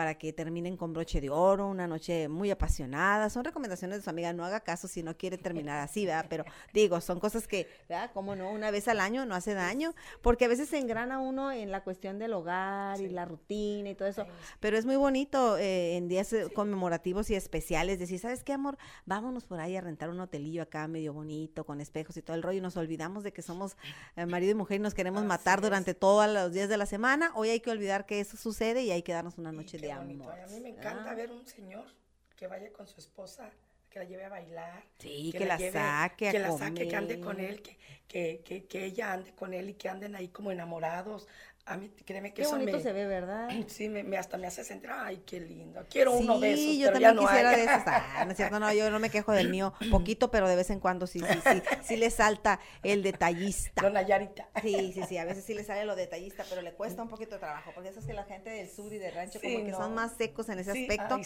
para 0.00 0.14
que 0.14 0.32
terminen 0.32 0.78
con 0.78 0.94
broche 0.94 1.20
de 1.20 1.28
oro, 1.28 1.68
una 1.68 1.86
noche 1.86 2.26
muy 2.26 2.50
apasionada. 2.50 3.28
Son 3.28 3.44
recomendaciones 3.44 3.98
de 3.98 4.02
su 4.02 4.08
amiga, 4.08 4.32
no 4.32 4.46
haga 4.46 4.60
caso 4.60 4.88
si 4.88 5.02
no 5.02 5.14
quiere 5.14 5.36
terminar 5.36 5.78
así, 5.80 6.06
¿verdad? 6.06 6.24
Pero 6.30 6.46
digo, 6.72 7.02
son 7.02 7.20
cosas 7.20 7.46
que, 7.46 7.68
¿verdad? 7.86 8.10
¿Cómo 8.14 8.34
no? 8.34 8.50
Una 8.50 8.70
vez 8.70 8.88
al 8.88 8.98
año 8.98 9.26
no 9.26 9.34
hace 9.34 9.52
daño, 9.52 9.94
porque 10.22 10.46
a 10.46 10.48
veces 10.48 10.70
se 10.70 10.78
engrana 10.78 11.18
uno 11.18 11.52
en 11.52 11.70
la 11.70 11.84
cuestión 11.84 12.18
del 12.18 12.32
hogar 12.32 12.98
y 12.98 13.10
la 13.10 13.26
rutina 13.26 13.90
y 13.90 13.94
todo 13.94 14.08
eso. 14.08 14.24
Pero 14.58 14.78
es 14.78 14.86
muy 14.86 14.96
bonito 14.96 15.58
eh, 15.58 15.98
en 15.98 16.08
días 16.08 16.32
eh, 16.32 16.48
conmemorativos 16.54 17.28
y 17.28 17.34
especiales 17.34 17.98
decir, 17.98 18.18
¿sabes 18.18 18.42
qué, 18.42 18.54
amor? 18.54 18.78
Vámonos 19.04 19.44
por 19.44 19.60
ahí 19.60 19.76
a 19.76 19.82
rentar 19.82 20.08
un 20.08 20.20
hotelillo 20.20 20.62
acá 20.62 20.88
medio 20.88 21.12
bonito, 21.12 21.66
con 21.66 21.78
espejos 21.82 22.16
y 22.16 22.22
todo 22.22 22.36
el 22.36 22.42
rollo, 22.42 22.56
y 22.56 22.62
nos 22.62 22.78
olvidamos 22.78 23.22
de 23.22 23.34
que 23.34 23.42
somos 23.42 23.76
eh, 24.16 24.24
marido 24.24 24.52
y 24.52 24.54
mujer 24.54 24.76
y 24.76 24.82
nos 24.82 24.94
queremos 24.94 25.26
matar 25.26 25.60
durante 25.60 25.92
todos 25.92 26.26
los 26.26 26.54
días 26.54 26.70
de 26.70 26.78
la 26.78 26.86
semana. 26.86 27.32
Hoy 27.34 27.50
hay 27.50 27.60
que 27.60 27.70
olvidar 27.70 28.06
que 28.06 28.20
eso 28.20 28.38
sucede 28.38 28.82
y 28.82 28.92
hay 28.92 29.02
que 29.02 29.12
darnos 29.12 29.36
una 29.36 29.52
noche 29.52 29.76
de 29.76 29.89
amor. 29.90 30.38
A 30.38 30.46
mí 30.46 30.60
me 30.60 30.70
encanta 30.70 31.10
ah. 31.10 31.14
ver 31.14 31.30
un 31.30 31.46
señor 31.46 31.86
que 32.36 32.46
vaya 32.46 32.72
con 32.72 32.86
su 32.86 33.00
esposa 33.00 33.50
que 33.90 33.98
la 33.98 34.04
lleve 34.04 34.24
a 34.24 34.28
bailar. 34.28 34.84
Sí, 34.98 35.32
que, 35.36 35.44
la, 35.44 35.58
saque 35.58 36.28
a 36.28 36.32
Que 36.32 36.38
la 36.38 36.56
saque, 36.56 36.86
que 36.86 36.96
ande 36.96 37.20
con 37.20 37.40
él, 37.40 37.60
que, 37.60 38.40
que, 38.44 38.64
que, 38.66 38.84
ella 38.84 39.12
ande 39.12 39.34
con 39.34 39.52
él 39.52 39.70
y 39.70 39.74
que 39.74 39.88
anden 39.88 40.14
ahí 40.14 40.28
como 40.28 40.52
enamorados. 40.52 41.26
A 41.70 41.76
mí, 41.76 41.88
créeme 42.04 42.30
que 42.30 42.36
qué 42.36 42.42
eso 42.42 42.50
bonito 42.52 42.80
se 42.80 42.92
ve, 42.92 43.06
¿verdad? 43.06 43.48
Sí, 43.68 43.88
me, 43.88 44.16
hasta 44.18 44.36
me 44.36 44.46
hace 44.46 44.64
sentir, 44.64 44.90
ay, 44.92 45.22
qué 45.24 45.38
lindo. 45.40 45.86
Quiero 45.88 46.12
uno 46.12 46.40
de 46.40 46.52
esos, 46.52 46.64
Sí, 46.64 46.78
yo 46.80 46.92
también 46.92 47.16
quisiera 47.16 47.50
de 47.50 47.62
esos. 47.64 47.82
Ah, 47.86 48.24
no 48.24 48.32
es 48.32 48.36
cierto, 48.36 48.58
no, 48.58 48.72
yo 48.72 48.90
no 48.90 48.98
me 48.98 49.10
quejo 49.10 49.32
del 49.32 49.50
mío, 49.50 49.72
poquito, 49.90 50.30
pero 50.30 50.48
de 50.48 50.56
vez 50.56 50.70
en 50.70 50.80
cuando 50.80 51.06
sí, 51.06 51.20
sí, 51.20 51.38
sí, 51.44 51.62
sí 51.82 51.96
le 51.96 52.10
salta 52.10 52.58
el 52.82 53.02
detallista. 53.02 53.82
Dona 53.82 54.02
Yarita. 54.02 54.48
Sí, 54.62 54.92
sí, 54.92 55.02
sí, 55.08 55.16
a 55.16 55.24
veces 55.24 55.44
sí 55.44 55.54
le 55.54 55.64
sale 55.64 55.84
lo 55.84 55.94
detallista, 55.94 56.44
pero 56.48 56.62
le 56.62 56.72
cuesta 56.72 57.02
un 57.02 57.08
poquito 57.08 57.36
de 57.36 57.38
trabajo, 57.38 57.70
porque 57.74 57.90
eso 57.90 58.00
es 58.00 58.06
que 58.06 58.14
la 58.14 58.24
gente 58.24 58.50
del 58.50 58.68
sur 58.68 58.92
y 58.92 58.98
del 58.98 59.14
rancho 59.14 59.40
como 59.40 59.64
que 59.64 59.72
son 59.72 59.94
más 59.94 60.16
secos 60.16 60.48
en 60.48 60.58
ese 60.58 60.72
aspecto, 60.72 61.20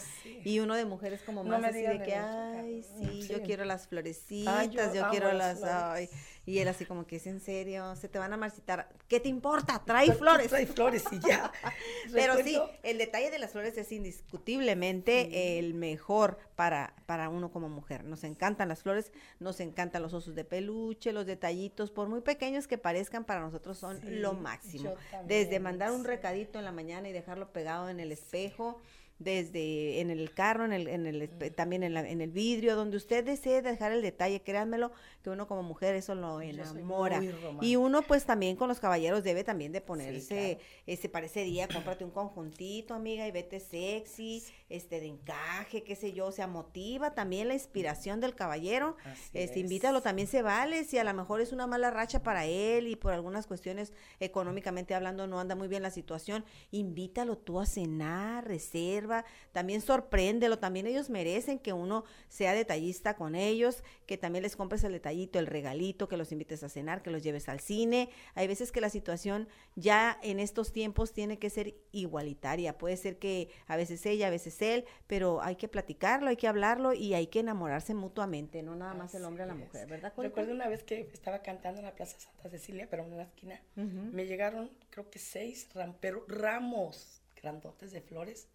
y 0.45 0.59
uno 0.59 0.75
de 0.75 0.85
mujeres 0.85 1.23
como 1.23 1.43
más 1.43 1.65
así 1.65 1.83
de 1.83 2.03
que, 2.03 2.15
ay, 2.15 2.64
sí, 2.83 3.29
yo 3.29 3.43
quiero 3.43 3.65
las 3.65 3.87
florecitas, 3.87 4.71
yo, 4.71 5.09
quiero 5.11 5.33
las, 5.33 5.63
ay, 5.63 6.09
y 6.47 6.59
él 6.59 6.69
así 6.69 6.85
como 6.85 7.07
que 7.07 7.17
es 7.17 7.27
en 7.27 7.41
serio, 7.41 7.97
se 7.97 8.09
te 8.09 8.19
van 8.19 8.33
a 8.33 8.37
marcitar. 8.37 8.91
¿Qué 9.09 9.19
te 9.19 9.29
importa? 9.29 9.83
Trae 9.85 10.13
flores. 10.13 10.49
Trae 10.49 10.67
flores 10.67 11.05
y 11.11 11.19
ya. 11.21 11.51
Pero 12.13 12.37
sí, 12.43 12.61
el 12.83 12.99
detalle 12.99 13.31
de 13.31 13.39
las 13.39 13.53
flores 13.53 13.79
es 13.79 13.91
indiscutiblemente 13.93 15.59
el 15.59 15.73
mejor 15.75 16.39
para, 16.55 16.95
para 17.07 17.31
uno 17.31 17.51
como 17.51 17.69
mujer. 17.69 18.05
Nos 18.05 18.25
encantan 18.25 18.69
las 18.69 18.83
flores, 18.83 19.11
nos 19.41 19.61
encantan 19.61 20.03
los 20.03 20.13
osos 20.13 20.35
de 20.35 20.45
peluche, 20.45 21.13
los 21.13 21.25
detallitos, 21.25 21.91
por 21.91 22.09
muy 22.09 22.21
pequeños 22.21 22.67
que 22.67 22.77
parezcan, 22.77 23.25
para 23.25 23.41
nosotros 23.41 23.79
son 23.79 24.01
lo 24.05 24.35
máximo. 24.35 24.95
Desde 25.27 25.61
mandar 25.61 25.93
un 25.93 26.05
recadito 26.05 26.59
en 26.59 26.67
la 26.67 26.73
mañana 26.73 27.09
y 27.09 27.13
dejarlo 27.13 27.53
pegado 27.53 27.89
en 27.89 28.01
el 28.01 28.13
espejo 28.13 28.81
desde 29.19 30.01
en 30.01 30.11
el 30.11 30.33
carro, 30.35 30.65
en 30.65 30.73
el, 30.73 30.89
en 30.89 31.07
el 31.07 31.29
también 31.55 31.83
en, 31.83 31.97
en, 31.97 32.21
el 32.21 32.31
vidrio, 32.31 32.75
donde 32.75 32.97
usted 32.97 33.25
desee 33.25 33.63
dejar 33.63 33.93
el 33.93 34.03
detalle, 34.03 34.43
créanmelo, 34.43 34.91
que 35.23 35.31
uno 35.31 35.47
como 35.47 35.63
mujer 35.63 35.95
eso 35.95 36.15
lo 36.15 36.41
enamora. 36.41 37.23
Y 37.61 37.77
uno 37.77 38.03
pues 38.03 38.25
también 38.25 38.57
con 38.57 38.69
los 38.69 38.81
caballeros 38.81 39.23
debe 39.23 39.45
también 39.45 39.73
de 39.73 39.81
ponerse, 39.81 40.59
ese 40.87 41.09
para 41.09 41.27
ese 41.27 41.45
día, 41.45 41.69
cómprate 41.69 42.05
un 42.05 42.11
conjuntito, 42.11 42.95
amiga, 42.95 43.27
y 43.27 43.31
vete 43.31 43.61
sexy, 43.61 44.43
este 44.69 45.01
de 45.01 45.07
encaje, 45.07 45.85
qué 45.85 45.95
sé 45.95 46.13
yo, 46.13 46.27
o 46.27 46.33
sea, 46.33 46.47
motiva 46.47 47.15
también 47.15 47.49
la 47.49 47.55
inspiración 47.55 48.21
del 48.21 48.35
caballero. 48.35 48.97
este, 49.33 49.61
invítalo, 49.61 50.03
también 50.03 50.27
se 50.27 50.43
vale, 50.43 50.85
si 50.85 50.99
a 50.99 51.05
lo 51.05 51.15
mejor 51.15 51.41
es 51.41 51.53
una 51.53 51.67
mala 51.67 51.91
racha 51.91 52.23
para 52.23 52.47
él 52.47 52.89
y 52.89 52.97
por 52.97 53.13
algunas 53.13 53.47
cuestiones 53.47 53.93
económicamente 54.19 54.95
hablando 54.95 55.27
no 55.27 55.39
anda 55.39 55.55
muy 55.55 55.69
bien 55.69 55.83
la 55.83 55.91
situación, 55.91 56.45
invítalo 56.73 57.39
tú 57.39 57.61
a 57.61 57.67
cenar, 57.67 58.47
reserva 58.47 59.04
también 59.53 59.81
sorpréndelo, 59.81 60.59
también 60.59 60.87
ellos 60.87 61.11
merecen 61.11 61.59
que 61.59 61.73
uno 61.73 62.05
sea 62.29 62.55
detallista 62.55 63.17
con 63.17 63.35
ellos, 63.35 63.83
que 64.07 64.17
también 64.19 64.43
les 64.43 64.57
compres 64.57 64.85
el 64.85 64.93
detallito, 64.93 65.39
el 65.39 65.47
regalito, 65.47 66.09
que 66.09 66.17
los 66.17 66.33
invites 66.33 66.63
a 66.63 66.69
cenar, 66.69 67.03
que 67.03 67.11
los 67.11 67.23
lleves 67.23 67.49
al 67.49 67.61
cine. 67.61 68.11
Hay 68.35 68.47
veces 68.47 68.73
que 68.73 68.81
la 68.81 68.91
situación 68.91 69.49
ya 69.77 70.19
en 70.23 70.41
estos 70.41 70.73
tiempos 70.73 71.13
tiene 71.13 71.39
que 71.39 71.51
ser 71.51 71.75
igualitaria, 71.93 72.79
puede 72.79 72.97
ser 72.97 73.19
que 73.19 73.51
a 73.67 73.77
veces 73.77 74.05
ella, 74.07 74.29
a 74.29 74.31
veces 74.31 74.61
él, 74.63 74.85
pero 75.07 75.43
hay 75.43 75.57
que 75.57 75.69
platicarlo, 75.69 76.29
hay 76.29 76.37
que 76.37 76.49
hablarlo 76.49 76.93
y 76.93 77.15
hay 77.15 77.27
que 77.27 77.41
enamorarse 77.41 77.95
mutuamente, 77.95 78.63
no 78.63 78.77
nada 78.77 78.95
más 78.95 79.15
el 79.15 79.25
hombre 79.25 79.45
a 79.45 79.47
la 79.47 79.55
mujer, 79.55 79.89
¿verdad? 79.89 80.13
Recuerdo 80.17 80.53
una 80.53 80.69
vez 80.69 80.83
que 80.83 81.09
estaba 81.13 81.43
cantando 81.43 81.81
en 81.81 81.87
la 81.87 81.95
Plaza 81.95 82.19
Santa 82.19 82.49
Cecilia, 82.51 82.89
pero 82.91 83.05
en 83.05 83.13
una 83.13 83.25
esquina, 83.25 83.61
me 83.77 84.27
llegaron 84.27 84.71
creo 84.91 85.11
que 85.11 85.19
seis 85.19 85.69
pero 86.01 86.25
ramos 86.29 87.23
grandotes 87.41 87.93
de 87.93 88.01
flores 88.01 88.49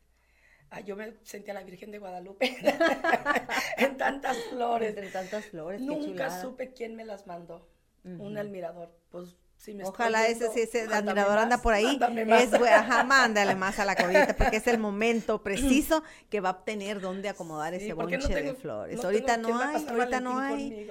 Ah, 0.72 0.82
yo 0.82 0.96
me 0.96 1.14
sentía 1.24 1.54
la 1.54 1.64
Virgen 1.64 1.92
de 1.92 2.00
Guadalupe 2.00 2.56
en 3.78 3.98
tantas 3.98 4.38
flores. 4.52 4.90
Entre 4.90 5.10
tantas 5.10 5.46
flores. 5.46 5.82
Nunca 5.82 6.42
supe 6.42 6.74
quién 6.74 6.96
me 6.96 7.06
las 7.06 7.28
mandó. 7.28 7.68
Un 8.04 8.38
admirador. 8.38 8.92
Pues 9.10 9.36
Ojalá 9.84 10.26
ese, 10.28 10.50
si 10.54 10.62
ese 10.62 10.84
admirador 10.84 11.38
anda 11.38 11.62
por 11.62 11.74
ahí, 11.74 12.00
es, 12.40 12.54
ajá, 12.54 13.04
mándale 13.04 13.56
más 13.56 13.78
a 13.80 13.84
la 13.84 13.94
corita, 13.94 14.34
porque 14.38 14.58
es 14.58 14.68
el 14.68 14.78
momento 14.80 15.44
preciso 15.44 16.02
que 16.30 16.40
va 16.40 16.50
a 16.50 16.64
tener 16.64 17.02
donde 17.02 17.28
acomodar 17.28 17.74
ese 17.74 17.92
bonche 17.92 18.18
de 18.18 18.54
flores. 18.54 19.04
ahorita 19.04 19.36
no 19.36 19.60
hay, 19.60 19.86
ahorita 19.86 20.22
no 20.22 20.40
hay. 20.40 20.90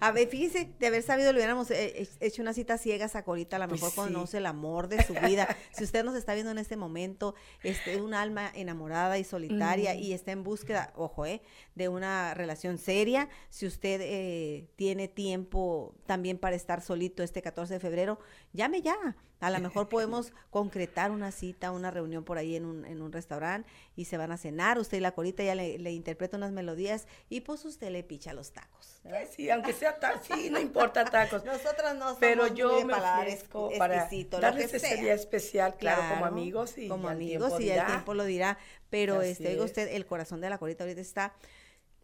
A 0.00 0.12
ver, 0.12 0.28
fíjese, 0.28 0.70
de 0.78 0.86
haber 0.86 1.02
sabido, 1.02 1.32
le 1.32 1.38
hubiéramos 1.38 1.70
eh, 1.70 2.06
hecho 2.20 2.42
una 2.42 2.52
cita 2.52 2.76
ciegas 2.76 3.16
a 3.16 3.22
Corita, 3.22 3.56
a 3.56 3.60
lo 3.60 3.68
pues 3.68 3.80
mejor 3.80 3.94
conoce 3.94 4.38
el 4.38 4.46
amor 4.46 4.88
de 4.88 5.02
su 5.02 5.14
vida. 5.14 5.48
si 5.72 5.84
usted 5.84 6.04
nos 6.04 6.16
está 6.16 6.34
viendo 6.34 6.52
en 6.52 6.58
este 6.58 6.76
momento, 6.76 7.34
este, 7.62 8.00
un 8.02 8.12
alma 8.12 8.50
enamorada 8.54 9.16
y 9.16 9.24
solitaria 9.24 9.94
y 9.94 10.12
está 10.12 10.32
en 10.32 10.44
búsqueda, 10.44 10.92
ojo, 10.96 11.24
eh, 11.24 11.40
de 11.76 11.88
una 11.88 12.34
relación 12.34 12.78
seria, 12.78 13.28
si 13.50 13.66
usted 13.66 14.00
eh, 14.02 14.66
tiene 14.76 15.08
tiempo 15.08 15.94
también 16.06 16.38
para 16.38 16.56
estar 16.56 16.80
solito 16.80 17.22
este 17.22 17.42
14 17.42 17.74
de 17.74 17.80
febrero, 17.80 18.18
llame 18.52 18.82
ya. 18.82 18.96
A 19.40 19.50
lo 19.50 19.60
mejor 19.60 19.90
podemos 19.90 20.32
concretar 20.50 21.10
una 21.10 21.30
cita, 21.30 21.70
una 21.70 21.90
reunión 21.90 22.24
por 22.24 22.38
ahí 22.38 22.56
en 22.56 22.64
un, 22.64 22.86
en 22.86 23.02
un 23.02 23.12
restaurante 23.12 23.68
y 23.94 24.06
se 24.06 24.16
van 24.16 24.32
a 24.32 24.38
cenar. 24.38 24.78
Usted 24.78 24.96
y 24.96 25.00
la 25.00 25.12
corita 25.12 25.42
ya 25.42 25.54
le, 25.54 25.78
le 25.78 25.92
interpreta 25.92 26.38
unas 26.38 26.52
melodías 26.52 27.06
y 27.28 27.42
pues 27.42 27.66
usted 27.66 27.90
le 27.90 28.02
picha 28.02 28.32
los 28.32 28.52
tacos. 28.52 29.02
Sí, 29.30 29.50
aunque 29.50 29.74
sea 29.74 30.00
tacos, 30.00 30.26
sí, 30.26 30.48
no 30.48 30.58
importa 30.58 31.04
tacos. 31.04 31.44
Nosotros 31.44 31.94
no 31.96 32.06
somos 32.06 32.18
Pero 32.18 32.46
yo 32.46 32.82
me 32.86 32.94
ofrezco 32.94 33.70
para 33.76 34.08
darles 34.40 34.72
ese 34.72 34.96
día 34.96 35.12
especial, 35.12 35.76
claro, 35.76 36.14
como 36.14 36.24
amigos. 36.24 36.78
y 36.78 36.88
Como 36.88 37.10
amigos 37.10 37.60
y 37.60 37.68
el 37.68 37.84
tiempo 37.84 38.14
lo 38.14 38.24
dirá. 38.24 38.56
Pero 38.88 39.20
este, 39.20 39.50
digo 39.50 39.64
usted, 39.64 39.88
el 39.92 40.06
corazón 40.06 40.40
de 40.40 40.48
la 40.48 40.56
corita 40.56 40.84
ahorita 40.84 41.02
está 41.02 41.34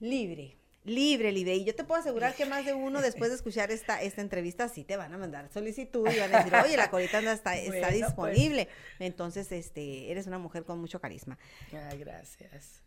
libre 0.02 0.62
libre, 0.84 1.32
libre. 1.32 1.54
Y 1.56 1.64
yo 1.64 1.74
te 1.74 1.84
puedo 1.84 2.00
asegurar 2.00 2.34
que 2.34 2.46
más 2.46 2.64
de 2.64 2.74
uno 2.74 3.00
después 3.00 3.30
de 3.30 3.36
escuchar 3.36 3.70
esta, 3.70 4.02
esta 4.02 4.20
entrevista 4.20 4.68
sí 4.68 4.84
te 4.84 4.96
van 4.96 5.12
a 5.12 5.18
mandar 5.18 5.48
solicitud 5.52 6.08
y 6.10 6.18
van 6.18 6.34
a 6.34 6.38
decir, 6.38 6.54
oye, 6.54 6.76
la 6.76 6.90
corita 6.90 7.18
está, 7.18 7.56
está 7.56 7.88
pues. 7.88 7.94
disponible. 7.94 8.68
Entonces, 8.98 9.50
este, 9.52 10.10
eres 10.10 10.26
una 10.26 10.38
mujer 10.38 10.64
con 10.64 10.80
mucho 10.80 11.00
carisma. 11.00 11.38
Ay, 11.72 11.98
gracias. 11.98 12.82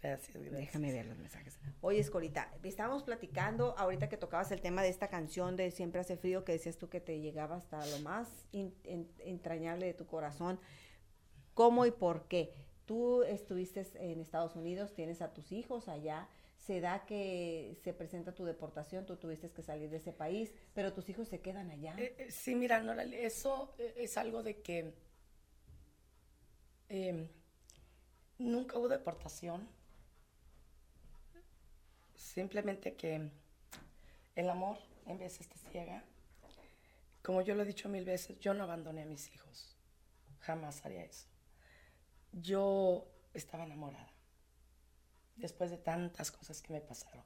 Gracias, 0.00 0.32
gracias. 0.32 0.52
Déjame 0.52 0.92
ver 0.92 1.06
los 1.06 1.18
mensajes. 1.18 1.58
Oye, 1.80 1.98
Escorita, 1.98 2.52
estábamos 2.62 3.02
platicando 3.02 3.76
ahorita 3.76 4.08
que 4.08 4.16
tocabas 4.16 4.52
el 4.52 4.60
tema 4.60 4.82
de 4.82 4.90
esta 4.90 5.08
canción 5.08 5.56
de 5.56 5.72
Siempre 5.72 6.00
hace 6.00 6.16
frío, 6.16 6.44
que 6.44 6.52
decías 6.52 6.78
tú 6.78 6.88
que 6.88 7.00
te 7.00 7.20
llegaba 7.20 7.56
hasta 7.56 7.84
lo 7.84 7.98
más 7.98 8.28
entrañable 8.52 9.86
de 9.86 9.94
tu 9.94 10.06
corazón. 10.06 10.60
¿Cómo 11.54 11.84
y 11.84 11.90
por 11.90 12.28
qué? 12.28 12.52
Tú 12.88 13.22
estuviste 13.22 13.86
en 13.96 14.18
Estados 14.18 14.56
Unidos, 14.56 14.94
tienes 14.94 15.20
a 15.20 15.34
tus 15.34 15.52
hijos 15.52 15.88
allá, 15.88 16.26
se 16.56 16.80
da 16.80 17.04
que 17.04 17.76
se 17.84 17.92
presenta 17.92 18.34
tu 18.34 18.46
deportación, 18.46 19.04
tú 19.04 19.16
tuviste 19.16 19.50
que 19.50 19.62
salir 19.62 19.90
de 19.90 19.98
ese 19.98 20.14
país, 20.14 20.54
pero 20.72 20.94
tus 20.94 21.06
hijos 21.10 21.28
se 21.28 21.38
quedan 21.42 21.70
allá. 21.70 21.94
Eh, 21.98 22.16
eh, 22.16 22.30
sí, 22.30 22.54
mira, 22.54 22.82
eso 23.12 23.74
eh, 23.78 23.92
es 23.98 24.16
algo 24.16 24.42
de 24.42 24.62
que 24.62 24.94
em, 26.88 27.28
nunca 28.38 28.78
hubo 28.78 28.88
deportación, 28.88 29.68
simplemente 32.16 32.94
que 32.94 33.30
el 34.34 34.48
amor 34.48 34.78
en 35.04 35.18
veces 35.18 35.46
te 35.46 35.58
ciega. 35.58 36.02
Como 37.20 37.42
yo 37.42 37.54
lo 37.54 37.64
he 37.64 37.66
dicho 37.66 37.90
mil 37.90 38.06
veces, 38.06 38.40
yo 38.40 38.54
no 38.54 38.64
abandoné 38.64 39.02
a 39.02 39.04
mis 39.04 39.30
hijos, 39.34 39.76
jamás 40.40 40.82
haría 40.86 41.04
eso. 41.04 41.28
Yo 42.32 43.06
estaba 43.34 43.64
enamorada 43.64 44.12
después 45.36 45.70
de 45.70 45.78
tantas 45.78 46.30
cosas 46.30 46.60
que 46.62 46.72
me 46.72 46.80
pasaron. 46.80 47.24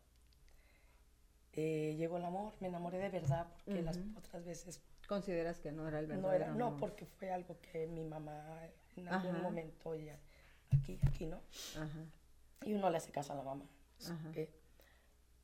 Eh, 1.55 1.94
llegó 1.98 2.16
el 2.16 2.24
amor, 2.24 2.55
me 2.61 2.68
enamoré 2.68 2.98
de 2.98 3.11
verdad, 3.11 3.46
porque 3.64 3.82
las 3.82 3.98
otras 4.16 4.44
veces... 4.44 4.80
¿Consideras 5.07 5.59
que 5.59 5.72
no 5.72 5.86
era 5.86 5.98
el 5.98 6.07
verdadero 6.07 6.55
No, 6.55 6.70
no, 6.70 6.76
porque 6.78 7.05
fue 7.05 7.30
algo 7.30 7.59
que 7.61 7.86
mi 7.86 8.05
mamá 8.05 8.61
en 8.96 9.09
algún 9.09 9.42
momento, 9.42 9.94
ya, 9.94 10.18
aquí, 10.70 10.98
aquí, 11.07 11.26
¿no? 11.26 11.40
Y 12.64 12.72
uno 12.74 12.88
le 12.88 12.96
hace 12.96 13.11
caso 13.11 13.32
a 13.32 13.36
la 13.36 13.42
mamá. 13.42 13.66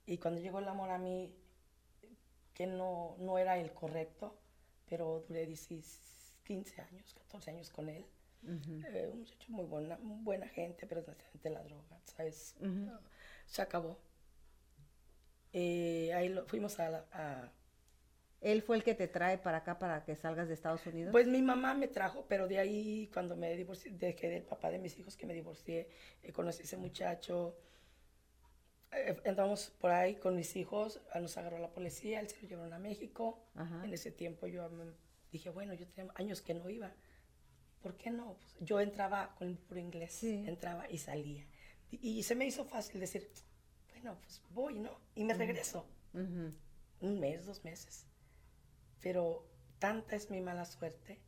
y 0.07 0.19
cuando 0.19 0.41
llegó 0.41 0.61
el 0.61 0.69
amor 0.69 0.91
a 0.91 0.99
mí, 0.99 1.35
que 2.55 2.67
no, 2.67 3.17
no 3.19 3.39
era 3.39 3.59
el 3.59 3.73
correcto, 3.73 4.39
pero 4.89 5.25
duré 5.29 5.47
15 5.47 6.81
años, 6.81 7.15
14 7.15 7.51
años 7.51 7.71
con 7.71 7.89
él, 7.91 8.07
eh, 8.47 9.09
un 9.13 9.21
muchacho 9.21 9.53
muy 9.53 9.65
buena, 9.65 9.99
buena 10.03 10.49
gente, 10.49 10.87
pero 10.87 11.03
de 11.43 11.51
la 11.51 11.63
droga, 11.63 12.01
¿sabes? 12.05 12.55
Se 13.47 13.63
acabó. 13.63 13.99
Eh, 15.53 16.13
ahí 16.15 16.29
lo, 16.29 16.47
fuimos 16.47 16.79
a, 16.79 17.07
a, 17.13 17.51
¿Él 18.41 18.63
fue 18.63 18.77
el 18.77 18.85
que 18.85 18.95
te 18.95 19.09
trae 19.09 19.39
para 19.39 19.59
acá 19.59 19.79
para 19.79 20.05
que 20.05 20.15
salgas 20.15 20.49
de 20.49 20.55
Estados 20.55 20.87
Unidos? 20.87 21.11
Pues 21.11 21.27
mi 21.27 21.43
mamá 21.43 21.75
me 21.75 21.89
trajo, 21.89 22.25
pero 22.29 22.47
de 22.47 22.59
ahí 22.59 23.11
cuando 23.13 23.37
me 23.37 23.57
divorcié, 23.57 23.91
dejé 23.93 24.29
del 24.29 24.45
papá 24.45 24.71
de 24.71 24.79
mis 24.79 24.99
hijos 24.99 25.17
que 25.17 25.27
me 25.27 25.35
divorcié, 25.35 25.89
eh, 26.23 26.33
conocí 26.33 26.63
a 26.63 26.65
ese 26.65 26.77
muchacho, 26.77 27.57
eh, 28.93 29.17
entramos 29.25 29.71
por 29.81 29.91
ahí 29.91 30.17
con 30.17 30.37
mis 30.37 30.55
hijos, 30.55 31.01
nos 31.21 31.37
agarró 31.37 31.59
la 31.59 31.71
policía, 31.71 32.21
él 32.21 32.29
se 32.29 32.41
lo 32.43 32.49
llevaron 32.49 32.73
a 32.73 32.79
México. 32.79 33.41
En 33.83 33.93
ese 33.93 34.13
tiempo 34.13 34.47
yo 34.47 34.71
dije, 35.33 35.51
bueno, 35.51 35.75
yo 35.75 35.87
tenía 35.89 36.13
años 36.15 36.41
que 36.41 36.55
no 36.55 36.69
iba 36.71 36.93
¿por 37.83 37.97
qué 37.97 38.11
no? 38.11 38.35
Pues, 38.35 38.57
yo 38.61 38.81
entraba 38.81 39.35
con 39.37 39.49
el 39.49 39.59
puro 39.59 39.81
inglés, 39.81 40.23
entraba 40.23 40.91
y 40.91 40.99
salía. 40.99 41.47
Y, 41.91 42.23
se 42.23 42.35
me 42.35 42.47
hizo 42.47 42.65
fácil 42.65 43.01
decir, 43.01 43.31
bueno, 43.93 44.19
pues 44.21 44.43
voy, 44.51 44.79
¿no? 44.79 45.01
Y 45.15 45.25
me 45.25 45.35
regreso. 45.35 45.87
Un 46.13 47.21
mes, 47.21 47.47
dos 47.47 47.65
meses. 47.65 48.07
Pero 49.01 49.47
tanta 49.79 50.17
es 50.17 50.31
mi 50.31 50.41
mala 50.41 50.65
suerte 50.65 51.19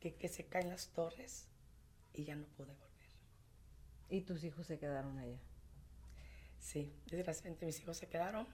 que, 0.00 0.14
que 0.16 0.28
se 0.28 0.46
caen 0.46 0.68
las 0.68 0.88
torres 0.88 1.48
y 2.12 2.24
ya 2.24 2.34
no 2.34 2.46
pude 2.46 2.72
volver. 2.72 2.86
¿Y 4.08 4.22
tus 4.22 4.42
hijos 4.42 4.66
se 4.66 4.78
quedaron 4.78 5.18
allá? 5.18 5.38
Sí, 6.58 6.92
desgraciadamente 7.06 7.66
mis 7.66 7.78
hijos 7.80 7.96
se 7.96 8.08
quedaron. 8.08 8.46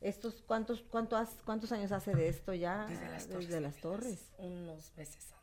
¿Estos 0.00 0.42
cuántos, 0.42 0.82
cuántos, 0.82 1.28
cuántos 1.44 1.70
años 1.72 1.92
hace 1.92 2.12
de 2.14 2.28
esto 2.28 2.52
ya? 2.52 2.86
Desde 2.86 3.08
las 3.08 3.28
torres. 3.28 3.46
Desde 3.46 3.60
las 3.60 3.76
torres. 3.76 4.32
Unos 4.38 4.92
meses 4.96 5.32
antes. 5.32 5.41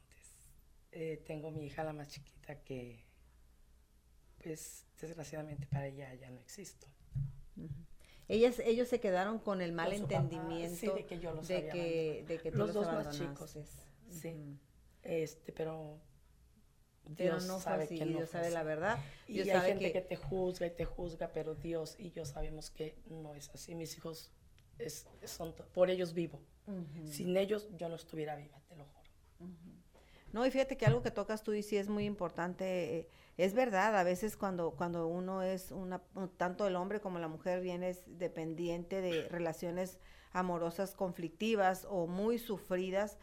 Eh, 0.92 1.22
tengo 1.26 1.52
mi 1.52 1.66
hija 1.66 1.84
la 1.84 1.94
más 1.94 2.08
chiquita 2.08 2.64
que, 2.64 3.06
pues, 4.42 4.86
desgraciadamente 5.00 5.68
para 5.68 5.88
ella 5.88 6.14
ya 6.16 6.30
no 6.30 6.40
existo. 6.40 6.88
Ellas, 8.28 8.60
ellos 8.60 8.88
se 8.88 9.00
quedaron 9.00 9.40
con 9.40 9.62
el 9.62 9.72
mal 9.72 9.92
entendimiento 9.94 10.94
de 10.94 11.06
que 11.06 11.20
yo 11.20 11.34
los 11.34 11.48
de 11.48 11.68
que, 11.68 12.26
de 12.28 12.38
que 12.38 12.52
los, 12.52 12.74
dos 12.74 12.88
más 12.88 13.18
chicos. 13.18 13.58
Sí. 14.10 14.60
Este, 15.02 15.52
pero 15.52 16.00
Dios 17.06 17.48
no 17.48 17.60
sabe 17.60 17.88
que 17.88 18.06
no 18.06 18.20
Dios 18.20 18.30
sabe 18.30 18.52
la 18.52 18.64
verdad. 18.64 19.00
y 19.28 19.42
hay 19.42 19.62
gente 19.62 19.92
que... 19.92 20.02
te 20.02 20.16
juzga 20.16 20.68
y 20.68 20.72
te 20.72 20.86
juzga, 20.86 21.32
pero 21.34 21.56
Dios 21.56 21.96
y 21.98 22.12
yo 22.12 22.26
sabemos 22.26 22.70
que 22.70 23.00
no 23.08 23.34
es 23.34 23.50
así. 23.50 23.76
Mis 23.76 23.98
hijos 23.98 24.32
es, 24.78 25.08
son 25.26 25.54
por 25.74 25.90
ellos 25.90 26.14
vivo. 26.14 26.40
Sin 27.06 27.36
ellos 27.36 27.68
yo 27.78 27.90
no 27.90 27.96
estuviera 27.96 28.36
viva, 28.36 28.62
te 28.68 28.76
lo 28.76 28.86
juro. 28.86 29.10
No, 30.32 30.46
y 30.46 30.52
fíjate 30.52 30.78
que 30.78 30.86
algo 30.86 31.02
que 31.02 31.12
tocas 31.12 31.44
tú 31.44 31.54
y 31.54 31.64
sí 31.64 31.78
es 31.78 31.90
muy 31.90 32.06
importante. 32.06 33.00
Eh, 33.00 33.10
es 33.38 33.54
verdad, 33.54 33.98
a 33.98 34.04
veces 34.04 34.38
cuando, 34.38 34.72
cuando 34.72 35.08
uno 35.08 35.42
es 35.42 35.72
una, 35.72 36.02
tanto 36.38 36.68
el 36.68 36.76
hombre 36.76 37.00
como 37.00 37.20
la 37.20 37.28
mujer 37.28 37.62
viene 37.62 37.96
dependiente 38.06 39.02
de 39.02 39.28
relaciones 39.30 40.00
amorosas 40.34 40.94
conflictivas 40.94 41.88
o 41.90 42.06
muy 42.06 42.38
sufridas, 42.38 43.18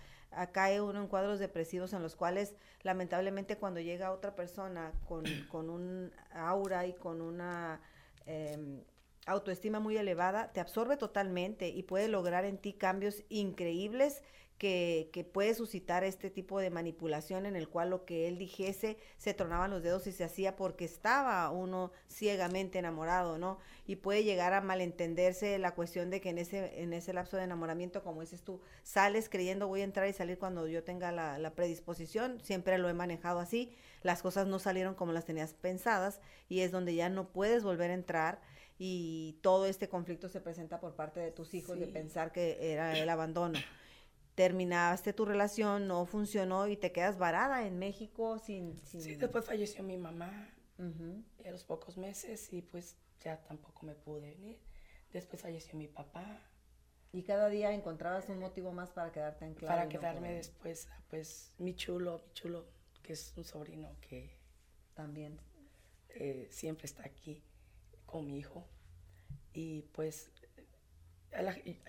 cae 0.53 0.81
uno 0.81 1.01
en 1.01 1.09
cuadros 1.09 1.39
depresivos 1.39 1.93
en 1.93 2.03
los 2.03 2.17
cuales 2.17 2.55
lamentablemente 2.83 3.57
cuando 3.57 3.81
llega 3.81 4.13
otra 4.13 4.35
persona 4.35 4.93
con, 5.09 5.25
con 5.51 5.71
un 5.71 6.13
aura 6.33 6.87
y 6.87 6.95
con 6.95 7.21
una 7.21 7.81
em, 8.27 8.83
autoestima 9.27 9.81
muy 9.81 9.97
elevada, 9.97 10.53
te 10.53 10.61
absorbe 10.61 10.97
totalmente 10.97 11.69
y 11.69 11.83
puede 11.83 12.09
lograr 12.09 12.45
en 12.45 12.59
ti 12.59 12.73
cambios 12.75 13.25
increíbles 13.29 14.23
que, 14.59 15.11
que, 15.13 15.23
puede 15.25 15.55
suscitar 15.55 16.03
este 16.03 16.31
tipo 16.31 16.61
de 16.61 16.71
manipulación 16.71 17.45
en 17.45 17.57
el 17.57 17.69
cual 17.69 17.91
lo 17.91 18.05
que 18.05 18.27
él 18.27 18.39
dijese 18.39 18.97
se 19.19 19.35
tronaban 19.35 19.71
los 19.71 19.83
dedos 19.83 20.07
y 20.07 20.13
se 20.13 20.25
hacía 20.25 20.57
porque 20.57 20.85
estaba 20.85 21.51
uno 21.51 21.93
ciegamente 22.09 22.79
enamorado, 22.79 23.37
¿no? 23.37 23.59
Y 23.87 23.97
puede 23.97 24.25
llegar 24.25 24.55
a 24.55 24.63
malentenderse 24.63 25.59
la 25.59 25.75
cuestión 25.75 26.09
de 26.11 26.21
que 26.21 26.31
en 26.31 26.39
ese, 26.39 26.83
en 26.83 26.95
ese 26.95 27.13
lapso 27.13 27.37
de 27.37 27.45
enamoramiento, 27.45 28.03
como 28.03 28.23
dices 28.23 28.43
tú, 28.43 28.61
sales 28.83 29.29
creyendo 29.29 29.69
voy 29.69 29.83
a 29.83 29.85
entrar 29.85 30.09
y 30.09 30.15
salir 30.15 30.39
cuando 30.39 30.67
yo 30.67 30.83
tenga 30.83 31.13
la, 31.13 31.39
la 31.39 31.55
predisposición, 31.55 32.41
siempre 32.43 32.79
lo 32.79 32.89
he 32.89 32.95
manejado 32.95 33.41
así, 33.41 33.77
las 34.03 34.23
cosas 34.23 34.47
no 34.47 34.59
salieron 34.59 34.95
como 34.95 35.13
las 35.13 35.27
tenías 35.27 35.53
pensadas 35.53 36.21
y 36.49 36.61
es 36.61 36.73
donde 36.73 36.95
ya 36.95 37.11
no 37.11 37.29
puedes 37.29 37.63
volver 37.63 37.91
a 37.91 37.95
entrar 37.95 38.41
y 38.79 39.39
todo 39.43 39.67
este 39.67 39.89
conflicto 39.89 40.29
se 40.29 40.41
presenta 40.41 40.81
por 40.81 40.95
parte 40.95 41.21
de 41.21 41.31
tus 41.31 41.55
hijos 41.55 41.79
de 41.79 41.87
pensar 41.87 42.33
que 42.33 42.73
era 42.73 42.99
el 42.99 43.09
abandono 43.09 43.59
terminaste 44.37 45.15
tu 45.15 45.25
relación, 45.25 45.89
no 45.89 46.05
funcionó 46.05 46.69
y 46.69 46.77
te 46.77 46.93
quedas 46.93 47.19
varada 47.19 47.67
en 47.67 47.79
México 47.79 48.39
sin... 48.39 48.79
Sí, 48.85 49.17
después 49.17 49.45
falleció 49.45 49.83
mi 49.83 49.97
mamá 49.97 50.51
a 50.79 51.51
los 51.51 51.65
pocos 51.65 51.97
meses 51.97 52.53
y 52.53 52.61
pues 52.61 52.97
ya 53.25 53.41
tampoco 53.41 53.87
me 53.87 53.95
pude 53.95 54.21
venir. 54.21 54.61
Después 55.11 55.41
falleció 55.41 55.75
mi 55.75 55.89
papá. 55.89 56.43
Y 57.13 57.23
cada 57.23 57.49
día 57.49 57.73
encontrabas 57.73 58.29
un 58.29 58.39
motivo 58.39 58.73
más 58.73 58.91
para 58.91 59.11
quedarte 59.11 59.47
en 59.47 59.55
claro. 59.55 59.75
Para 59.75 59.89
quedarme 59.89 60.35
después, 60.35 60.87
pues 61.09 61.55
mi 61.57 61.75
chulo, 61.75 62.21
mi 62.27 62.33
chulo, 62.35 62.67
que 63.03 63.15
es 63.15 63.33
un 63.37 63.45
sobrino 63.45 63.97
que... 64.03 64.37
También. 64.93 65.39
Eh, 66.11 66.49
siempre 66.51 66.87
está 66.87 67.05
aquí 67.05 67.43
con 68.05 68.27
mi 68.27 68.39
hijo. 68.39 68.67
Y 69.55 69.83
pues 69.93 70.31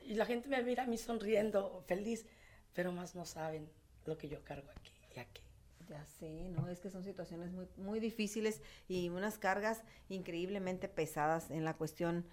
y, 0.03 0.13
la 0.15 0.25
gente 0.25 0.49
me 0.49 0.61
mira 0.63 0.83
a 0.83 0.87
mí 0.87 0.97
sonriendo, 0.97 1.83
feliz 1.87 2.25
pero 2.73 2.91
más 2.91 3.15
no 3.15 3.25
saben 3.25 3.69
lo 4.05 4.17
que 4.17 4.29
yo 4.29 4.43
cargo 4.43 4.69
aquí 4.71 4.91
y 5.15 5.19
aquí. 5.19 5.41
Ya 5.89 6.05
sé, 6.05 6.49
¿no? 6.49 6.67
Es 6.67 6.79
que 6.79 6.89
son 6.89 7.03
situaciones 7.03 7.51
muy, 7.51 7.67
muy 7.77 7.99
difíciles 7.99 8.61
y 8.89 9.09
unas 9.09 9.37
cargas 9.37 9.83
increíblemente 10.09 10.89
pesadas 10.89 11.49
en 11.49 11.63
la 11.63 11.75
cuestión 11.75 12.25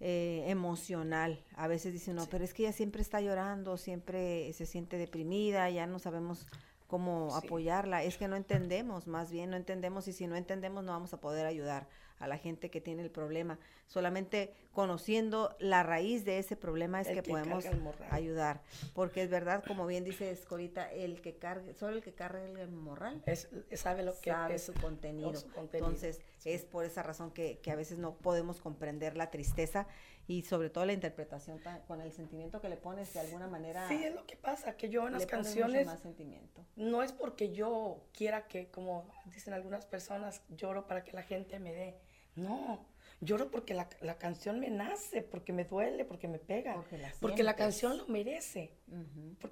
eh, 0.00 0.44
emocional. 0.48 1.44
A 1.56 1.66
veces 1.66 1.92
dicen, 1.92 2.16
no, 2.16 2.26
pero 2.26 2.44
es 2.44 2.54
que 2.54 2.62
ella 2.62 2.72
siempre 2.72 3.02
está 3.02 3.20
llorando, 3.20 3.76
siempre 3.76 4.52
se 4.54 4.66
siente 4.66 4.96
deprimida, 4.96 5.68
ya 5.70 5.86
no 5.86 5.98
sabemos 5.98 6.46
cómo 6.90 7.36
apoyarla. 7.36 8.02
Es 8.02 8.16
que 8.18 8.26
no 8.26 8.34
entendemos, 8.34 9.06
más 9.06 9.30
bien 9.30 9.50
no 9.50 9.56
entendemos 9.56 10.08
y 10.08 10.12
si 10.12 10.26
no 10.26 10.34
entendemos 10.34 10.82
no 10.82 10.90
vamos 10.90 11.14
a 11.14 11.20
poder 11.20 11.46
ayudar 11.46 11.86
a 12.18 12.26
la 12.26 12.36
gente 12.36 12.68
que 12.68 12.80
tiene 12.80 13.02
el 13.02 13.10
problema. 13.10 13.60
Solamente 13.86 14.52
conociendo 14.72 15.56
la 15.60 15.84
raíz 15.84 16.24
de 16.24 16.38
ese 16.38 16.56
problema 16.56 17.00
es 17.00 17.08
que, 17.08 17.22
podemos 17.22 17.64
ayudar. 18.10 18.60
Porque 18.92 19.22
es 19.22 19.30
verdad, 19.30 19.62
como 19.64 19.86
bien 19.86 20.02
dice 20.02 20.32
Escorita, 20.32 20.90
el 20.92 21.22
que 21.22 21.36
cargue, 21.36 21.74
solo 21.74 21.96
el 21.96 22.02
que 22.02 22.12
cargue 22.12 22.60
el 22.60 22.72
morral 22.72 23.22
es, 23.24 23.48
sabe 23.74 24.02
lo 24.02 24.12
que 24.20 24.30
sabe 24.30 24.58
su, 24.58 24.74
contenido. 24.74 25.32
Entonces, 25.56 26.20
es 26.44 26.64
por 26.64 26.84
esa 26.84 27.04
razón 27.04 27.30
que, 27.30 27.60
que 27.60 27.70
a 27.70 27.76
veces 27.76 27.98
no 27.98 28.16
podemos 28.16 28.60
comprender 28.60 29.16
la 29.16 29.30
tristeza 29.30 29.86
y 30.30 30.42
sobre 30.42 30.70
todo 30.70 30.86
la 30.86 30.92
interpretación 30.92 31.60
con 31.88 32.00
el 32.00 32.12
sentimiento 32.12 32.60
que 32.60 32.68
le 32.68 32.76
pones 32.76 33.12
de 33.12 33.18
alguna 33.18 33.48
manera. 33.48 33.88
Sí, 33.88 34.04
es 34.04 34.14
lo 34.14 34.24
que 34.26 34.36
pasa, 34.36 34.76
que 34.76 34.88
yo 34.88 35.08
en 35.08 35.14
las 35.14 35.26
canciones 35.26 35.86
más 35.86 35.98
sentimiento. 35.98 36.64
no 36.76 37.02
es 37.02 37.10
porque 37.10 37.52
yo 37.52 38.06
quiera 38.12 38.46
que, 38.46 38.68
como 38.68 39.10
dicen 39.24 39.54
algunas 39.54 39.86
personas, 39.86 40.42
lloro 40.48 40.86
para 40.86 41.02
que 41.02 41.10
la 41.14 41.24
gente 41.24 41.58
me 41.58 41.72
dé. 41.72 41.98
No, 42.36 42.86
lloro 43.20 43.50
porque 43.50 43.74
la, 43.74 43.88
canción 44.18 44.60
me 44.60 44.70
nace, 44.70 45.22
porque 45.22 45.52
me 45.52 45.64
duele, 45.64 46.04
porque 46.04 46.28
me 46.28 46.38
pega, 46.38 46.76
porque 47.20 47.42
la, 47.42 47.56
canción 47.56 47.98
lo 47.98 48.06
merece. 48.06 48.78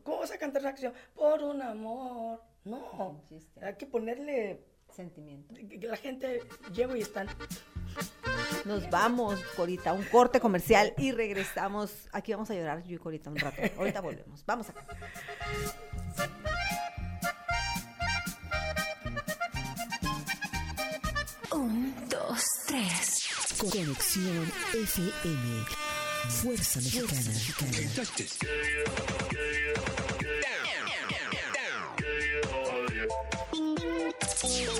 ¿Cómo 0.05 0.18
vas 0.18 0.31
a 0.31 0.39
cantar 0.39 0.62
una 0.62 0.70
canción? 0.70 0.93
Por 1.12 1.43
un 1.43 1.61
amor. 1.61 2.41
No, 2.64 3.20
hay 3.61 3.74
que 3.74 3.87
ponerle 3.87 4.64
sentimiento. 4.95 5.57
La 5.81 5.97
gente 5.97 6.41
llevo 6.72 6.95
y 6.95 7.01
están. 7.01 7.26
Nos 8.64 8.88
vamos, 8.90 9.40
Corita, 9.56 9.92
un 9.92 10.04
corte 10.04 10.40
comercial 10.40 10.94
y 10.98 11.12
regresamos. 11.12 11.90
Aquí 12.12 12.32
vamos 12.32 12.50
a 12.50 12.54
llorar 12.54 12.82
yo 12.84 12.96
y 12.96 12.98
Corita 12.98 13.30
un 13.30 13.36
rato. 13.36 13.61
Ahorita 13.78 14.00
volvemos. 14.00 14.44
Vamos 14.46 14.68
acá. 14.68 14.84
Un, 21.52 21.94
dos, 22.09 22.44
tres. 22.66 23.28
Conexión 23.59 24.52
FM. 24.72 25.64
Fuerza 26.28 26.80
Mexicana. 26.80 27.32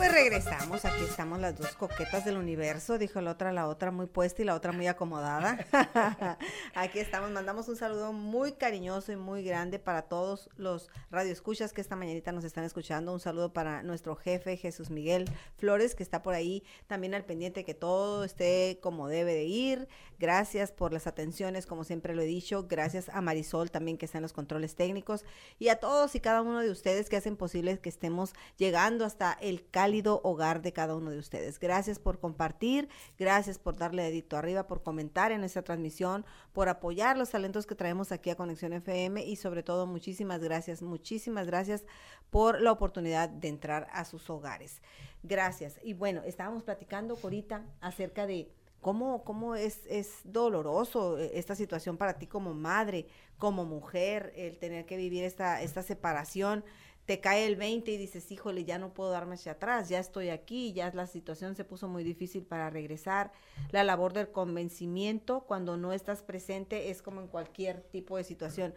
Pues 0.00 0.12
regresamos, 0.12 0.86
aquí 0.86 1.04
estamos 1.04 1.40
las 1.40 1.58
dos 1.58 1.72
coquetas 1.76 2.24
del 2.24 2.38
universo, 2.38 2.96
dijo 2.96 3.20
la 3.20 3.32
otra, 3.32 3.52
la 3.52 3.68
otra 3.68 3.90
muy 3.90 4.06
puesta 4.06 4.40
y 4.40 4.46
la 4.46 4.54
otra 4.54 4.72
muy 4.72 4.86
acomodada. 4.86 5.58
aquí 6.74 7.00
estamos, 7.00 7.30
mandamos 7.30 7.68
un 7.68 7.76
saludo 7.76 8.14
muy 8.14 8.52
cariñoso 8.52 9.12
y 9.12 9.16
muy 9.16 9.44
grande 9.44 9.78
para 9.78 10.00
todos 10.00 10.48
los 10.56 10.88
radioescuchas 11.10 11.74
que 11.74 11.82
esta 11.82 11.96
mañanita 11.96 12.32
nos 12.32 12.44
están 12.44 12.64
escuchando. 12.64 13.12
Un 13.12 13.20
saludo 13.20 13.52
para 13.52 13.82
nuestro 13.82 14.16
jefe 14.16 14.56
Jesús 14.56 14.88
Miguel 14.88 15.26
Flores, 15.58 15.94
que 15.94 16.02
está 16.02 16.22
por 16.22 16.32
ahí 16.32 16.64
también 16.86 17.12
al 17.12 17.26
pendiente 17.26 17.66
que 17.66 17.74
todo 17.74 18.24
esté 18.24 18.78
como 18.80 19.06
debe 19.06 19.34
de 19.34 19.44
ir. 19.44 19.86
Gracias 20.20 20.70
por 20.70 20.92
las 20.92 21.06
atenciones, 21.06 21.64
como 21.64 21.82
siempre 21.82 22.14
lo 22.14 22.20
he 22.20 22.26
dicho. 22.26 22.66
Gracias 22.68 23.08
a 23.08 23.22
Marisol 23.22 23.70
también 23.70 23.96
que 23.96 24.04
está 24.04 24.18
en 24.18 24.22
los 24.22 24.34
controles 24.34 24.74
técnicos 24.74 25.24
y 25.58 25.68
a 25.68 25.76
todos 25.76 26.14
y 26.14 26.20
cada 26.20 26.42
uno 26.42 26.60
de 26.60 26.70
ustedes 26.70 27.08
que 27.08 27.16
hacen 27.16 27.38
posible 27.38 27.78
que 27.78 27.88
estemos 27.88 28.34
llegando 28.58 29.06
hasta 29.06 29.32
el 29.40 29.66
cálido 29.70 30.20
hogar 30.22 30.60
de 30.60 30.74
cada 30.74 30.94
uno 30.94 31.10
de 31.10 31.16
ustedes. 31.16 31.58
Gracias 31.58 31.98
por 31.98 32.18
compartir, 32.18 32.90
gracias 33.18 33.58
por 33.58 33.78
darle 33.78 34.02
dedito 34.02 34.36
arriba, 34.36 34.66
por 34.66 34.82
comentar 34.82 35.32
en 35.32 35.42
esta 35.42 35.62
transmisión, 35.62 36.26
por 36.52 36.68
apoyar 36.68 37.16
los 37.16 37.30
talentos 37.30 37.66
que 37.66 37.74
traemos 37.74 38.12
aquí 38.12 38.28
a 38.28 38.36
Conexión 38.36 38.74
FM 38.74 39.24
y 39.24 39.36
sobre 39.36 39.62
todo 39.62 39.86
muchísimas 39.86 40.42
gracias, 40.42 40.82
muchísimas 40.82 41.46
gracias 41.46 41.86
por 42.28 42.60
la 42.60 42.72
oportunidad 42.72 43.30
de 43.30 43.48
entrar 43.48 43.88
a 43.90 44.04
sus 44.04 44.28
hogares. 44.28 44.82
Gracias. 45.22 45.80
Y 45.82 45.94
bueno, 45.94 46.20
estábamos 46.26 46.62
platicando, 46.62 47.16
Corita, 47.16 47.64
acerca 47.80 48.26
de 48.26 48.52
cómo, 48.80 49.24
cómo 49.24 49.54
es, 49.54 49.86
es 49.86 50.20
doloroso 50.24 51.18
eh, 51.18 51.32
esta 51.34 51.54
situación 51.54 51.96
para 51.96 52.18
ti 52.18 52.26
como 52.26 52.54
madre, 52.54 53.06
como 53.38 53.64
mujer, 53.64 54.32
el 54.36 54.58
tener 54.58 54.86
que 54.86 54.96
vivir 54.96 55.24
esta, 55.24 55.62
esta 55.62 55.82
separación 55.82 56.64
te 57.10 57.18
cae 57.18 57.44
el 57.44 57.56
20 57.56 57.90
y 57.90 57.96
dices, 57.96 58.30
híjole, 58.30 58.64
ya 58.64 58.78
no 58.78 58.94
puedo 58.94 59.10
darme 59.10 59.34
hacia 59.34 59.52
atrás, 59.52 59.88
ya 59.88 59.98
estoy 59.98 60.28
aquí, 60.28 60.72
ya 60.72 60.92
la 60.94 61.08
situación 61.08 61.56
se 61.56 61.64
puso 61.64 61.88
muy 61.88 62.04
difícil 62.04 62.44
para 62.44 62.70
regresar. 62.70 63.32
La 63.72 63.82
labor 63.82 64.12
del 64.12 64.30
convencimiento, 64.30 65.40
cuando 65.40 65.76
no 65.76 65.92
estás 65.92 66.22
presente, 66.22 66.90
es 66.90 67.02
como 67.02 67.20
en 67.20 67.26
cualquier 67.26 67.82
tipo 67.82 68.16
de 68.16 68.22
situación. 68.22 68.74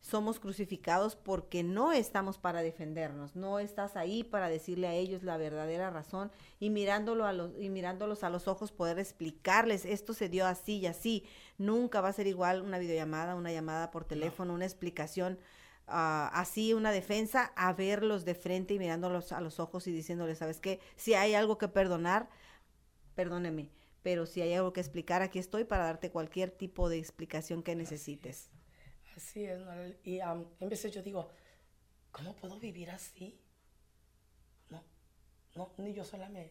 Somos 0.00 0.40
crucificados 0.40 1.14
porque 1.14 1.62
no 1.62 1.92
estamos 1.92 2.38
para 2.38 2.62
defendernos, 2.62 3.36
no 3.36 3.58
estás 3.58 3.96
ahí 3.96 4.24
para 4.24 4.48
decirle 4.48 4.86
a 4.86 4.94
ellos 4.94 5.22
la 5.22 5.36
verdadera 5.36 5.90
razón 5.90 6.32
y 6.58 6.70
mirándolo 6.70 7.26
a 7.26 7.32
los 7.34 7.52
y 7.60 7.68
mirándolos 7.68 8.24
a 8.24 8.30
los 8.30 8.48
ojos 8.48 8.72
poder 8.72 8.98
explicarles 8.98 9.84
esto 9.84 10.14
se 10.14 10.28
dio 10.28 10.46
así 10.46 10.78
y 10.78 10.86
así. 10.86 11.24
Nunca 11.58 12.00
va 12.00 12.08
a 12.08 12.14
ser 12.14 12.26
igual 12.26 12.62
una 12.62 12.78
videollamada, 12.78 13.34
una 13.34 13.52
llamada 13.52 13.90
por 13.90 14.04
teléfono, 14.04 14.54
una 14.54 14.64
explicación 14.64 15.38
así 15.90 16.72
una 16.72 16.92
defensa 16.92 17.52
a 17.56 17.72
verlos 17.72 18.24
de 18.24 18.34
frente 18.34 18.74
y 18.74 18.78
mirándolos 18.78 19.32
a 19.32 19.40
los 19.40 19.58
ojos 19.60 19.86
y 19.86 19.92
diciéndoles, 19.92 20.38
¿sabes 20.38 20.60
qué? 20.60 20.80
Si 20.96 21.14
hay 21.14 21.34
algo 21.34 21.58
que 21.58 21.68
perdonar, 21.68 22.28
perdóneme, 23.14 23.70
pero 24.02 24.26
si 24.26 24.40
hay 24.40 24.54
algo 24.54 24.72
que 24.72 24.80
explicar, 24.80 25.22
aquí 25.22 25.38
estoy 25.38 25.64
para 25.64 25.84
darte 25.84 26.10
cualquier 26.10 26.50
tipo 26.50 26.88
de 26.88 26.98
explicación 26.98 27.62
que 27.62 27.74
necesites. 27.74 28.50
Así 29.20 29.44
es, 29.44 29.60
y 30.02 30.18
en 30.20 30.68
vez 30.68 30.82
de 30.82 30.90
yo 30.90 31.02
digo, 31.02 31.28
¿cómo 32.10 32.34
puedo 32.36 32.58
vivir 32.58 32.90
así? 32.90 33.38
No, 34.70 34.82
no, 35.54 35.70
ni 35.76 35.92
yo 35.92 36.04
sola 36.04 36.30
me... 36.30 36.50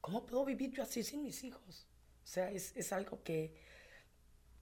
¿Cómo 0.00 0.24
puedo 0.24 0.46
vivir 0.46 0.70
yo 0.70 0.82
así 0.82 1.02
sin 1.02 1.22
mis 1.22 1.44
hijos? 1.44 1.86
O 2.24 2.26
sea, 2.26 2.50
es, 2.50 2.74
es 2.76 2.92
algo 2.94 3.22
que, 3.22 3.54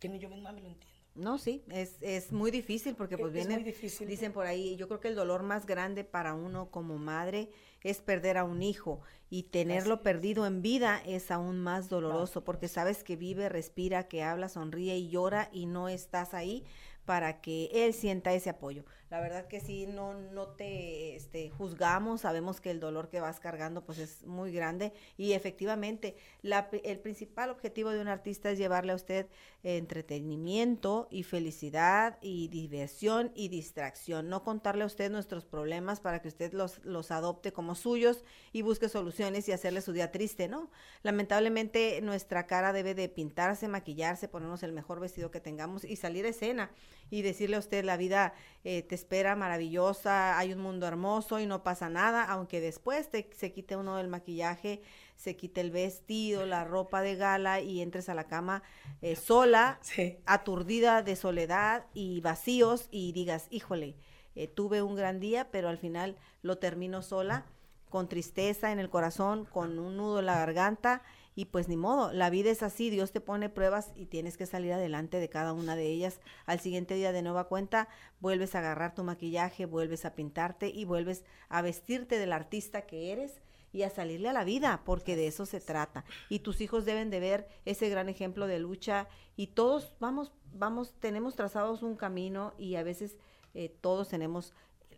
que 0.01 0.09
ni 0.09 0.19
yo 0.19 0.29
misma 0.29 0.51
me 0.51 0.61
lo 0.61 0.69
entiendo. 0.69 0.97
No, 1.15 1.39
sí, 1.39 1.65
es, 1.71 1.97
es 2.01 2.33
muy 2.33 2.51
difícil 2.51 2.97
porque 2.97 3.17
pues 3.17 3.33
viene, 3.33 3.59
dicen 3.63 4.33
por 4.33 4.47
ahí, 4.47 4.77
yo 4.77 4.89
creo 4.89 5.01
que 5.01 5.09
el 5.09 5.15
dolor 5.15 5.43
más 5.43 5.67
grande 5.67 6.05
para 6.05 6.35
uno 6.35 6.71
como 6.71 6.99
madre 6.99 7.49
es 7.83 8.01
perder 8.01 8.39
a 8.39 8.45
un 8.45 8.61
hijo 8.61 9.01
y 9.31 9.45
tenerlo 9.45 10.03
perdido 10.03 10.47
en 10.47 10.63
vida 10.63 11.01
es 11.07 11.31
aún 11.31 11.61
más 11.61 11.89
doloroso 11.89 12.45
porque 12.45 12.69
sabes 12.69 13.03
que 13.03 13.17
vive, 13.17 13.49
respira, 13.49 14.09
que 14.09 14.25
habla, 14.25 14.49
sonríe 14.49 14.99
y 14.99 15.09
llora 15.09 15.49
y 15.53 15.65
no 15.67 15.89
estás 15.89 16.35
ahí 16.35 16.67
para 17.07 17.41
que 17.41 17.71
él 17.73 17.95
sienta 17.95 18.35
ese 18.35 18.51
apoyo. 18.51 18.85
La 19.09 19.21
verdad 19.21 19.47
que 19.47 19.61
sí, 19.61 19.87
no, 19.87 20.15
no 20.15 20.49
te 20.49 21.15
este, 21.15 21.49
juzgamos, 21.51 22.23
sabemos 22.23 22.61
que 22.61 22.73
el 22.73 22.81
dolor 22.81 23.09
que 23.09 23.21
vas 23.21 23.39
cargando 23.39 23.85
pues 23.85 23.99
es 23.99 24.25
muy 24.27 24.51
grande 24.51 24.93
y 25.17 25.33
efectivamente 25.33 26.17
la, 26.43 26.69
el 26.83 26.99
principal 26.99 27.51
objetivo 27.51 27.91
de 27.91 28.01
un 28.01 28.09
artista 28.09 28.51
es 28.51 28.59
llevarle 28.59 28.91
a 28.91 28.97
usted 28.97 29.29
entretenimiento 29.63 31.07
y 31.11 31.23
felicidad 31.23 32.19
y 32.21 32.49
diversión 32.49 33.31
y 33.35 33.49
distracción, 33.49 34.29
no 34.29 34.43
contarle 34.43 34.83
a 34.83 34.87
usted 34.87 35.11
nuestros 35.11 35.45
problemas 35.45 36.01
para 36.01 36.21
que 36.21 36.29
usted 36.29 36.53
los, 36.53 36.85
los 36.85 37.13
adopte 37.13 37.53
como 37.53 37.77
suyos 37.77 38.25
y 38.53 38.63
busque 38.63 38.89
soluciones 38.89 39.49
y 39.49 39.53
hacerle 39.53 39.83
su 39.83 39.93
día 39.93 40.11
triste, 40.11 40.49
¿no? 40.49 40.71
Lamentablemente 41.03 42.01
nuestra 42.01 42.47
cara 42.47 42.73
debe 42.73 42.95
de 42.95 43.09
pintarse, 43.09 43.69
maquillarse, 43.69 44.29
ponernos 44.29 44.65
el 44.65 44.73
mejor 44.73 44.99
vestido 44.99 45.31
que 45.31 45.41
tengamos 45.41 45.85
y 45.85 45.97
salir 45.97 46.27
a 46.27 46.31
escena 46.31 46.71
y 47.11 47.23
decirle 47.23 47.57
a 47.57 47.61
usted 47.61 47.85
la 47.85 47.97
vida 47.97 48.35
eh, 48.65 48.83
te 48.83 48.96
espera 48.97 49.37
maravillosa, 49.37 50.37
hay 50.37 50.53
un 50.53 50.59
mundo 50.59 50.87
hermoso 50.87 51.39
y 51.39 51.47
no 51.47 51.63
pasa 51.63 51.89
nada, 51.89 52.25
aunque 52.25 52.61
después 52.61 53.09
te, 53.09 53.31
se 53.37 53.53
quite 53.53 53.77
uno 53.77 54.01
el 54.01 54.09
maquillaje, 54.09 54.83
se 55.15 55.37
quite 55.37 55.61
el 55.61 55.71
vestido, 55.71 56.45
la 56.45 56.65
ropa 56.65 57.03
de 57.03 57.15
gala 57.15 57.61
y 57.61 57.81
entres 57.81 58.09
a 58.09 58.15
la 58.15 58.25
cama 58.25 58.63
eh, 59.03 59.15
sola, 59.15 59.79
aturdida 60.27 61.03
de 61.03 61.15
soledad 61.15 61.87
y 61.95 62.21
vacíos 62.21 62.89
y 62.91 63.13
digas, 63.13 63.47
híjole, 63.51 63.95
eh, 64.35 64.49
tuve 64.49 64.83
un 64.83 64.97
gran 64.97 65.21
día, 65.21 65.49
pero 65.51 65.69
al 65.69 65.79
final 65.79 66.17
lo 66.43 66.59
termino 66.59 67.03
sola, 67.03 67.47
con 67.89 68.09
tristeza 68.09 68.73
en 68.73 68.79
el 68.79 68.91
corazón, 68.91 69.45
con 69.45 69.79
un 69.79 69.97
nudo 69.97 70.19
en 70.19 70.27
la 70.27 70.39
garganta 70.39 71.03
y 71.39 71.45
pues 71.45 71.68
ni 71.68 71.76
modo, 71.76 72.12
la 72.12 72.30
vida 72.30 72.51
es 72.51 72.62
así, 72.62 72.89
Dios 72.89 73.12
te 73.12 73.20
pone 73.20 73.51
pruebas 73.51 73.93
y 73.95 74.07
tienes 74.07 74.39
que 74.39 74.47
salir 74.47 74.72
adelante 74.72 75.20
de 75.20 75.28
cada 75.28 75.53
una 75.53 75.76
de 75.76 75.87
ellas. 75.87 76.18
Al 76.47 76.61
siguiente 76.61 76.95
día 76.95 77.12
de 77.12 77.20
nueva 77.20 77.45
cuenta, 77.45 77.89
vuelves 78.20 78.55
a 78.55 78.61
agarrar 78.61 78.95
tu 78.95 79.05
maquillaje, 79.05 79.66
vuelves 79.66 80.07
a 80.07 80.14
pintarte 80.14 80.70
y 80.70 80.87
vuelves 80.87 81.24
a 81.51 81.61
vestirte 81.61 82.18
del 82.18 82.32
artista 82.32 82.87
que 82.87 83.12
eres 83.12 83.43
y 83.70 83.82
a 83.82 83.91
salirle 83.91 84.30
a 84.30 84.32
la 84.32 84.45
vida, 84.45 84.80
porque 84.87 85.14
de 85.14 85.26
eso 85.26 85.45
se 85.45 85.61
trata. 85.61 86.07
Y 86.30 86.39
tus 86.39 86.62
hijos 86.62 86.87
deben 86.87 87.11
de 87.11 87.20
ver 87.20 87.49
ese 87.66 87.91
gran 87.91 88.09
ejemplo 88.09 88.47
de 88.47 88.59
lucha 88.59 89.07
y 89.37 89.49
todos 89.49 89.93
vamos, 90.01 90.32
vamos, 90.55 90.95
tenemos 91.01 91.37
trazados 91.37 91.82
un 91.82 91.97
camino 91.97 92.55
y 92.57 92.76
a 92.76 92.82
veces 92.82 93.18
eh, 93.53 93.68
todos 93.82 94.09
tenemos 94.09 94.55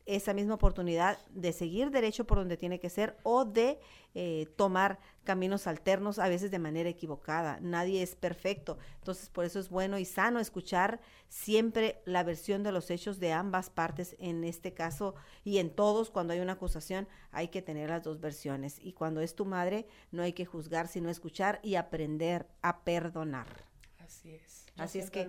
esa 0.08 0.32
misma 0.32 0.54
oportunidad 0.54 1.18
de 1.28 1.52
seguir 1.52 1.90
derecho 1.90 2.26
por 2.26 2.38
donde 2.38 2.56
tiene 2.56 2.80
que 2.80 2.88
ser 2.88 3.18
o 3.24 3.44
de 3.44 3.78
eh, 4.14 4.46
tomar 4.56 4.98
caminos 5.22 5.66
alternos, 5.66 6.18
a 6.18 6.30
veces 6.30 6.50
de 6.50 6.58
manera 6.58 6.88
equivocada. 6.88 7.58
Nadie 7.60 8.02
es 8.02 8.16
perfecto. 8.16 8.78
Entonces, 8.94 9.28
por 9.28 9.44
eso 9.44 9.60
es 9.60 9.68
bueno 9.68 9.98
y 9.98 10.06
sano 10.06 10.40
escuchar 10.40 11.00
siempre 11.28 12.00
la 12.06 12.22
versión 12.22 12.62
de 12.62 12.72
los 12.72 12.90
hechos 12.90 13.20
de 13.20 13.32
ambas 13.34 13.68
partes. 13.68 14.16
En 14.18 14.44
este 14.44 14.72
caso 14.72 15.14
y 15.44 15.58
en 15.58 15.68
todos, 15.68 16.08
cuando 16.08 16.32
hay 16.32 16.40
una 16.40 16.54
acusación, 16.54 17.06
hay 17.30 17.48
que 17.48 17.60
tener 17.60 17.90
las 17.90 18.02
dos 18.02 18.18
versiones. 18.18 18.78
Y 18.80 18.94
cuando 18.94 19.20
es 19.20 19.34
tu 19.34 19.44
madre, 19.44 19.86
no 20.10 20.22
hay 20.22 20.32
que 20.32 20.46
juzgar, 20.46 20.88
sino 20.88 21.10
escuchar 21.10 21.60
y 21.62 21.74
aprender 21.74 22.46
a 22.62 22.80
perdonar. 22.80 23.66
Así 23.98 24.32
es. 24.32 24.64
Así 24.78 25.00
es 25.00 25.10
que... 25.10 25.28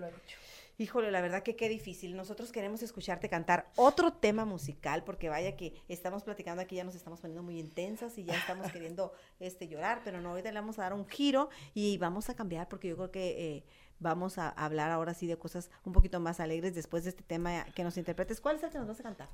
Híjole, 0.80 1.10
la 1.10 1.20
verdad 1.20 1.42
que 1.42 1.56
qué 1.56 1.68
difícil. 1.68 2.16
Nosotros 2.16 2.52
queremos 2.52 2.82
escucharte 2.82 3.28
cantar 3.28 3.70
otro 3.76 4.14
tema 4.14 4.46
musical, 4.46 5.04
porque 5.04 5.28
vaya 5.28 5.54
que 5.54 5.74
estamos 5.88 6.24
platicando 6.24 6.62
aquí, 6.62 6.76
ya 6.76 6.84
nos 6.84 6.94
estamos 6.94 7.20
poniendo 7.20 7.42
muy 7.42 7.58
intensas 7.58 8.16
y 8.16 8.24
ya 8.24 8.32
estamos 8.32 8.72
queriendo 8.72 9.12
este 9.40 9.68
llorar, 9.68 10.00
pero 10.04 10.22
no, 10.22 10.32
hoy 10.32 10.40
le 10.40 10.52
vamos 10.52 10.78
a 10.78 10.82
dar 10.84 10.94
un 10.94 11.06
giro 11.06 11.50
y 11.74 11.98
vamos 11.98 12.30
a 12.30 12.34
cambiar, 12.34 12.66
porque 12.70 12.88
yo 12.88 12.96
creo 12.96 13.10
que 13.10 13.56
eh, 13.56 13.64
vamos 13.98 14.38
a 14.38 14.48
hablar 14.48 14.90
ahora 14.90 15.12
sí 15.12 15.26
de 15.26 15.36
cosas 15.36 15.70
un 15.84 15.92
poquito 15.92 16.18
más 16.18 16.40
alegres 16.40 16.74
después 16.74 17.04
de 17.04 17.10
este 17.10 17.24
tema 17.24 17.66
que 17.74 17.84
nos 17.84 17.98
interpretes. 17.98 18.40
¿Cuál 18.40 18.56
es 18.56 18.62
el 18.62 18.70
que 18.70 18.78
nos 18.78 18.88
vas 18.88 19.00
a 19.00 19.02
cantar? 19.02 19.28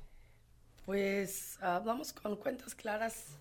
Pues 0.85 1.59
uh, 1.61 1.81
vamos 1.81 2.11
con 2.11 2.35
cuentas 2.35 2.75
claras 2.75 3.39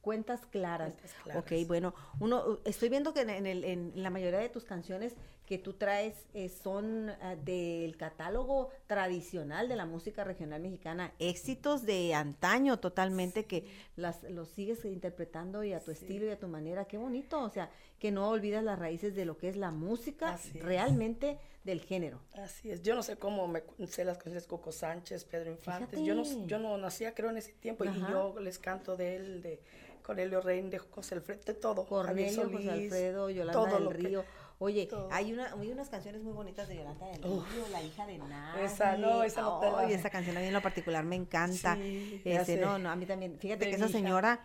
cuentas 0.00 0.46
claras. 0.46 0.94
Ok, 1.34 1.52
bueno, 1.66 1.94
uno, 2.18 2.60
estoy 2.64 2.88
viendo 2.88 3.12
que 3.12 3.20
en, 3.22 3.46
el, 3.46 3.64
en, 3.64 3.92
la 3.94 4.08
mayoría 4.10 4.38
de 4.38 4.48
tus 4.48 4.64
canciones 4.64 5.16
que 5.48 5.56
tú 5.56 5.72
traes 5.72 6.26
eh, 6.34 6.50
son 6.50 7.08
ah, 7.08 7.34
del 7.34 7.96
catálogo 7.96 8.68
tradicional 8.86 9.66
de 9.66 9.76
la 9.76 9.86
música 9.86 10.22
regional 10.22 10.60
mexicana, 10.60 11.14
éxitos 11.18 11.86
de 11.86 12.12
antaño 12.12 12.78
totalmente 12.80 13.46
que 13.46 13.64
las 13.96 14.22
los 14.24 14.50
sigues 14.50 14.84
interpretando 14.84 15.64
y 15.64 15.72
a 15.72 15.80
tu 15.80 15.90
estilo 15.90 16.26
y 16.26 16.28
a 16.28 16.38
tu 16.38 16.48
manera, 16.48 16.84
qué 16.84 16.98
bonito, 16.98 17.40
o 17.40 17.48
sea, 17.48 17.70
que 17.98 18.10
no 18.10 18.28
olvidas 18.28 18.62
las 18.62 18.78
raíces 18.78 19.14
de 19.14 19.24
lo 19.24 19.38
que 19.38 19.48
es 19.48 19.56
la 19.56 19.70
música 19.70 20.38
realmente 20.60 21.38
del 21.64 21.80
género. 21.80 22.20
Así 22.34 22.70
es, 22.70 22.82
yo 22.82 22.94
no 22.94 23.02
sé 23.02 23.16
cómo 23.16 23.48
me 23.48 23.62
sé 23.86 24.04
las 24.04 24.18
canciones 24.18 24.46
Coco 24.46 24.70
Sánchez, 24.70 25.24
Pedro 25.24 25.50
Infantes, 25.50 25.98
yo 26.04 26.14
no, 26.14 26.24
yo 26.46 26.58
no 26.58 26.76
nacía 26.76 27.14
creo 27.14 27.30
en 27.30 27.38
ese 27.38 27.52
tiempo 27.52 27.86
y 27.86 27.88
yo 27.98 28.38
les 28.38 28.58
canto 28.58 28.98
de 28.98 29.16
él, 29.16 29.40
de 29.40 29.62
Cornelio 30.08 30.40
Rein, 30.40 30.70
de 30.70 30.78
José 30.78 31.16
Alfredo, 31.16 31.42
de 31.44 31.52
todo. 31.52 31.84
Cornelio, 31.84 32.50
José 32.50 32.70
Alfredo, 32.70 33.28
Yolanda 33.28 33.78
del 33.78 33.90
Río. 33.90 34.24
Oye, 34.60 34.88
hay 35.12 35.32
una 35.32 35.52
hay 35.52 35.70
unas 35.70 35.88
canciones 35.88 36.22
muy 36.22 36.32
bonitas 36.32 36.66
de 36.68 36.76
Yolanda 36.76 37.06
del 37.06 37.22
Río, 37.22 37.68
La 37.70 37.80
hija 37.80 38.06
de 38.06 38.18
nadie. 38.18 38.64
Esa 38.64 38.96
no, 38.96 39.22
esa 39.22 39.42
no 39.42 39.60
te 39.60 39.94
esa 39.94 40.10
canción 40.10 40.36
a 40.36 40.40
mí 40.40 40.46
en 40.46 40.52
lo 40.52 40.62
particular 40.62 41.04
me 41.04 41.14
encanta. 41.14 41.76
Sí, 41.76 42.20
este, 42.24 42.56
no, 42.56 42.78
no, 42.78 42.90
a 42.90 42.96
mí 42.96 43.06
también. 43.06 43.38
Fíjate 43.38 43.68
que 43.68 43.76
esa 43.76 43.88
señora 43.88 44.40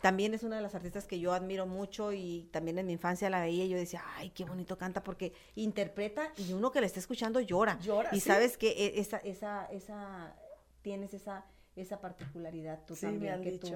también 0.00 0.34
es 0.34 0.44
una 0.44 0.56
de 0.56 0.62
las 0.62 0.76
artistas 0.76 1.06
que 1.06 1.18
yo 1.18 1.32
admiro 1.32 1.66
mucho 1.66 2.12
y 2.12 2.48
también 2.52 2.78
en 2.78 2.86
mi 2.86 2.92
infancia 2.92 3.28
la 3.28 3.40
veía 3.40 3.64
y 3.64 3.68
yo 3.68 3.76
decía, 3.76 4.04
ay, 4.16 4.30
qué 4.30 4.44
bonito 4.44 4.78
canta 4.78 5.02
porque 5.02 5.32
interpreta 5.56 6.32
y 6.36 6.52
uno 6.52 6.70
que 6.70 6.80
le 6.80 6.86
está 6.86 7.00
escuchando 7.00 7.40
llora. 7.40 7.78
Llora. 7.80 8.10
Y 8.12 8.20
sabes 8.20 8.56
que 8.56 8.68
e, 8.68 9.00
esa, 9.00 9.16
esa, 9.18 9.66
esa, 9.66 10.36
tienes 10.82 11.12
esa 11.12 11.44
esa 11.76 12.00
particularidad 12.00 12.80
tú 12.86 12.96
también, 12.96 13.42
que 13.42 13.58
tú 13.58 13.70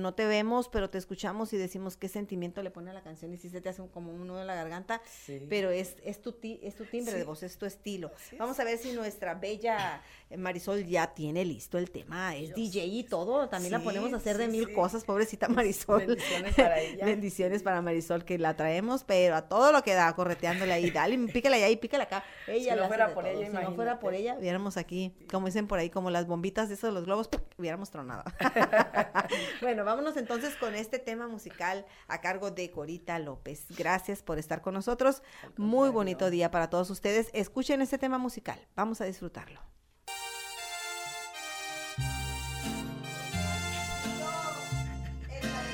no 0.00 0.14
te 0.14 0.24
vemos, 0.24 0.68
pero 0.68 0.88
te 0.88 0.96
escuchamos 0.96 1.52
y 1.52 1.58
decimos 1.58 1.96
qué 1.96 2.08
sentimiento 2.08 2.62
le 2.62 2.70
pone 2.70 2.90
a 2.90 2.94
la 2.94 3.02
canción 3.02 3.32
y 3.34 3.36
si 3.36 3.50
se 3.50 3.60
te 3.60 3.68
hace 3.68 3.86
como 3.92 4.10
un 4.10 4.26
nudo 4.26 4.40
en 4.40 4.46
la 4.46 4.54
garganta, 4.54 5.02
pero 5.48 5.70
es, 5.70 5.96
es, 6.02 6.22
tu, 6.22 6.34
es 6.42 6.74
tu 6.74 6.84
timbre 6.86 7.14
de 7.14 7.24
voz, 7.24 7.42
es 7.42 7.58
tu 7.58 7.66
estilo. 7.66 8.10
Vamos 8.38 8.58
a 8.58 8.64
ver 8.64 8.78
si 8.78 8.92
nuestra 8.92 9.34
bella 9.34 10.02
Marisol 10.36 10.86
ya 10.86 11.14
tiene 11.14 11.44
listo 11.44 11.76
el 11.76 11.90
tema, 11.90 12.34
es 12.34 12.54
DJ 12.54 12.86
y 12.86 13.04
todo, 13.04 13.48
también 13.48 13.72
la 13.72 13.80
ponemos 13.80 14.12
a 14.14 14.16
hacer 14.16 14.38
de 14.38 14.48
mil 14.48 14.72
cosas, 14.72 15.04
pobrecita 15.04 15.48
Marisol. 15.48 16.06
Bendiciones 16.06 16.54
para 16.54 16.80
ella. 16.80 17.04
Bendiciones 17.04 17.62
para 17.62 17.82
Marisol 17.82 18.24
que 18.24 18.38
la 18.38 18.56
traemos, 18.56 19.04
pero 19.04 19.36
a 19.36 19.42
todo 19.42 19.72
lo 19.72 19.82
que 19.82 19.92
da, 19.92 20.14
correteándole 20.14 20.72
ahí, 20.72 20.90
dale, 20.90 21.18
pícale 21.28 21.62
ahí, 21.62 21.76
pícale 21.76 22.04
acá. 22.04 22.24
Ella 22.46 22.74
si 22.74 22.80
no 22.80 22.86
fuera 22.86 23.14
por 23.14 23.26
ella, 23.26 23.46
Si 23.46 23.52
no 23.52 23.74
fuera 23.74 24.00
por 24.00 24.14
ella, 24.14 24.36
viéramos 24.36 24.78
aquí, 24.78 25.12
como 25.30 25.46
dicen 25.46 25.66
por 25.66 25.78
ahí, 25.78 25.90
como 25.90 26.10
las 26.10 26.26
bombitas 26.26 26.68
de 26.68 26.74
esos 26.74 26.94
los 26.94 27.04
globos, 27.04 27.25
hubiéramos 27.56 27.90
tronado. 27.90 28.24
bueno, 29.60 29.84
vámonos 29.84 30.16
entonces 30.16 30.56
con 30.56 30.74
este 30.74 30.98
tema 30.98 31.28
musical 31.28 31.86
a 32.08 32.20
cargo 32.20 32.50
de 32.50 32.70
Corita 32.70 33.18
López. 33.18 33.66
Gracias 33.76 34.22
por 34.22 34.38
estar 34.38 34.62
con 34.62 34.74
nosotros. 34.74 35.22
Muy 35.56 35.90
bonito 35.90 36.30
día 36.30 36.50
para 36.50 36.70
todos 36.70 36.90
ustedes. 36.90 37.30
Escuchen 37.32 37.82
este 37.82 37.98
tema 37.98 38.18
musical. 38.18 38.58
Vamos 38.74 39.00
a 39.00 39.04
disfrutarlo. 39.04 39.60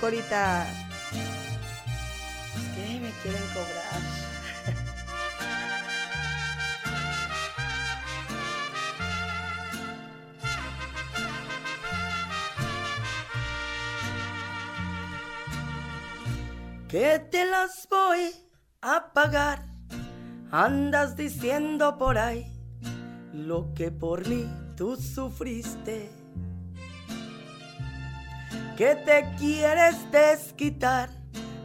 Corita. 0.00 0.66
¿Qué 2.74 2.98
me 3.00 3.10
quieren 3.22 3.42
cobrar? 3.54 4.21
Que 16.92 17.18
te 17.30 17.46
las 17.46 17.88
voy 17.88 18.30
a 18.82 19.14
pagar. 19.14 19.64
Andas 20.50 21.16
diciendo 21.16 21.96
por 21.96 22.18
ahí 22.18 22.52
lo 23.32 23.72
que 23.72 23.90
por 23.90 24.28
mí 24.28 24.44
tú 24.76 24.96
sufriste 24.96 26.10
que 28.76 28.94
te 28.94 29.24
quieres 29.38 29.96
desquitar, 30.10 31.08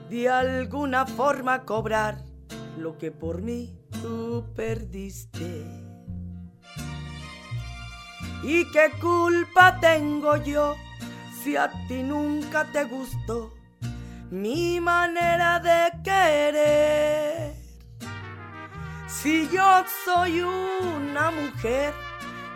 de 0.09 0.29
alguna 0.29 1.05
forma 1.05 1.65
cobrar 1.65 2.23
lo 2.77 2.97
que 2.97 3.11
por 3.11 3.41
mí 3.41 3.77
tú 4.01 4.45
perdiste. 4.55 5.65
¿Y 8.43 8.63
qué 8.71 8.91
culpa 9.01 9.77
tengo 9.81 10.37
yo 10.37 10.75
si 11.43 11.57
a 11.57 11.69
ti 11.89 12.01
nunca 12.01 12.63
te 12.71 12.85
gustó 12.85 13.56
mi 14.29 14.79
manera 14.79 15.59
de 15.59 15.91
querer? 16.03 17.55
Si 19.07 19.47
yo 19.49 19.83
soy 20.05 20.41
una 20.41 21.31
mujer 21.31 21.93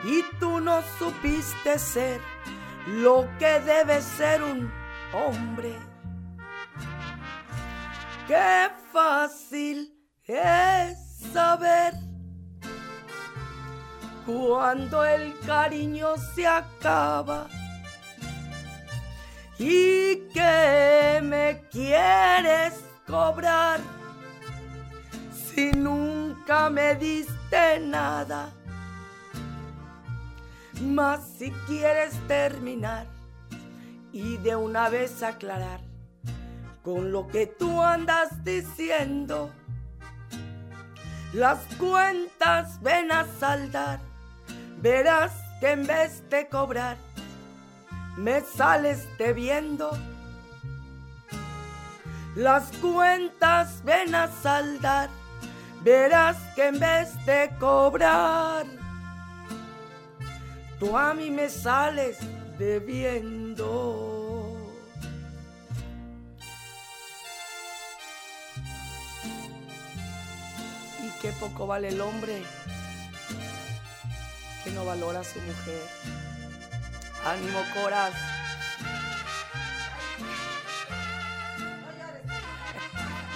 y 0.04 0.24
tú 0.40 0.60
no 0.60 0.82
supiste 1.00 1.80
ser 1.80 2.22
lo 2.88 3.28
que 3.40 3.60
debe 3.62 4.02
ser 4.02 4.44
un 4.44 4.72
hombre. 5.14 5.76
Qué 8.28 8.70
fácil 8.92 9.94
es 10.24 10.98
saber 11.34 11.94
cuando 14.26 15.04
el 15.04 15.38
cariño 15.40 16.16
se 16.36 16.48
acaba 16.48 17.48
y 19.64 20.28
que 20.34 21.22
me 21.22 21.62
quieres 21.70 22.74
cobrar 23.06 23.80
si 25.32 25.72
nunca 25.72 26.72
me 26.72 26.96
diste 26.96 27.80
nada. 27.80 28.50
Mas 30.82 31.20
si 31.38 31.52
quieres 31.68 32.14
terminar 32.28 33.06
y 34.12 34.38
de 34.38 34.56
una 34.56 34.90
vez 34.90 35.22
aclarar 35.22 35.82
con 36.82 37.12
lo 37.12 37.28
que 37.28 37.46
tú 37.46 37.84
andas 37.84 38.44
diciendo, 38.44 39.52
las 41.34 41.60
cuentas 41.78 42.82
ven 42.82 43.12
a 43.12 43.28
saldar, 43.40 44.00
verás 44.82 45.34
que 45.60 45.70
en 45.70 45.86
vez 45.86 46.28
de 46.32 46.48
cobrar, 46.48 46.98
me 48.18 48.42
sales 48.42 49.08
debiendo. 49.18 49.92
Las 52.36 52.72
cuentas 52.78 53.84
ven 53.84 54.16
a 54.16 54.28
saldar, 54.28 55.10
verás 55.84 56.38
que 56.56 56.68
en 56.68 56.80
vez 56.80 57.26
de 57.26 57.52
cobrar, 57.60 58.66
tú 60.80 60.98
a 60.98 61.14
mí 61.14 61.30
me 61.30 61.50
sales 61.50 62.18
debiendo. 62.58 64.18
Y 71.04 71.10
qué 71.22 71.32
poco 71.34 71.68
vale 71.68 71.90
el 71.90 72.00
hombre 72.00 72.42
que 74.64 74.72
no 74.72 74.86
valora 74.86 75.20
a 75.20 75.24
su 75.24 75.40
mujer. 75.42 76.21
Ánimo, 77.26 77.60
coraz. 77.74 78.14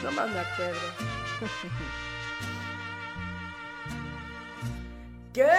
No 0.04 0.12
más 0.12 0.30
me 0.30 0.40
acuerdo. 0.40 0.80
Qué 5.34 5.50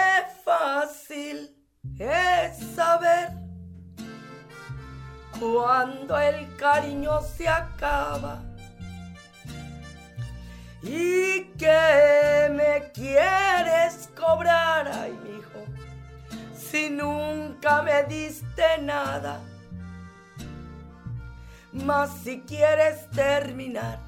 fácil 0.43 1.55
es 1.99 2.57
saber 2.75 3.29
cuando 5.39 6.17
el 6.19 6.55
cariño 6.55 7.21
se 7.21 7.47
acaba 7.47 8.41
y 10.81 11.43
que 11.57 12.49
me 12.51 12.91
quieres 12.91 14.09
cobrar, 14.15 14.87
ay 14.91 15.11
mi 15.23 15.37
hijo, 15.39 15.65
si 16.71 16.89
nunca 16.89 17.81
me 17.81 18.03
diste 18.03 18.77
nada. 18.81 19.39
Mas 21.71 22.09
si 22.23 22.41
quieres 22.41 23.09
terminar 23.11 23.99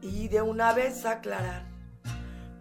y 0.00 0.28
de 0.28 0.42
una 0.42 0.72
vez 0.72 1.04
aclarar 1.04 1.64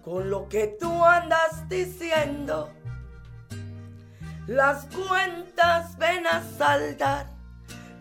con 0.04 0.30
lo 0.30 0.50
que 0.50 0.76
tú 0.80 1.06
andas 1.06 1.68
diciendo, 1.70 2.70
las 4.48 4.86
cuentas 4.86 5.98
ven 5.98 6.26
a 6.26 6.42
saldar. 6.58 7.28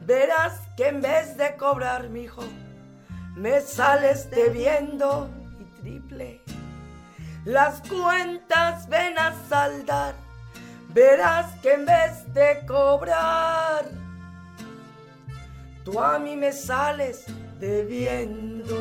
Verás 0.07 0.61
que 0.77 0.89
en 0.89 1.03
vez 1.03 1.37
de 1.37 1.55
cobrar, 1.57 2.09
mi 2.09 2.23
hijo, 2.23 2.43
me 3.37 3.61
sales 3.61 4.31
debiendo 4.31 5.31
y 5.61 5.65
triple. 5.81 6.41
Las 7.45 7.81
cuentas 7.83 8.89
ven 8.89 9.19
a 9.19 9.35
saldar. 9.49 10.30
Verás 10.93 11.55
que 11.63 11.73
en 11.75 11.87
vez 11.87 12.35
de 12.35 12.67
cobrar, 12.67 13.85
tú 15.85 16.01
a 16.01 16.19
mí 16.19 16.37
me 16.37 16.53
sales 16.53 17.27
debiendo. 17.61 18.77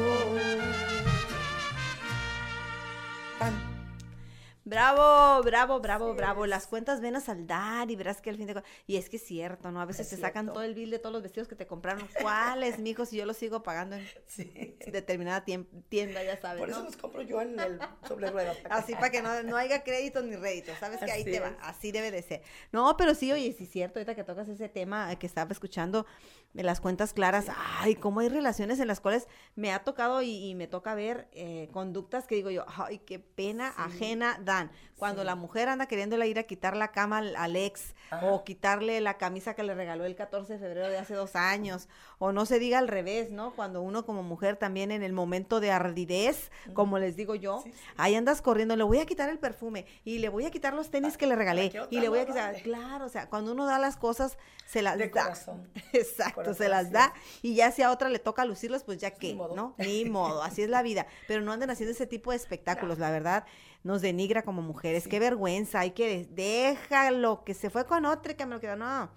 Bravo, 4.70 5.41
bravo, 5.41 5.80
bravo, 5.80 6.13
bravo. 6.13 6.45
Las 6.45 6.67
cuentas 6.67 7.01
ven 7.01 7.15
a 7.15 7.22
saldar 7.22 7.89
y 7.89 7.95
verás 7.95 8.22
que 8.22 8.30
al 8.30 8.38
fin 8.38 8.45
de 8.45 8.61
Y 8.86 8.97
es 8.97 9.09
que 9.09 9.15
es 9.15 9.24
cierto, 9.24 9.72
¿no? 9.72 9.82
A 9.82 9.86
veces 9.86 10.07
te 10.07 10.15
sacan 10.15 10.45
todo 10.45 10.61
el 10.61 10.76
bill 10.76 10.91
de 10.91 10.99
todos 10.99 11.11
los 11.11 11.24
vestidos 11.24 11.47
que 11.47 11.55
te 11.55 11.65
compraron. 11.65 12.07
¿Cuáles, 12.22 12.78
mijo? 12.78 13.03
Si 13.07 13.17
yo 13.17 13.26
los 13.26 13.36
sigo 13.36 13.63
pagando 13.63 13.95
en 13.95 14.07
determinada 14.91 15.43
tienda, 15.43 16.24
ya 16.24 16.39
sabes. 16.39 16.59
Por 16.59 16.70
eso 16.70 16.84
los 16.84 16.97
compro 16.97 17.24
yo 17.24 17.41
en 17.41 17.59
el 17.59 17.80
sobre 18.07 18.30
ruedas. 18.30 18.57
Así 18.70 18.93
para 18.93 19.09
que 19.09 19.24
no, 19.24 19.57
haya 19.57 19.84
crédito 19.84 20.22
ni 20.22 20.36
rédito. 20.36 20.72
Sabes 20.80 20.99
que 20.99 21.11
ahí 21.11 21.24
te 21.24 21.39
va. 21.39 21.57
Así 21.61 21.91
debe 21.91 22.11
de 22.11 22.22
ser. 22.22 22.43
No, 22.72 22.95
pero 22.95 23.15
sí, 23.15 23.32
oye, 23.32 23.51
sí 23.57 23.63
es 23.63 23.72
cierto, 23.72 23.97
ahorita 23.97 24.13
que 24.13 24.24
tocas 24.24 24.47
ese 24.49 24.70
tema 24.70 25.15
que 25.15 25.26
estaba 25.26 25.51
escuchando 25.51 26.05
de 26.53 26.61
las 26.61 26.80
cuentas 26.80 27.13
claras. 27.13 27.47
Ay, 27.80 27.95
cómo 27.95 28.20
hay 28.20 28.30
relaciones 28.30 28.80
en 28.80 28.88
las 28.88 28.99
cuales 28.99 29.28
me 29.55 29.72
ha 29.72 29.84
tocado 29.84 30.22
y, 30.22 30.53
me 30.53 30.67
toca 30.67 30.93
ver 30.93 31.28
eh, 31.32 31.70
conductas 31.72 32.28
que 32.28 32.36
digo 32.36 32.51
yo, 32.51 32.65
ay, 32.67 32.99
qué 32.99 33.17
pena 33.17 33.70
ajena 33.70 34.39
da 34.43 34.59
dan. 34.60 34.72
Cuando 34.99 35.24
la 35.24 35.36
mujer 35.36 35.70
anda 35.70 35.86
queriéndole 35.86 36.28
ir 36.28 36.39
a 36.39 36.43
quitar 36.43 36.76
la 36.76 36.91
cama 36.91 37.20
al, 37.20 37.55
ex 37.55 37.95
o 38.22 38.43
quitarle 38.43 38.99
la 38.99 39.18
camisa 39.18 39.53
que 39.53 39.64
le 39.64 39.74
regaló 39.74 40.03
el 40.03 40.14
14 40.14 40.53
de 40.53 40.60
febrero 40.60 40.89
de 40.89 40.97
hace 40.97 41.14
dos 41.14 41.38
años 41.38 41.88
o 42.18 42.34
no 42.34 42.45
se 42.45 42.60
diga 42.60 42.80
al 42.80 42.89
revés, 42.89 43.32
¿no? 43.32 43.55
Cuando 43.55 43.82
uno 43.82 44.05
como 44.05 44.24
mujer 44.24 44.57
también 44.57 44.91
en 44.91 45.01
el 45.01 45.14
momento 45.14 45.62
de 45.62 45.72
ardidez, 45.72 46.51
como 46.74 46.99
les 46.99 47.16
digo 47.16 47.36
yo, 47.36 47.64
ahí 47.95 48.16
andas 48.16 48.41
corriendo, 48.41 48.76
le 48.76 48.84
voy 48.84 48.99
a 48.99 49.05
quitar 49.05 49.30
el 49.30 49.39
perfume 49.39 49.86
y 50.03 50.20
le 50.20 50.28
voy 50.28 50.45
a 50.45 50.51
quitar 50.51 50.74
los 50.74 50.91
tenis 50.91 51.16
que 51.16 51.28
le 51.28 51.38
regalé 51.38 51.72
y 51.89 52.01
le 52.01 52.10
voy 52.10 52.20
a 52.20 52.26
quitar, 52.26 52.62
claro, 52.62 53.05
o 53.05 53.10
sea, 53.10 53.30
cuando 53.30 53.53
uno 53.53 53.66
da 53.66 53.80
las 53.80 53.95
cosas, 53.95 54.38
se 54.66 54.82
las 54.82 54.99
da. 54.99 55.10
Corazón. 55.10 55.70
Exacto, 55.93 56.53
se 56.53 56.68
las 56.68 56.91
da 56.91 57.14
y 57.41 57.55
ya 57.55 57.72
si 57.72 57.84
a 57.84 57.91
otra 57.91 58.10
le 58.10 58.20
toca 58.20 58.43
lucirlas, 58.43 58.84
pues 58.84 58.97
ya 58.97 59.12
que, 59.12 59.34
¿no? 59.34 59.76
Ni 59.78 60.03
modo, 60.03 60.43
así 60.43 60.62
es 60.62 60.70
la 60.70 60.82
vida, 60.82 61.07
pero 61.26 61.41
no 61.41 61.53
anden 61.53 61.70
haciendo 61.70 61.93
ese 61.93 62.05
tipo 62.05 62.32
de 62.32 62.38
espectáculos, 62.38 62.99
la 62.99 63.12
verdad 63.12 63.45
nos 63.84 64.01
denigra 64.01 64.43
como 64.43 64.61
mujeres. 64.61 65.07
Qué 65.07 65.19
vergüenza, 65.19 65.80
hay 65.82 65.91
que 65.91 66.27
déjalo, 66.32 67.43
que 67.43 67.53
se 67.53 67.69
fue 67.69 67.86
con 67.86 68.05
otra 68.05 68.36
que 68.36 68.45
me 68.45 68.55
lo 68.55 68.61
quedó. 68.61 68.75
No, 68.75 69.09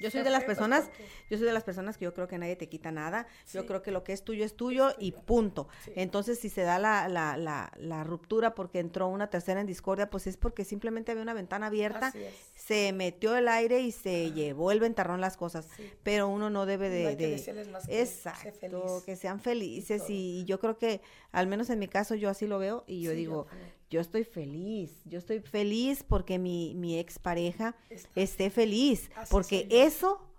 yo 0.00 0.10
soy 0.10 0.22
de 0.22 0.30
las 0.30 0.44
personas, 0.44 0.90
yo 1.28 1.36
soy 1.36 1.46
de 1.46 1.52
las 1.52 1.62
personas 1.62 1.98
que 1.98 2.06
yo 2.06 2.14
creo 2.14 2.26
que 2.26 2.38
nadie 2.38 2.56
te 2.56 2.68
quita 2.68 2.90
nada. 2.90 3.26
Yo 3.52 3.66
creo 3.66 3.82
que 3.82 3.90
lo 3.90 4.02
que 4.02 4.12
es 4.12 4.24
tuyo 4.24 4.44
es 4.44 4.54
tuyo 4.54 4.94
y 4.98 5.12
punto. 5.12 5.68
Entonces, 5.94 6.38
si 6.38 6.48
se 6.48 6.62
da 6.62 6.78
la, 6.78 7.08
la, 7.08 7.36
la, 7.36 7.72
la, 7.76 8.02
ruptura 8.04 8.54
porque 8.54 8.78
entró 8.80 9.08
una 9.08 9.28
tercera 9.28 9.60
en 9.60 9.66
discordia, 9.66 10.08
pues 10.08 10.26
es 10.26 10.36
porque 10.36 10.64
simplemente 10.64 11.12
había 11.12 11.22
una 11.22 11.34
ventana 11.34 11.66
abierta, 11.66 12.12
se 12.54 12.92
metió 12.92 13.36
el 13.36 13.48
aire 13.48 13.80
y 13.80 13.92
se 13.92 14.32
llevó 14.32 14.72
el 14.72 14.80
ventarrón 14.80 15.20
las 15.20 15.36
cosas. 15.36 15.68
Pero 16.02 16.28
uno 16.28 16.48
no 16.48 16.66
debe 16.66 16.88
de... 16.88 17.16
de 17.16 17.34
exacto, 17.88 19.02
que 19.04 19.16
sean 19.16 19.40
felices. 19.40 20.04
y, 20.08 20.44
yo 20.46 20.58
creo 20.58 20.78
que, 20.78 21.02
al 21.32 21.46
menos 21.46 21.68
en 21.70 21.78
mi 21.78 21.88
caso, 21.88 22.14
yo 22.14 22.30
así 22.30 22.46
lo 22.46 22.58
veo 22.58 22.84
y 22.86 23.02
yo 23.02 23.12
digo, 23.12 23.46
yo 23.50 23.79
estoy 23.98 24.24
feliz, 24.24 25.02
yo 25.06 25.18
estoy 25.18 25.40
feliz 25.40 26.04
porque 26.04 26.38
mi, 26.38 26.74
mi 26.76 26.98
expareja 26.98 27.74
esté 28.14 28.50
feliz, 28.50 29.10
porque 29.30 29.66
eso 29.70 30.30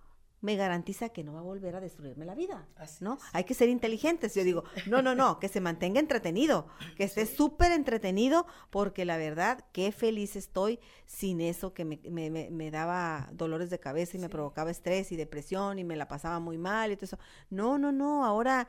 me 0.41 0.56
garantiza 0.56 1.10
que 1.10 1.24
no 1.24 1.34
va 1.34 1.39
a 1.39 1.43
volver 1.43 1.76
a 1.76 1.80
destruirme 1.80 2.26
la 2.26 2.34
vida, 2.34 2.68
¿no? 2.99 3.20
Hay 3.32 3.43
que 3.43 3.54
ser 3.54 3.70
inteligentes. 3.70 4.34
Yo 4.34 4.43
digo, 4.43 4.64
no, 4.88 5.02
no, 5.02 5.16
no, 5.16 5.39
que 5.39 5.47
se 5.47 5.62
mantenga 5.62 5.99
entretenido, 5.99 6.68
que 6.97 7.04
esté 7.04 7.26
súper 7.28 7.72
entretenido, 7.72 8.47
porque 8.72 9.06
la 9.06 9.18
verdad, 9.18 9.64
qué 9.72 9.91
feliz 9.91 10.36
estoy 10.36 10.80
sin 11.06 11.41
eso 11.41 11.74
que 11.74 11.86
me, 11.86 11.99
me, 12.10 12.49
me, 12.49 12.72
daba 12.72 13.30
dolores 13.34 13.70
de 13.70 13.80
cabeza 13.80 14.18
y 14.18 14.20
me 14.20 14.30
provocaba 14.30 14.72
estrés 14.72 15.12
y 15.12 15.16
depresión 15.16 15.78
y 15.78 15.84
me 15.84 15.95
la 15.95 16.08
pasaba 16.08 16.39
muy 16.39 16.58
mal 16.58 16.91
y 16.91 16.95
todo 16.95 17.06
eso. 17.06 17.20
No, 17.49 17.78
no, 17.78 17.91
no, 17.91 18.26
ahora 18.26 18.68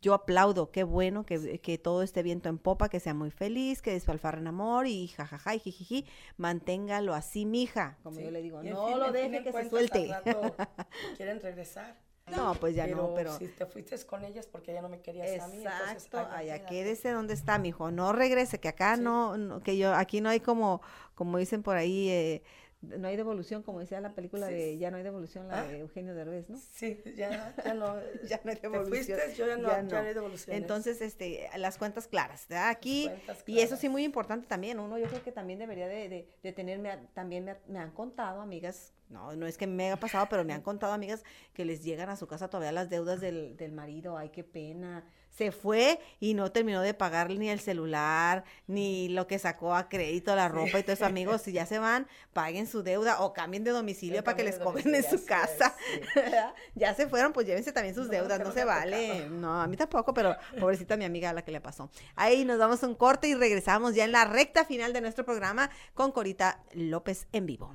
yo 0.00 0.14
aplaudo, 0.14 0.70
qué 0.70 0.84
bueno 0.84 1.24
que, 1.24 1.60
que, 1.60 1.78
todo 1.78 2.02
este 2.02 2.22
viento 2.22 2.48
en 2.48 2.58
popa, 2.58 2.88
que 2.88 3.00
sea 3.00 3.14
muy 3.14 3.30
feliz, 3.30 3.82
que 3.82 3.92
despalfarre 3.92 4.40
en 4.40 4.48
amor 4.48 4.86
y 4.86 5.08
jajaja 5.08 5.54
y 5.54 5.60
jijiji, 5.60 6.06
manténgalo 6.36 7.14
así, 7.14 7.46
mija, 7.46 7.98
como 8.02 8.20
yo 8.20 8.30
le 8.30 8.42
digo, 8.42 8.62
no 8.62 8.96
lo 8.96 9.12
deje 9.12 9.42
que 9.42 9.52
se 9.52 9.68
suelte. 9.68 10.10
quieren 11.16 11.40
regresar. 11.40 11.96
No, 12.30 12.54
pues 12.54 12.74
ya 12.74 12.86
no, 12.86 13.14
pero... 13.14 13.36
Si 13.36 13.48
te 13.48 13.66
fuiste 13.66 13.98
con 14.06 14.24
ellas 14.24 14.46
porque 14.46 14.72
ya 14.72 14.80
no 14.80 14.88
me 14.88 15.00
querías 15.00 15.28
Exacto, 15.28 15.52
a 15.52 15.56
mí. 15.56 15.64
Exacto, 15.64 16.18
allá 16.18 16.66
quédese 16.66 17.10
donde 17.10 17.34
está, 17.34 17.58
mijo, 17.58 17.90
no 17.90 18.12
regrese, 18.12 18.60
que 18.60 18.68
acá 18.68 18.96
no, 18.96 19.36
no, 19.36 19.60
que 19.60 19.76
yo, 19.76 19.92
aquí 19.94 20.20
no 20.20 20.28
hay 20.28 20.40
como, 20.40 20.82
como 21.14 21.38
dicen 21.38 21.62
por 21.62 21.76
ahí, 21.76 22.08
eh, 22.08 22.42
no 22.82 23.08
hay 23.08 23.16
devolución, 23.16 23.62
como 23.62 23.80
decía 23.80 24.00
la 24.00 24.14
película 24.14 24.46
de 24.46 24.76
Ya 24.76 24.90
no 24.90 24.96
hay 24.96 25.02
devolución, 25.02 25.48
la 25.48 25.60
ah. 25.60 25.68
de 25.68 25.78
Eugenio 25.78 26.14
Derbez, 26.14 26.50
¿no? 26.50 26.58
Sí, 26.58 27.00
ya, 27.16 27.54
ya 27.64 27.74
no. 27.74 27.94
ya 28.28 28.40
no 28.44 28.50
hay 28.50 28.56
devolución. 28.56 28.90
Te 28.90 29.14
fuiste, 29.14 29.34
yo 29.36 29.46
ya 29.46 29.56
no, 29.56 29.68
ya 29.68 29.82
no. 29.82 29.96
hay 29.98 30.14
devolución. 30.14 30.56
Entonces, 30.56 31.00
este, 31.00 31.48
las 31.56 31.78
cuentas 31.78 32.08
claras, 32.08 32.46
¿verdad? 32.48 32.70
Aquí, 32.70 33.08
y 33.46 33.60
eso 33.60 33.76
sí 33.76 33.88
muy 33.88 34.04
importante 34.04 34.46
también, 34.48 34.80
uno 34.80 34.98
yo 34.98 35.06
creo 35.06 35.22
que 35.22 35.32
también 35.32 35.58
debería 35.58 35.86
de, 35.86 36.08
de, 36.08 36.28
de 36.42 36.52
tener, 36.52 36.80
también 37.14 37.44
me, 37.44 37.56
me, 37.68 37.78
han 37.78 37.92
contado 37.92 38.40
amigas, 38.40 38.92
no, 39.08 39.34
no 39.36 39.46
es 39.46 39.56
que 39.56 39.66
me 39.66 39.86
haya 39.86 39.96
pasado, 39.96 40.26
pero 40.28 40.44
me 40.44 40.52
han 40.52 40.62
contado 40.62 40.92
amigas 40.92 41.22
que 41.54 41.64
les 41.64 41.84
llegan 41.84 42.08
a 42.08 42.16
su 42.16 42.26
casa 42.26 42.48
todavía 42.48 42.72
las 42.72 42.90
deudas 42.90 43.20
del, 43.20 43.56
del 43.56 43.72
marido, 43.72 44.18
ay, 44.18 44.30
qué 44.30 44.42
pena, 44.42 45.04
se 45.36 45.50
fue 45.50 45.98
y 46.20 46.34
no 46.34 46.52
terminó 46.52 46.80
de 46.82 46.94
pagar 46.94 47.30
ni 47.30 47.48
el 47.48 47.60
celular, 47.60 48.44
ni 48.66 49.08
lo 49.08 49.26
que 49.26 49.38
sacó 49.38 49.74
a 49.74 49.88
crédito, 49.88 50.36
la 50.36 50.48
ropa 50.48 50.78
y 50.78 50.82
todo 50.82 50.92
eso, 50.92 51.06
amigos, 51.06 51.42
si 51.42 51.52
ya 51.52 51.66
se 51.66 51.78
van, 51.78 52.06
paguen 52.32 52.66
su 52.66 52.82
deuda 52.82 53.20
o 53.20 53.32
cambien 53.32 53.64
de 53.64 53.70
domicilio 53.70 54.22
para 54.22 54.36
que 54.36 54.44
les 54.44 54.58
cobren 54.58 54.94
en 54.94 55.02
su 55.02 55.24
casa. 55.24 55.74
ya 56.74 56.94
se 56.94 57.08
fueron, 57.08 57.32
pues 57.32 57.46
llévense 57.46 57.72
también 57.72 57.94
sus 57.94 58.08
deudas, 58.08 58.40
no, 58.40 58.52
se 58.52 58.64
vale. 58.64 59.28
No, 59.30 59.60
a 59.60 59.66
mí 59.66 59.76
tampoco, 59.76 60.12
pero 60.12 60.36
pobrecita 60.60 60.96
mi 60.96 61.04
amiga 61.04 61.30
a 61.30 61.32
la 61.32 61.42
que 61.42 61.52
le 61.52 61.60
pasó. 61.60 61.90
Ahí 62.14 62.44
nos 62.44 62.58
damos 62.58 62.82
un 62.82 62.94
corte 62.94 63.28
y 63.28 63.34
regresamos 63.34 63.94
ya 63.94 64.04
en 64.04 64.12
la 64.12 64.24
recta 64.24 64.64
final 64.64 64.92
de 64.92 65.00
nuestro 65.00 65.24
programa 65.24 65.70
con 65.94 66.12
Corita 66.12 66.62
López 66.74 67.26
en 67.32 67.46
vivo. 67.46 67.74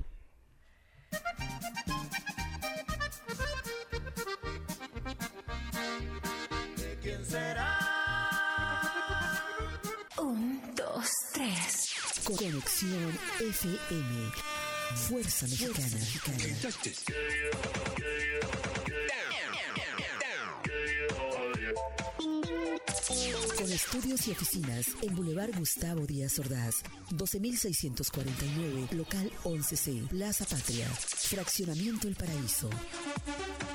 Conexión 12.23 13.19
FM. 13.39 14.31
Fuerza 14.95 15.47
Mexicana. 15.47 15.97
Con 23.57 23.71
estudios 23.71 24.27
y 24.27 24.31
oficinas 24.31 24.87
en 25.01 25.15
Boulevard 25.15 25.57
Gustavo 25.57 26.05
Díaz 26.05 26.39
Ordaz, 26.39 26.75
12649, 27.11 28.87
local 28.91 29.31
11C, 29.43 30.07
Plaza 30.07 30.45
Patria, 30.45 30.87
Fraccionamiento 30.87 32.07
El 32.07 32.15
Paraíso. 32.15 32.69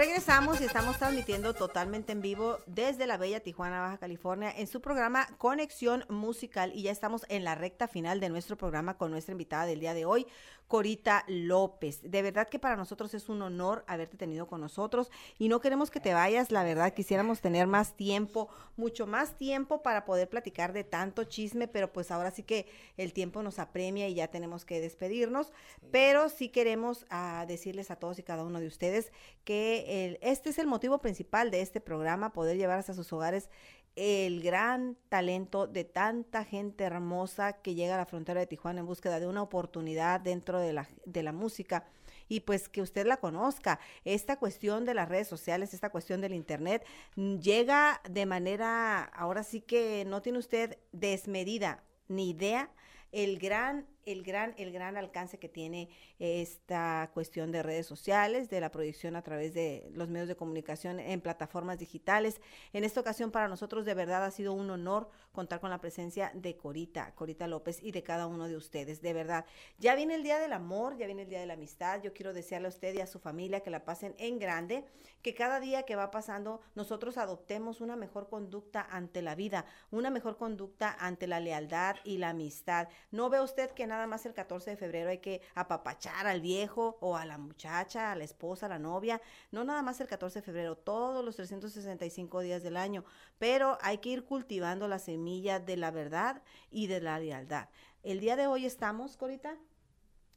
Regresamos 0.00 0.62
y 0.62 0.64
estamos 0.64 0.96
transmitiendo 0.96 1.52
totalmente 1.52 2.12
en 2.12 2.22
vivo 2.22 2.56
desde 2.64 3.06
la 3.06 3.18
bella 3.18 3.40
Tijuana, 3.40 3.82
Baja 3.82 3.98
California, 3.98 4.50
en 4.50 4.66
su 4.66 4.80
programa 4.80 5.26
Conexión 5.36 6.06
Musical. 6.08 6.72
Y 6.74 6.84
ya 6.84 6.90
estamos 6.90 7.26
en 7.28 7.44
la 7.44 7.54
recta 7.54 7.86
final 7.86 8.18
de 8.18 8.30
nuestro 8.30 8.56
programa 8.56 8.96
con 8.96 9.10
nuestra 9.10 9.32
invitada 9.32 9.66
del 9.66 9.80
día 9.80 9.92
de 9.92 10.06
hoy, 10.06 10.26
Corita 10.70 11.24
López. 11.26 12.00
De 12.08 12.22
verdad 12.22 12.48
que 12.48 12.60
para 12.60 12.76
nosotros 12.76 13.12
es 13.12 13.28
un 13.28 13.42
honor 13.42 13.84
haberte 13.88 14.16
tenido 14.16 14.46
con 14.46 14.60
nosotros 14.60 15.10
y 15.36 15.48
no 15.48 15.60
queremos 15.60 15.90
que 15.90 15.98
te 15.98 16.14
vayas, 16.14 16.52
la 16.52 16.62
verdad 16.62 16.94
quisiéramos 16.94 17.40
tener 17.40 17.66
más 17.66 17.96
tiempo, 17.96 18.48
mucho 18.76 19.04
más 19.04 19.36
tiempo 19.36 19.82
para 19.82 20.04
poder 20.04 20.28
platicar 20.28 20.72
de 20.72 20.84
tanto 20.84 21.24
chisme, 21.24 21.66
pero 21.66 21.92
pues 21.92 22.12
ahora 22.12 22.30
sí 22.30 22.44
que 22.44 22.66
el 22.96 23.12
tiempo 23.12 23.42
nos 23.42 23.58
apremia 23.58 24.08
y 24.08 24.14
ya 24.14 24.28
tenemos 24.28 24.64
que 24.64 24.80
despedirnos, 24.80 25.52
pero 25.90 26.28
sí 26.28 26.50
queremos 26.50 27.04
ah, 27.10 27.46
decirles 27.48 27.90
a 27.90 27.96
todos 27.96 28.20
y 28.20 28.22
cada 28.22 28.44
uno 28.44 28.60
de 28.60 28.68
ustedes 28.68 29.10
que 29.44 29.89
el, 29.90 30.18
este 30.22 30.50
es 30.50 30.58
el 30.58 30.68
motivo 30.68 30.98
principal 31.00 31.50
de 31.50 31.62
este 31.62 31.80
programa, 31.80 32.32
poder 32.32 32.56
llevar 32.56 32.78
hasta 32.78 32.94
sus 32.94 33.12
hogares 33.12 33.50
el 33.96 34.40
gran 34.40 34.96
talento 35.08 35.66
de 35.66 35.82
tanta 35.82 36.44
gente 36.44 36.84
hermosa 36.84 37.54
que 37.54 37.74
llega 37.74 37.96
a 37.96 37.98
la 37.98 38.06
frontera 38.06 38.38
de 38.38 38.46
Tijuana 38.46 38.80
en 38.80 38.86
búsqueda 38.86 39.18
de 39.18 39.26
una 39.26 39.42
oportunidad 39.42 40.20
dentro 40.20 40.60
de 40.60 40.72
la, 40.72 40.88
de 41.04 41.22
la 41.24 41.32
música 41.32 41.86
y 42.28 42.40
pues 42.40 42.68
que 42.68 42.82
usted 42.82 43.04
la 43.04 43.16
conozca. 43.16 43.80
Esta 44.04 44.38
cuestión 44.38 44.84
de 44.84 44.94
las 44.94 45.08
redes 45.08 45.26
sociales, 45.26 45.74
esta 45.74 45.90
cuestión 45.90 46.20
del 46.20 46.34
Internet, 46.34 46.86
mm, 47.16 47.38
llega 47.38 48.00
de 48.08 48.26
manera, 48.26 49.02
ahora 49.02 49.42
sí 49.42 49.60
que 49.60 50.04
no 50.06 50.22
tiene 50.22 50.38
usted 50.38 50.78
desmedida 50.92 51.82
ni 52.06 52.30
idea 52.30 52.70
el 53.10 53.40
gran 53.40 53.86
el 54.06 54.22
gran, 54.22 54.54
el 54.58 54.72
gran 54.72 54.96
alcance 54.96 55.38
que 55.38 55.48
tiene 55.48 55.90
esta 56.18 57.10
cuestión 57.14 57.52
de 57.52 57.62
redes 57.62 57.86
sociales, 57.86 58.50
de 58.50 58.60
la 58.60 58.70
proyección 58.70 59.16
a 59.16 59.22
través 59.22 59.54
de 59.54 59.88
los 59.92 60.08
medios 60.08 60.28
de 60.28 60.36
comunicación 60.36 61.00
en 61.00 61.20
plataformas 61.20 61.78
digitales. 61.78 62.40
En 62.72 62.84
esta 62.84 63.00
ocasión 63.00 63.30
para 63.30 63.48
nosotros 63.48 63.84
de 63.84 63.94
verdad 63.94 64.24
ha 64.24 64.30
sido 64.30 64.52
un 64.52 64.70
honor 64.70 65.08
contar 65.32 65.60
con 65.60 65.70
la 65.70 65.80
presencia 65.80 66.32
de 66.34 66.56
Corita, 66.56 67.14
Corita 67.14 67.46
López 67.46 67.80
y 67.82 67.92
de 67.92 68.02
cada 68.02 68.26
uno 68.26 68.48
de 68.48 68.56
ustedes, 68.56 69.00
de 69.00 69.12
verdad. 69.12 69.44
Ya 69.78 69.94
viene 69.94 70.14
el 70.14 70.22
Día 70.22 70.38
del 70.38 70.52
Amor, 70.52 70.96
ya 70.96 71.06
viene 71.06 71.22
el 71.22 71.28
Día 71.28 71.40
de 71.40 71.46
la 71.46 71.54
Amistad. 71.54 72.02
Yo 72.02 72.12
quiero 72.12 72.32
desearle 72.32 72.66
a 72.66 72.70
usted 72.70 72.94
y 72.94 73.00
a 73.00 73.06
su 73.06 73.20
familia 73.20 73.60
que 73.60 73.70
la 73.70 73.84
pasen 73.84 74.14
en 74.18 74.38
grande, 74.38 74.84
que 75.22 75.34
cada 75.34 75.60
día 75.60 75.84
que 75.84 75.96
va 75.96 76.10
pasando 76.10 76.60
nosotros 76.74 77.18
adoptemos 77.18 77.80
una 77.80 77.96
mejor 77.96 78.28
conducta 78.28 78.86
ante 78.90 79.22
la 79.22 79.34
vida, 79.34 79.64
una 79.90 80.10
mejor 80.10 80.36
conducta 80.36 80.96
ante 80.98 81.26
la 81.26 81.40
lealtad 81.40 81.96
y 82.04 82.18
la 82.18 82.30
amistad. 82.30 82.88
No 83.10 83.30
ve 83.30 83.40
usted 83.40 83.70
que 83.70 83.86
nada 83.90 84.06
más 84.06 84.24
el 84.24 84.32
14 84.32 84.70
de 84.70 84.76
febrero 84.76 85.10
hay 85.10 85.18
que 85.18 85.42
apapachar 85.54 86.26
al 86.26 86.40
viejo 86.40 86.96
o 87.00 87.16
a 87.16 87.26
la 87.26 87.36
muchacha, 87.36 88.12
a 88.12 88.16
la 88.16 88.24
esposa, 88.24 88.66
a 88.66 88.68
la 88.70 88.78
novia. 88.78 89.20
No 89.50 89.64
nada 89.64 89.82
más 89.82 90.00
el 90.00 90.06
14 90.06 90.38
de 90.38 90.42
febrero, 90.42 90.76
todos 90.76 91.22
los 91.24 91.36
365 91.36 92.40
días 92.40 92.62
del 92.62 92.76
año. 92.76 93.04
Pero 93.38 93.76
hay 93.82 93.98
que 93.98 94.10
ir 94.10 94.24
cultivando 94.24 94.88
la 94.88 94.98
semilla 94.98 95.60
de 95.60 95.76
la 95.76 95.90
verdad 95.90 96.42
y 96.70 96.86
de 96.86 97.00
la 97.00 97.18
lealtad. 97.18 97.68
El 98.02 98.20
día 98.20 98.36
de 98.36 98.46
hoy 98.46 98.64
estamos, 98.64 99.18
Corita, 99.18 99.58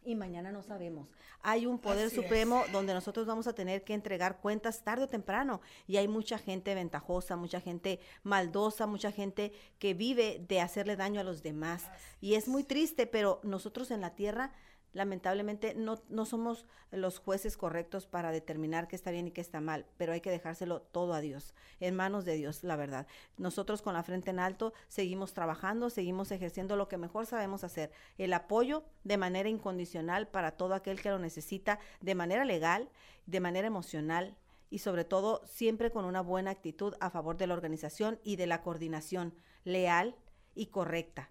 y 0.05 0.15
mañana 0.15 0.51
no 0.51 0.63
sabemos. 0.63 1.07
Hay 1.41 1.65
un 1.65 1.79
poder 1.79 2.09
supremo 2.09 2.63
donde 2.71 2.93
nosotros 2.93 3.25
vamos 3.25 3.47
a 3.47 3.53
tener 3.53 3.83
que 3.83 3.93
entregar 3.93 4.39
cuentas 4.39 4.83
tarde 4.83 5.03
o 5.05 5.09
temprano 5.09 5.61
y 5.87 5.97
hay 5.97 6.07
mucha 6.07 6.37
gente 6.37 6.75
ventajosa, 6.75 7.35
mucha 7.35 7.59
gente 7.59 7.99
maldosa, 8.23 8.87
mucha 8.87 9.11
gente 9.11 9.53
que 9.79 9.93
vive 9.93 10.43
de 10.47 10.61
hacerle 10.61 10.95
daño 10.95 11.19
a 11.19 11.23
los 11.23 11.43
demás. 11.43 11.89
y 12.21 12.35
es 12.35 12.47
muy 12.47 12.63
triste, 12.63 13.05
pero 13.05 13.39
nosotros 13.43 13.91
en 13.91 14.01
la 14.01 14.15
tierra 14.15 14.53
lamentablemente 14.93 15.73
no, 15.75 15.99
no 16.09 16.25
somos 16.25 16.65
los 16.91 17.19
jueces 17.19 17.57
correctos 17.57 18.05
para 18.05 18.31
determinar 18.31 18.87
qué 18.87 18.95
está 18.95 19.11
bien 19.11 19.27
y 19.27 19.31
qué 19.31 19.41
está 19.41 19.59
mal, 19.59 19.85
pero 19.97 20.13
hay 20.13 20.21
que 20.21 20.29
dejárselo 20.29 20.81
todo 20.81 21.13
a 21.13 21.21
Dios, 21.21 21.53
en 21.79 21.95
manos 21.95 22.25
de 22.25 22.35
Dios, 22.35 22.63
la 22.63 22.75
verdad. 22.75 23.07
Nosotros 23.37 23.81
con 23.81 23.93
la 23.93 24.03
frente 24.03 24.29
en 24.29 24.39
alto 24.39 24.73
seguimos 24.87 25.33
trabajando, 25.33 25.89
seguimos 25.89 26.31
ejerciendo 26.31 26.75
lo 26.75 26.87
que 26.87 26.97
mejor 26.97 27.25
sabemos 27.25 27.63
hacer, 27.63 27.91
el 28.17 28.33
apoyo 28.33 28.83
de 29.03 29.17
manera 29.17 29.49
incondicional 29.49 30.27
para 30.27 30.51
todo 30.51 30.75
aquel 30.75 31.01
que 31.01 31.09
lo 31.09 31.19
necesita, 31.19 31.79
de 32.01 32.15
manera 32.15 32.45
legal, 32.45 32.89
de 33.25 33.39
manera 33.39 33.67
emocional 33.67 34.37
y 34.69 34.79
sobre 34.79 35.05
todo 35.05 35.41
siempre 35.45 35.91
con 35.91 36.05
una 36.05 36.21
buena 36.21 36.51
actitud 36.51 36.95
a 36.99 37.09
favor 37.09 37.37
de 37.37 37.47
la 37.47 37.53
organización 37.53 38.19
y 38.23 38.35
de 38.35 38.47
la 38.47 38.61
coordinación 38.61 39.33
leal 39.63 40.15
y 40.55 40.67
correcta 40.67 41.29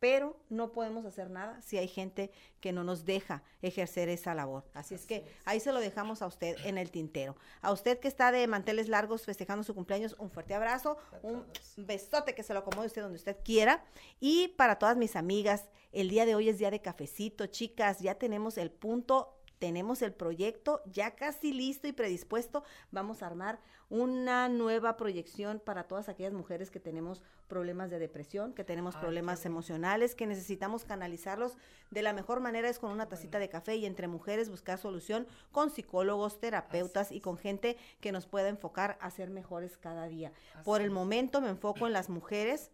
pero 0.00 0.36
no 0.48 0.72
podemos 0.72 1.04
hacer 1.04 1.30
nada 1.30 1.60
si 1.62 1.78
hay 1.78 1.88
gente 1.88 2.30
que 2.60 2.72
no 2.72 2.84
nos 2.84 3.04
deja 3.04 3.42
ejercer 3.62 4.08
esa 4.08 4.34
labor. 4.34 4.64
Así, 4.74 4.94
es 4.94 5.06
que 5.06 5.24
ahí 5.44 5.60
se 5.60 5.72
lo 5.72 5.80
dejamos 5.80 6.22
a 6.22 6.26
usted 6.26 6.56
en 6.64 6.78
el 6.78 6.90
tintero. 6.90 7.36
A 7.60 7.72
usted 7.72 7.98
que 7.98 8.08
está 8.08 8.32
de 8.32 8.46
manteles 8.46 8.88
largos 8.88 9.24
festejando 9.24 9.64
su 9.64 9.74
cumpleaños, 9.74 10.16
un 10.18 10.30
fuerte 10.30 10.54
abrazo, 10.54 10.98
un 11.22 11.44
besote 11.76 12.34
que 12.34 12.42
se 12.42 12.52
lo 12.52 12.60
acomode 12.60 12.86
usted 12.86 13.02
donde 13.02 13.16
usted 13.16 13.36
quiera. 13.44 13.84
Y 14.20 14.48
para 14.48 14.78
todas 14.78 14.96
mis 14.96 15.16
amigas, 15.16 15.64
el 15.92 16.08
día 16.08 16.26
de 16.26 16.34
hoy 16.34 16.48
es 16.48 16.58
día 16.58 16.70
de 16.70 16.80
cafecito, 16.80 17.46
chicas, 17.46 18.00
ya 18.00 18.16
tenemos 18.16 18.58
el 18.58 18.70
punto 18.70 19.37
tenemos 19.58 20.02
el 20.02 20.12
proyecto 20.12 20.82
ya 20.86 21.14
casi 21.14 21.52
listo 21.52 21.88
y 21.88 21.92
predispuesto. 21.92 22.64
Vamos 22.90 23.22
a 23.22 23.26
armar 23.26 23.60
una 23.90 24.48
nueva 24.48 24.96
proyección 24.96 25.60
para 25.64 25.84
todas 25.84 26.08
aquellas 26.08 26.34
mujeres 26.34 26.70
que 26.70 26.80
tenemos 26.80 27.22
problemas 27.48 27.90
de 27.90 27.98
depresión, 27.98 28.52
que 28.52 28.64
tenemos 28.64 28.96
problemas 28.96 29.46
emocionales, 29.46 30.14
que 30.14 30.26
necesitamos 30.26 30.84
canalizarlos 30.84 31.56
de 31.90 32.02
la 32.02 32.12
mejor 32.12 32.40
manera 32.40 32.68
es 32.68 32.78
con 32.78 32.90
una 32.90 33.08
tacita 33.08 33.38
de 33.38 33.48
café 33.48 33.76
y 33.76 33.86
entre 33.86 34.06
mujeres 34.06 34.50
buscar 34.50 34.78
solución 34.78 35.26
con 35.52 35.70
psicólogos, 35.70 36.38
terapeutas 36.38 37.12
y 37.12 37.20
con 37.20 37.38
gente 37.38 37.78
que 38.00 38.12
nos 38.12 38.26
pueda 38.26 38.48
enfocar 38.48 38.98
a 39.00 39.10
ser 39.10 39.30
mejores 39.30 39.78
cada 39.78 40.06
día. 40.06 40.32
Por 40.64 40.82
el 40.82 40.90
momento 40.90 41.40
me 41.40 41.48
enfoco 41.48 41.86
en 41.86 41.94
las 41.94 42.10
mujeres 42.10 42.70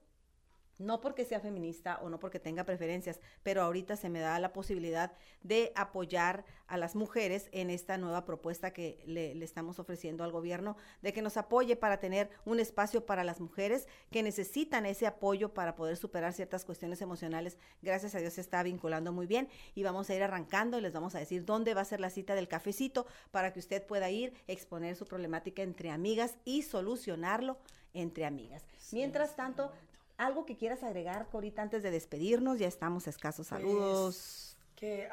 no 0.79 1.01
porque 1.01 1.25
sea 1.25 1.41
feminista 1.41 1.99
o 2.03 2.09
no 2.09 2.18
porque 2.18 2.41
tenga 2.41 2.64
preferencias, 2.64 3.20
pero 3.43 3.62
ahorita 3.62 3.97
se 3.97 4.09
me 4.09 4.20
da 4.20 4.39
la 4.39 4.53
posibilidad 4.53 5.12
de 5.43 5.72
apoyar 5.75 6.45
a 6.66 6.77
las 6.77 6.95
mujeres 6.95 7.49
en 7.53 7.70
esta 7.70 7.99
nueva 7.99 8.25
propuesta 8.25 8.72
que 8.72 9.03
le, 9.07 9.33
estamos 9.45 9.79
ofreciendo 9.79 10.25
al 10.25 10.33
gobierno, 10.33 10.77
de 11.03 11.12
que 11.12 11.22
nos 11.22 11.37
apoye 11.37 11.77
para 11.77 12.01
tener 12.01 12.31
un 12.45 12.61
espacio 12.61 13.05
para 13.05 13.25
las 13.25 13.41
mujeres 13.41 13.87
que 14.11 14.22
necesitan 14.22 14.87
ese 14.87 15.07
apoyo 15.07 15.53
para 15.53 15.77
poder 15.77 15.97
superar 15.97 16.33
ciertas 16.33 16.64
cuestiones 16.64 17.03
emocionales. 17.03 17.59
Gracias 17.83 18.14
a 18.14 18.18
Dios 18.18 18.35
se 18.35 18.41
está 18.41 18.62
vinculando 18.62 19.12
muy 19.12 19.27
bien 19.27 19.49
y 19.75 19.83
vamos 19.83 20.09
a 20.09 20.14
ir 20.14 20.22
arrancando 20.22 20.79
y 20.79 20.81
les 20.81 20.93
vamos 20.93 21.14
a 21.14 21.18
decir 21.18 21.45
dónde 21.45 21.75
va 21.75 21.83
a 21.83 21.87
ser 21.87 22.01
la 22.01 22.11
cita 22.11 22.35
del 22.35 22.49
cafecito 22.49 23.07
para 23.31 23.53
que 23.53 23.61
usted 23.61 23.87
pueda 23.87 24.11
ir, 24.11 24.35
exponer 24.47 24.97
su 24.97 25.05
problemática 25.05 25.62
entre 25.62 25.91
amigas 25.91 26.37
y 26.45 26.62
solucionarlo 26.62 27.59
entre 27.93 28.25
amigas. 28.25 28.64
Mientras 28.93 29.37
tanto, 29.37 29.70
algo 30.16 30.46
que 30.46 30.56
quieras 30.56 30.82
agregar, 30.82 31.28
Corita, 31.28 31.62
antes 31.62 31.82
de 31.82 31.90
despedirnos, 31.90 32.58
ya 32.58 32.68
estamos 32.68 33.06
escasos. 33.06 33.48
Pues, 33.48 33.60
Saludos. 33.60 34.56
que, 34.76 35.08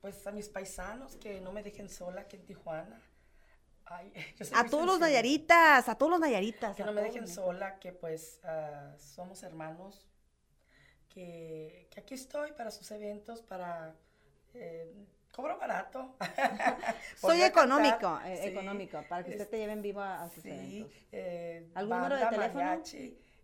pues 0.00 0.26
a 0.26 0.32
mis 0.32 0.48
paisanos, 0.48 1.16
que 1.16 1.40
no 1.40 1.52
me 1.52 1.62
dejen 1.62 1.88
sola 1.88 2.22
aquí 2.22 2.36
en 2.36 2.46
Tijuana. 2.46 3.00
a 4.54 4.64
todos 4.64 4.86
los 4.86 4.98
Nayaritas, 4.98 5.88
a 5.88 5.94
todos 5.94 6.10
los 6.10 6.20
Nayaritas. 6.20 6.76
Que 6.76 6.84
no 6.84 6.92
me 6.92 7.02
dejen 7.02 7.28
sola, 7.28 7.78
que 7.78 7.92
pues 7.92 8.40
ah, 8.44 8.94
somos 8.98 9.42
hermanos, 9.42 10.06
que, 11.08 11.88
aquí 11.96 12.14
estoy 12.14 12.52
para 12.52 12.70
sus 12.70 12.90
eventos, 12.90 13.42
para... 13.42 13.94
Eh, 14.54 14.92
cobro 15.32 15.58
barato. 15.58 16.16
Soy 17.16 17.42
económico, 17.42 18.18
eh, 18.24 18.48
económico, 18.48 19.02
para 19.08 19.22
que 19.22 19.32
usted 19.32 19.48
te 19.48 19.58
lleven 19.58 19.82
vivo 19.82 20.00
a, 20.00 20.28
sus 20.30 20.44
eventos. 20.44 20.90
Eh, 21.12 21.68
¿Algún 21.74 21.96
número 21.98 22.16
de 22.16 22.26
teléfono? 22.26 22.82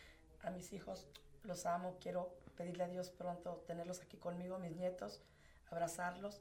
a 0.43 0.51
mis 0.51 0.73
hijos, 0.73 1.07
los 1.45 1.67
amo, 1.67 1.97
quiero 2.01 2.35
pedirle 2.57 2.85
a 2.85 2.89
Dios 2.89 3.11
pronto 3.11 3.63
tenerlos 3.67 4.01
aquí 4.01 4.17
conmigo, 4.17 4.59
mis 4.59 4.77
nietos, 4.77 5.23
abrazarlos 5.71 6.41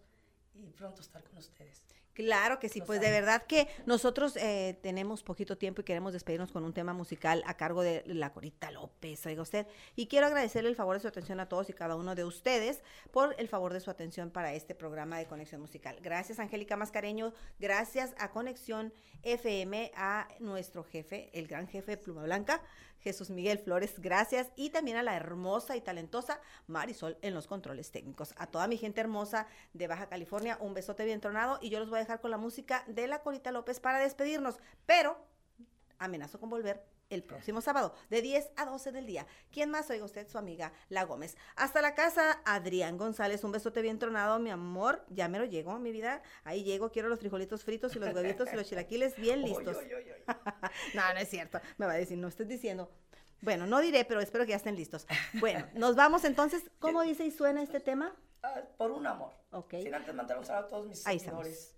y 0.53 0.69
pronto 0.69 1.01
estar 1.01 1.23
con 1.23 1.37
ustedes. 1.37 1.83
Claro 2.15 2.59
que 2.59 2.69
sí, 2.69 2.81
pues 2.81 3.01
de 3.01 3.11
verdad 3.11 3.43
que 3.45 3.67
nosotros 3.85 4.37
eh, 4.37 4.79
tenemos 4.81 5.21
poquito 5.21 5.57
tiempo 5.57 5.81
y 5.81 5.83
queremos 5.83 6.13
despedirnos 6.13 6.49
con 6.49 6.63
un 6.63 6.71
tema 6.71 6.93
musical 6.93 7.43
a 7.45 7.55
cargo 7.57 7.83
de 7.83 8.03
la 8.05 8.31
Corita 8.31 8.71
López, 8.71 9.25
oiga 9.25 9.41
usted. 9.41 9.67
Y 9.97 10.07
quiero 10.07 10.25
agradecerle 10.25 10.69
el 10.69 10.77
favor 10.77 10.95
de 10.95 11.01
su 11.01 11.09
atención 11.09 11.41
a 11.41 11.49
todos 11.49 11.69
y 11.69 11.73
cada 11.73 11.97
uno 11.97 12.15
de 12.15 12.23
ustedes 12.23 12.81
por 13.11 13.35
el 13.37 13.49
favor 13.49 13.73
de 13.73 13.81
su 13.81 13.91
atención 13.91 14.31
para 14.31 14.53
este 14.53 14.75
programa 14.75 15.17
de 15.17 15.25
Conexión 15.25 15.59
Musical. 15.59 15.97
Gracias, 16.01 16.39
Angélica 16.39 16.77
Mascareño. 16.77 17.33
Gracias 17.59 18.15
a 18.17 18.31
Conexión 18.31 18.93
FM, 19.23 19.91
a 19.97 20.29
nuestro 20.39 20.85
jefe, 20.85 21.29
el 21.33 21.47
gran 21.47 21.67
jefe 21.67 21.97
Pluma 21.97 22.23
Blanca, 22.23 22.61
Jesús 23.05 23.29
Miguel 23.29 23.59
Flores, 23.59 23.99
gracias. 23.99 24.49
Y 24.55 24.71
también 24.71 24.97
a 24.97 25.03
la 25.03 25.15
hermosa 25.15 25.75
y 25.75 25.81
talentosa 25.81 26.41
Marisol 26.65 27.19
en 27.21 27.35
los 27.35 27.45
controles 27.45 27.91
técnicos. 27.91 28.33
A 28.35 28.47
toda 28.47 28.67
mi 28.67 28.77
gente 28.77 28.99
hermosa 28.99 29.45
de 29.73 29.87
Baja 29.87 30.09
California, 30.09 30.57
un 30.59 30.73
besote 30.73 31.05
bien 31.05 31.21
tronado 31.21 31.59
y 31.61 31.69
yo 31.69 31.79
los 31.79 31.89
voy 31.91 31.97
a 31.97 32.01
dejar 32.01 32.19
con 32.19 32.31
la 32.31 32.39
música 32.39 32.83
de 32.87 33.07
la 33.07 33.21
Corita 33.21 33.51
López 33.51 33.79
para 33.79 33.99
despedirnos. 33.99 34.57
Pero 34.87 35.19
amenazo 35.99 36.39
con 36.39 36.49
volver 36.49 36.83
el 37.09 37.23
próximo 37.23 37.61
sábado, 37.61 37.93
de 38.09 38.21
10 38.21 38.51
a 38.55 38.65
12 38.65 38.91
del 38.91 39.05
día. 39.05 39.27
¿Quién 39.51 39.69
más? 39.69 39.89
Oiga 39.89 40.05
usted, 40.05 40.27
su 40.27 40.37
amiga 40.37 40.73
La 40.89 41.03
Gómez. 41.03 41.37
Hasta 41.55 41.81
la 41.81 41.93
casa, 41.93 42.41
Adrián 42.45 42.97
González. 42.97 43.43
Un 43.43 43.51
besote 43.51 43.81
bien 43.81 43.99
tronado, 43.99 44.39
mi 44.39 44.49
amor. 44.49 45.05
Ya 45.09 45.27
me 45.27 45.39
lo 45.39 45.45
llego, 45.45 45.77
mi 45.79 45.91
vida. 45.91 46.21
Ahí 46.43 46.63
llego, 46.63 46.91
quiero 46.91 47.07
los 47.09 47.19
frijolitos 47.19 47.63
fritos 47.63 47.95
y 47.95 47.99
los 47.99 48.13
huevitos 48.13 48.51
y 48.51 48.55
los 48.55 48.67
chilaquiles 48.67 49.15
bien 49.17 49.43
listos. 49.43 49.77
no, 50.95 51.13
no 51.13 51.19
es 51.19 51.29
cierto. 51.29 51.59
Me 51.77 51.85
va 51.85 51.93
a 51.93 51.97
decir, 51.97 52.17
no 52.17 52.27
estés 52.27 52.47
diciendo. 52.47 52.91
Bueno, 53.41 53.67
no 53.67 53.79
diré, 53.81 54.05
pero 54.05 54.21
espero 54.21 54.45
que 54.45 54.51
ya 54.51 54.57
estén 54.57 54.75
listos. 54.75 55.05
Bueno, 55.33 55.67
nos 55.75 55.95
vamos 55.95 56.23
entonces. 56.25 56.63
¿Cómo 56.79 57.03
dice 57.03 57.25
y 57.25 57.31
suena 57.31 57.61
este 57.61 57.79
tema? 57.79 58.15
Ah, 58.41 58.61
por 58.77 58.91
un 58.91 59.05
amor. 59.05 59.33
Ok. 59.51 59.75
Sin 59.81 59.93
antes 59.93 60.13
mandar 60.13 60.37
un 60.37 60.45
saludo 60.45 60.65
a 60.65 60.69
todos 60.69 60.87
mis 60.87 60.99
seguidores. 60.99 61.75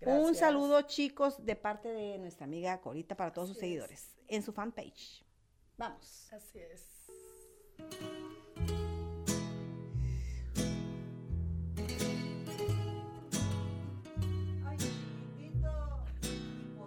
un 0.00 0.34
saludo, 0.34 0.82
chicos, 0.82 1.44
de 1.44 1.54
parte 1.54 1.88
de 1.88 2.18
nuestra 2.18 2.44
amiga 2.44 2.80
Corita 2.80 3.16
para 3.16 3.32
todos 3.32 3.48
sus 3.48 3.58
seguidores 3.58 4.15
en 4.28 4.42
su 4.42 4.52
fanpage. 4.52 5.24
Vamos. 5.76 6.32
Así 6.32 6.58
es. 6.58 6.96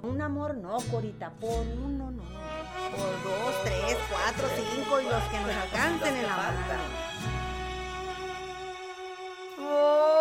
Un 0.01 0.21
amor 0.21 0.55
no, 0.55 0.77
Corita, 0.91 1.29
por 1.31 1.65
uno 1.67 2.11
no. 2.11 2.23
Por 2.23 3.23
dos, 3.23 3.63
tres, 3.63 3.97
cuatro, 4.09 4.47
cinco 4.55 5.01
y 5.01 5.03
los 5.05 5.23
que 5.25 5.39
nos 5.39 5.55
alcancen 5.55 6.15
en 6.15 6.23
la. 6.23 6.35
Por 9.57 10.18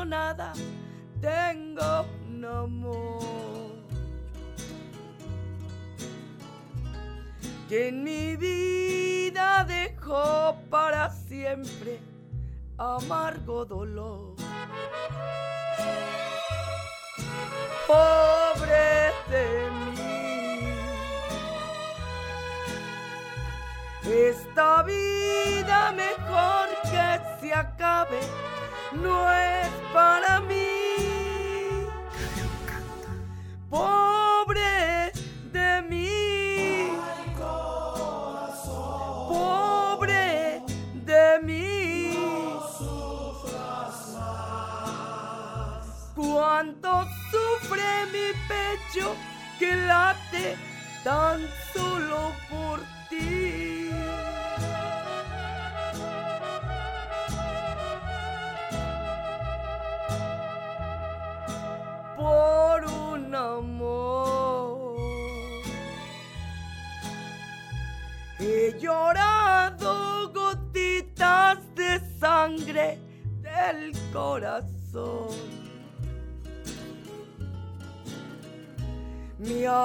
apasionada 0.00 0.52
tengo 1.20 2.06
un 2.26 2.44
amor 2.44 3.20
que 7.68 7.92
mi 7.92 8.36
vida 8.36 9.64
dejó 9.64 10.56
para 10.70 11.10
siempre 11.10 12.00
amargo 12.78 13.64
dolor. 13.66 14.34
Pobre 17.86 19.12
de 19.30 19.70
mí, 19.84 20.72
esta 24.10 24.82
vida 24.82 25.92
mejor 25.92 26.68
que 26.90 27.20
se 27.40 27.52
acabe 27.52 28.20
no 28.92 29.32
es 29.32 29.59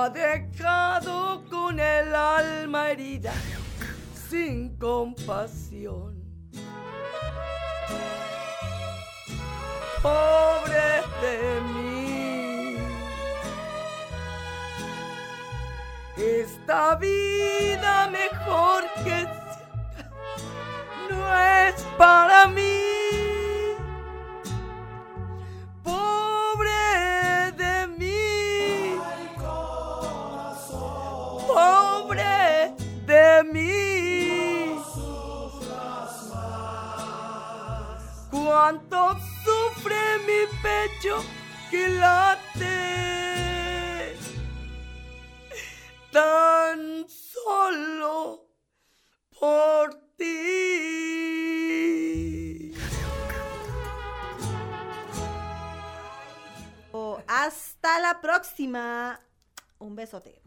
dejado 0.10 1.44
con 1.50 1.80
el 1.80 2.14
alma 2.14 2.92
herida 2.92 3.34
sin 4.30 4.78
compasión. 4.78 5.55
Besote. 60.06 60.45